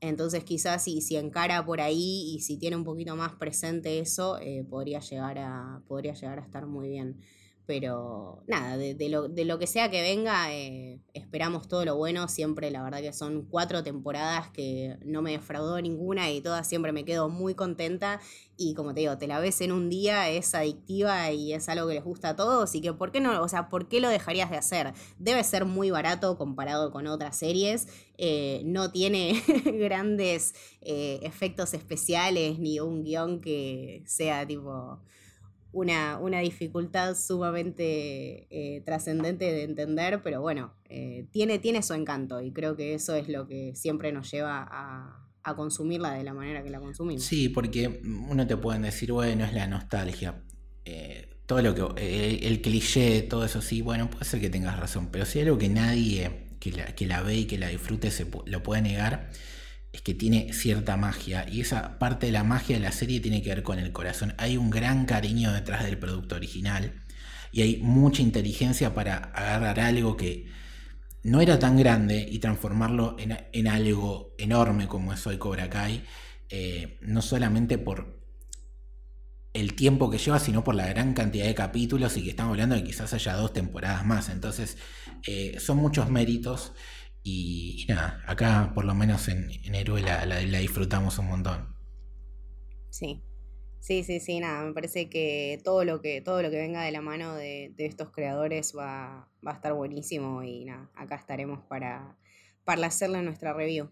entonces 0.00 0.44
quizás 0.44 0.82
si, 0.82 1.02
si 1.02 1.16
encara 1.16 1.64
por 1.64 1.80
ahí 1.80 2.32
y 2.34 2.40
si 2.40 2.56
tiene 2.56 2.76
un 2.76 2.84
poquito 2.84 3.16
más 3.16 3.34
presente 3.34 4.00
eso, 4.00 4.38
eh, 4.38 4.64
podría, 4.68 5.00
llegar 5.00 5.38
a, 5.38 5.82
podría 5.86 6.14
llegar 6.14 6.38
a 6.38 6.42
estar 6.42 6.66
muy 6.66 6.88
bien. 6.88 7.20
Pero 7.66 8.42
nada, 8.48 8.76
de, 8.76 9.08
lo, 9.08 9.58
que 9.58 9.66
sea 9.66 9.90
que 9.90 10.02
venga, 10.02 10.52
eh, 10.52 11.00
esperamos 11.14 11.68
todo 11.68 11.84
lo 11.84 11.96
bueno. 11.96 12.26
Siempre, 12.26 12.70
la 12.70 12.82
verdad 12.82 13.00
que 13.00 13.12
son 13.12 13.42
cuatro 13.42 13.84
temporadas 13.84 14.50
que 14.50 14.96
no 15.04 15.22
me 15.22 15.32
defraudó 15.32 15.80
ninguna 15.80 16.30
y 16.30 16.40
todas 16.40 16.68
siempre 16.68 16.92
me 16.92 17.04
quedo 17.04 17.28
muy 17.28 17.54
contenta. 17.54 18.20
Y 18.56 18.74
como 18.74 18.92
te 18.92 19.00
digo, 19.00 19.16
te 19.18 19.26
la 19.26 19.38
ves 19.38 19.60
en 19.60 19.72
un 19.72 19.88
día, 19.88 20.28
es 20.28 20.54
adictiva 20.54 21.30
y 21.30 21.52
es 21.52 21.68
algo 21.68 21.86
que 21.86 21.94
les 21.94 22.04
gusta 22.04 22.30
a 22.30 22.36
todos. 22.36 22.74
Y 22.74 22.80
que, 22.80 22.92
¿por 22.92 23.12
qué 23.12 23.20
no? 23.20 23.40
O 23.40 23.48
sea, 23.48 23.68
¿por 23.68 23.88
qué 23.88 24.00
lo 24.00 24.08
dejarías 24.08 24.50
de 24.50 24.56
hacer? 24.56 24.92
Debe 25.18 25.44
ser 25.44 25.64
muy 25.64 25.90
barato 25.90 26.36
comparado 26.36 26.90
con 26.90 27.06
otras 27.06 27.36
series. 27.36 27.86
Eh, 28.18 28.62
no 28.64 28.90
tiene 28.90 29.42
grandes 29.78 30.54
eh, 30.80 31.20
efectos 31.22 31.72
especiales 31.72 32.58
ni 32.58 32.80
un 32.80 33.04
guion 33.04 33.40
que 33.40 34.02
sea 34.06 34.46
tipo 34.46 35.00
una, 35.72 36.18
una 36.18 36.40
dificultad 36.40 37.16
sumamente 37.16 38.46
eh, 38.50 38.80
trascendente 38.82 39.44
de 39.52 39.64
entender, 39.64 40.22
pero 40.22 40.40
bueno, 40.40 40.74
eh, 40.88 41.26
tiene, 41.30 41.58
tiene 41.58 41.82
su 41.82 41.94
encanto 41.94 42.40
y 42.40 42.52
creo 42.52 42.76
que 42.76 42.94
eso 42.94 43.14
es 43.14 43.28
lo 43.28 43.46
que 43.46 43.74
siempre 43.74 44.12
nos 44.12 44.30
lleva 44.30 44.66
a, 44.70 45.26
consumirla 45.56 46.12
de 46.12 46.22
la 46.22 46.32
manera 46.32 46.62
que 46.62 46.70
la 46.70 46.78
consumimos. 46.78 47.24
Sí, 47.24 47.48
porque 47.48 48.00
uno 48.28 48.46
te 48.46 48.56
puede 48.56 48.78
decir, 48.78 49.10
bueno, 49.10 49.44
es 49.44 49.52
la 49.52 49.66
nostalgia. 49.66 50.44
Eh, 50.84 51.28
todo 51.46 51.60
lo 51.60 51.74
que 51.74 52.46
el, 52.46 52.60
cliché, 52.60 53.22
todo 53.22 53.44
eso 53.44 53.60
sí, 53.60 53.82
bueno, 53.82 54.08
puede 54.08 54.24
ser 54.26 54.40
que 54.40 54.48
tengas 54.48 54.78
razón, 54.78 55.08
pero 55.10 55.26
si 55.26 55.40
algo 55.40 55.58
que 55.58 55.68
nadie 55.68 56.50
que 56.60 56.70
la, 56.70 56.94
que 56.94 57.06
la 57.06 57.22
ve 57.22 57.38
y 57.38 57.44
que 57.46 57.58
la 57.58 57.66
disfrute 57.66 58.12
se 58.12 58.26
lo 58.46 58.62
puede 58.62 58.82
negar, 58.82 59.30
es 59.92 60.02
que 60.02 60.14
tiene 60.14 60.52
cierta 60.52 60.96
magia 60.96 61.48
y 61.48 61.60
esa 61.60 61.98
parte 61.98 62.26
de 62.26 62.32
la 62.32 62.44
magia 62.44 62.76
de 62.76 62.82
la 62.82 62.92
serie 62.92 63.20
tiene 63.20 63.42
que 63.42 63.50
ver 63.50 63.62
con 63.62 63.78
el 63.78 63.92
corazón. 63.92 64.34
Hay 64.38 64.56
un 64.56 64.70
gran 64.70 65.04
cariño 65.04 65.52
detrás 65.52 65.84
del 65.84 65.98
producto 65.98 66.36
original 66.36 67.02
y 67.52 67.62
hay 67.62 67.78
mucha 67.78 68.22
inteligencia 68.22 68.94
para 68.94 69.16
agarrar 69.16 69.80
algo 69.80 70.16
que 70.16 70.46
no 71.22 71.40
era 71.40 71.58
tan 71.58 71.76
grande 71.76 72.26
y 72.30 72.38
transformarlo 72.38 73.16
en, 73.18 73.68
algo 73.68 74.34
enorme 74.38 74.86
como 74.88 75.12
es 75.12 75.26
hoy 75.26 75.38
Cobra 75.38 75.68
Kai, 75.68 76.04
eh, 76.48 76.98
no 77.02 77.20
solamente 77.20 77.76
por 77.76 78.20
el 79.52 79.74
tiempo 79.74 80.08
que 80.10 80.18
lleva, 80.18 80.38
sino 80.38 80.62
por 80.62 80.74
la 80.74 80.86
gran 80.86 81.12
cantidad 81.12 81.44
de 81.44 81.54
capítulos 81.54 82.16
y 82.16 82.22
que 82.22 82.30
estamos 82.30 82.52
hablando 82.52 82.76
de 82.76 82.84
quizás 82.84 83.12
haya 83.12 83.34
dos 83.34 83.52
temporadas 83.52 84.06
más. 84.06 84.28
Entonces, 84.28 84.78
eh, 85.26 85.56
son 85.58 85.78
muchos 85.78 86.08
méritos. 86.08 86.72
Y, 87.22 87.84
nada, 87.88 88.22
acá 88.26 88.72
por 88.74 88.84
lo 88.84 88.94
menos 88.94 89.28
en, 89.28 89.50
en 89.64 89.74
Héroe 89.74 90.00
la, 90.00 90.24
disfrutamos 90.38 91.18
un 91.18 91.26
montón. 91.26 91.76
Sí, 92.88 93.22
sí, 93.78 94.02
sí, 94.02 94.20
sí, 94.20 94.40
nada, 94.40 94.64
me 94.64 94.72
parece 94.72 95.08
que 95.10 95.60
todo 95.62 95.84
lo 95.84 96.00
que, 96.00 96.22
todo 96.22 96.42
lo 96.42 96.50
que 96.50 96.56
venga 96.56 96.82
de 96.82 96.92
la 96.92 97.02
mano 97.02 97.34
de, 97.34 97.72
de 97.76 97.86
estos 97.86 98.10
creadores 98.10 98.74
va, 98.76 99.28
va, 99.46 99.52
a 99.52 99.54
estar 99.54 99.74
buenísimo 99.74 100.42
y 100.42 100.64
nada, 100.64 100.90
acá 100.94 101.16
estaremos 101.16 101.60
para, 101.68 102.16
para 102.64 102.86
hacerle 102.86 103.22
nuestra 103.22 103.52
review. 103.52 103.90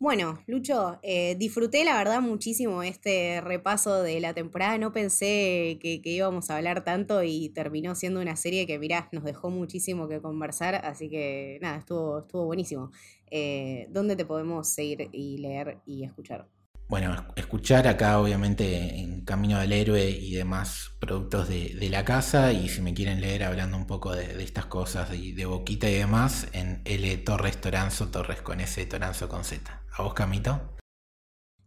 Bueno, 0.00 0.38
Lucho, 0.46 0.98
eh, 1.02 1.34
disfruté 1.38 1.84
la 1.84 1.96
verdad 1.96 2.20
muchísimo 2.20 2.82
este 2.82 3.40
repaso 3.40 4.02
de 4.02 4.20
la 4.20 4.34
temporada. 4.34 4.76
No 4.76 4.92
pensé 4.92 5.78
que, 5.80 6.00
íbamos 6.04 6.50
a 6.50 6.56
hablar 6.56 6.84
tanto 6.84 7.22
y 7.22 7.48
terminó 7.50 7.94
siendo 7.94 8.20
una 8.20 8.36
serie 8.36 8.66
que, 8.66 8.78
mirá, 8.78 9.08
nos 9.12 9.24
dejó 9.24 9.50
muchísimo 9.50 10.08
que 10.08 10.20
conversar. 10.20 10.74
Así 10.84 11.08
que 11.08 11.58
nada, 11.62 11.78
estuvo, 11.78 12.18
estuvo 12.20 12.44
buenísimo. 12.44 12.90
Eh, 13.30 13.86
¿Dónde 13.90 14.16
te 14.16 14.26
podemos 14.26 14.68
seguir 14.68 15.08
y 15.12 15.38
leer 15.38 15.78
y 15.86 16.04
escuchar? 16.04 16.48
Bueno, 16.86 17.26
escuchar 17.36 17.88
acá 17.88 18.18
obviamente 18.18 19.00
en 19.00 19.24
Camino 19.24 19.58
del 19.58 19.72
Héroe 19.72 20.10
y 20.10 20.34
demás 20.34 20.96
productos 21.00 21.48
de, 21.48 21.88
la 21.90 22.04
casa 22.04 22.52
y 22.52 22.68
si 22.68 22.82
me 22.82 22.94
quieren 22.94 23.20
leer 23.20 23.44
hablando 23.44 23.76
un 23.76 23.86
poco 23.86 24.14
de, 24.14 24.42
estas 24.42 24.66
cosas 24.66 25.10
de, 25.10 25.32
de, 25.32 25.46
Boquita 25.46 25.88
y 25.88 25.94
demás 25.94 26.46
en 26.52 26.82
L 26.84 27.16
Torres 27.18 27.60
Toranzo, 27.60 28.10
Torres 28.10 28.42
con 28.42 28.60
S, 28.60 28.84
Toranzo 28.86 29.28
con 29.28 29.44
Z. 29.44 29.82
¿A 29.92 30.02
vos, 30.02 30.14
Camito? 30.14 30.73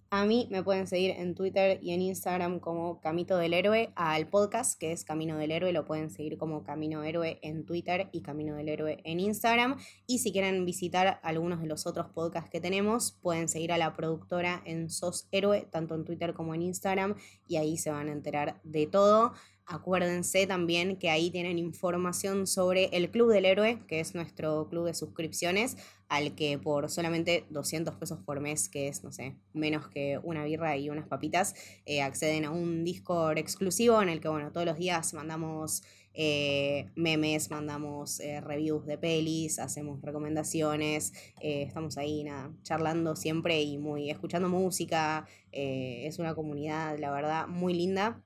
A 0.09 0.23
mí 0.23 0.47
me 0.49 0.63
pueden 0.63 0.87
seguir 0.87 1.11
en 1.11 1.35
Twitter 1.35 1.79
y 1.81 1.91
en 1.91 2.01
Instagram 2.01 2.61
como 2.61 3.01
Camito 3.01 3.37
del 3.37 3.53
Héroe. 3.53 3.91
Al 3.95 4.29
podcast, 4.29 4.79
que 4.79 4.93
es 4.93 5.03
Camino 5.03 5.37
del 5.37 5.51
Héroe, 5.51 5.73
lo 5.73 5.83
pueden 5.83 6.09
seguir 6.09 6.37
como 6.37 6.63
Camino 6.63 7.03
Héroe 7.03 7.39
en 7.41 7.65
Twitter 7.65 8.07
y 8.13 8.21
Camino 8.21 8.55
del 8.55 8.69
Héroe 8.69 9.01
en 9.03 9.19
Instagram. 9.19 9.75
Y 10.05 10.19
si 10.19 10.31
quieren 10.31 10.63
visitar 10.63 11.19
algunos 11.23 11.59
de 11.59 11.67
los 11.67 11.85
otros 11.85 12.07
podcasts 12.07 12.49
que 12.49 12.61
tenemos, 12.61 13.17
pueden 13.21 13.49
seguir 13.49 13.73
a 13.73 13.77
la 13.77 13.97
productora 13.97 14.61
en 14.63 14.89
Sos 14.89 15.27
Héroe, 15.31 15.67
tanto 15.71 15.93
en 15.95 16.05
Twitter 16.05 16.33
como 16.33 16.55
en 16.55 16.61
Instagram, 16.61 17.15
y 17.45 17.57
ahí 17.57 17.77
se 17.77 17.91
van 17.91 18.07
a 18.07 18.13
enterar 18.13 18.61
de 18.63 18.87
todo. 18.87 19.33
Acuérdense 19.69 20.47
también 20.47 20.95
que 20.95 21.09
ahí 21.09 21.29
tienen 21.29 21.59
información 21.59 22.47
sobre 22.47 22.85
el 22.93 23.11
Club 23.11 23.33
del 23.33 23.43
Héroe, 23.43 23.79
que 23.85 23.99
es 23.99 24.15
nuestro 24.15 24.69
club 24.69 24.85
de 24.85 24.93
suscripciones, 24.93 25.75
al 26.07 26.35
que 26.35 26.57
por 26.57 26.89
solamente 26.89 27.45
200 27.49 27.95
pesos 27.95 28.17
por 28.25 28.39
mes, 28.39 28.69
que 28.69 28.87
es, 28.87 29.03
no 29.03 29.11
sé, 29.11 29.35
menos 29.51 29.89
que 29.89 30.21
una 30.23 30.45
birra 30.45 30.77
y 30.77 30.89
unas 30.89 31.09
papitas, 31.09 31.53
eh, 31.85 32.01
acceden 32.01 32.45
a 32.45 32.51
un 32.51 32.85
Discord 32.85 33.39
exclusivo 33.39 34.01
en 34.01 34.07
el 34.07 34.21
que, 34.21 34.29
bueno, 34.29 34.53
todos 34.53 34.65
los 34.65 34.77
días 34.77 35.13
mandamos 35.13 35.83
eh, 36.13 36.89
memes, 36.95 37.51
mandamos 37.51 38.21
eh, 38.21 38.39
reviews 38.39 38.85
de 38.85 38.97
pelis, 38.97 39.59
hacemos 39.59 40.01
recomendaciones, 40.01 41.11
estamos 41.41 41.97
ahí, 41.97 42.23
nada, 42.23 42.53
charlando 42.63 43.17
siempre 43.17 43.61
y 43.61 43.77
muy, 43.77 44.09
escuchando 44.11 44.47
música. 44.47 45.27
es 45.51 46.19
una 46.19 46.33
comunidad, 46.35 46.97
la 46.99 47.11
verdad, 47.11 47.47
muy 47.47 47.73
linda 47.73 48.23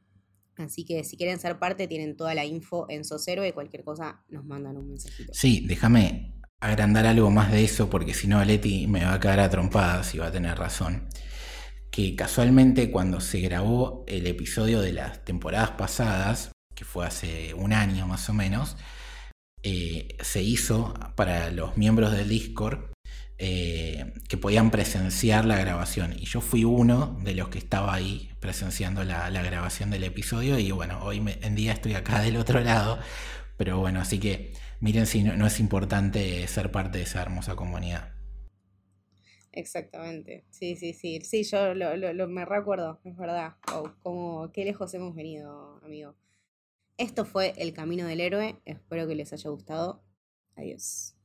Así 0.62 0.86
que 0.86 1.04
si 1.04 1.18
quieren 1.18 1.40
ser 1.40 1.60
parte, 1.60 1.88
tienen 1.88 2.16
toda 2.16 2.34
la 2.34 2.46
info 2.46 2.86
en 2.90 3.04
Sosero 3.04 3.46
y 3.46 3.52
cualquier 3.52 3.84
cosa 3.84 4.24
nos 4.30 4.46
mandan 4.46 4.78
un 4.78 4.90
mensajito. 4.90 5.34
Sí, 5.34 5.66
déjame 5.68 6.34
agrandar 6.60 7.08
algo 7.08 7.30
más 7.32 7.52
de 7.52 7.64
eso 7.64 7.90
porque 7.90 8.14
si 8.14 8.28
no 8.28 8.44
Leti 8.46 8.88
me 8.88 9.04
va 9.04 9.16
a 9.16 9.20
quedar 9.20 9.40
a 9.40 9.50
trompadas 9.50 10.14
y 10.14 10.20
va 10.20 10.28
a 10.28 10.32
tener 10.32 10.58
razón. 10.58 11.08
Que 11.90 12.16
casualmente 12.16 12.90
cuando 12.92 13.20
se 13.20 13.42
grabó 13.42 14.06
el 14.08 14.28
episodio 14.28 14.80
de 14.80 14.94
las 14.94 15.26
temporadas 15.26 15.72
pasadas, 15.72 16.52
que 16.74 16.86
fue 16.86 17.06
hace 17.06 17.54
un 17.54 17.74
año 17.74 18.08
más 18.08 18.30
o 18.30 18.34
menos, 18.34 18.78
eh, 19.64 20.18
se 20.22 20.42
hizo 20.42 20.94
para 21.16 21.52
los 21.52 21.78
miembros 21.78 22.12
del 22.14 22.30
Discord 22.30 22.91
eh, 23.44 24.14
que 24.30 24.38
podían 24.38 24.70
presenciar 24.70 25.46
la 25.46 25.58
grabación. 25.58 26.14
Y 26.14 26.26
yo 26.26 26.42
fui 26.42 26.64
uno 26.64 27.18
de 27.24 27.34
los 27.34 27.50
que 27.50 27.58
estaba 27.58 27.92
ahí 27.92 28.30
presenciando 28.40 29.04
la, 29.04 29.32
grabación 29.32 29.90
del 29.90 30.04
episodio. 30.04 30.60
Y 30.60 30.70
bueno, 30.70 31.04
hoy 31.04 31.24
en 31.42 31.56
día 31.56 31.74
estoy 31.74 31.96
acá 31.96 32.22
del 32.22 32.38
otro 32.38 32.60
lado. 32.60 33.00
Pero 33.58 33.80
bueno, 33.80 34.00
así 34.00 34.20
que 34.20 34.54
miren 34.80 35.08
si 35.08 35.24
no, 35.24 35.48
es 35.48 35.60
importante 35.60 36.48
ser 36.48 36.72
parte 36.72 37.00
de 37.00 37.06
esa 37.06 37.24
hermosa 37.24 37.56
comunidad. 37.56 38.14
Exactamente, 39.54 40.46
sí, 40.52 40.76
sí, 40.76 40.94
sí, 40.94 41.20
sí, 41.22 41.44
yo 41.44 41.74
lo, 41.74 42.28
me 42.28 42.46
recuerdo, 42.46 43.02
es 43.04 43.18
verdad, 43.18 43.56
como 44.02 44.50
qué 44.54 44.64
lejos 44.64 44.94
hemos 44.94 45.16
venido, 45.16 45.82
amigo. 45.84 46.16
Esto 46.98 47.26
fue 47.26 47.54
El 47.58 47.74
Camino 47.74 48.06
del 48.06 48.22
Héroe, 48.22 48.62
espero 48.66 49.08
que 49.08 49.16
les 49.16 49.34
haya 49.34 49.50
gustado. 49.50 50.04
Adiós. 50.56 51.16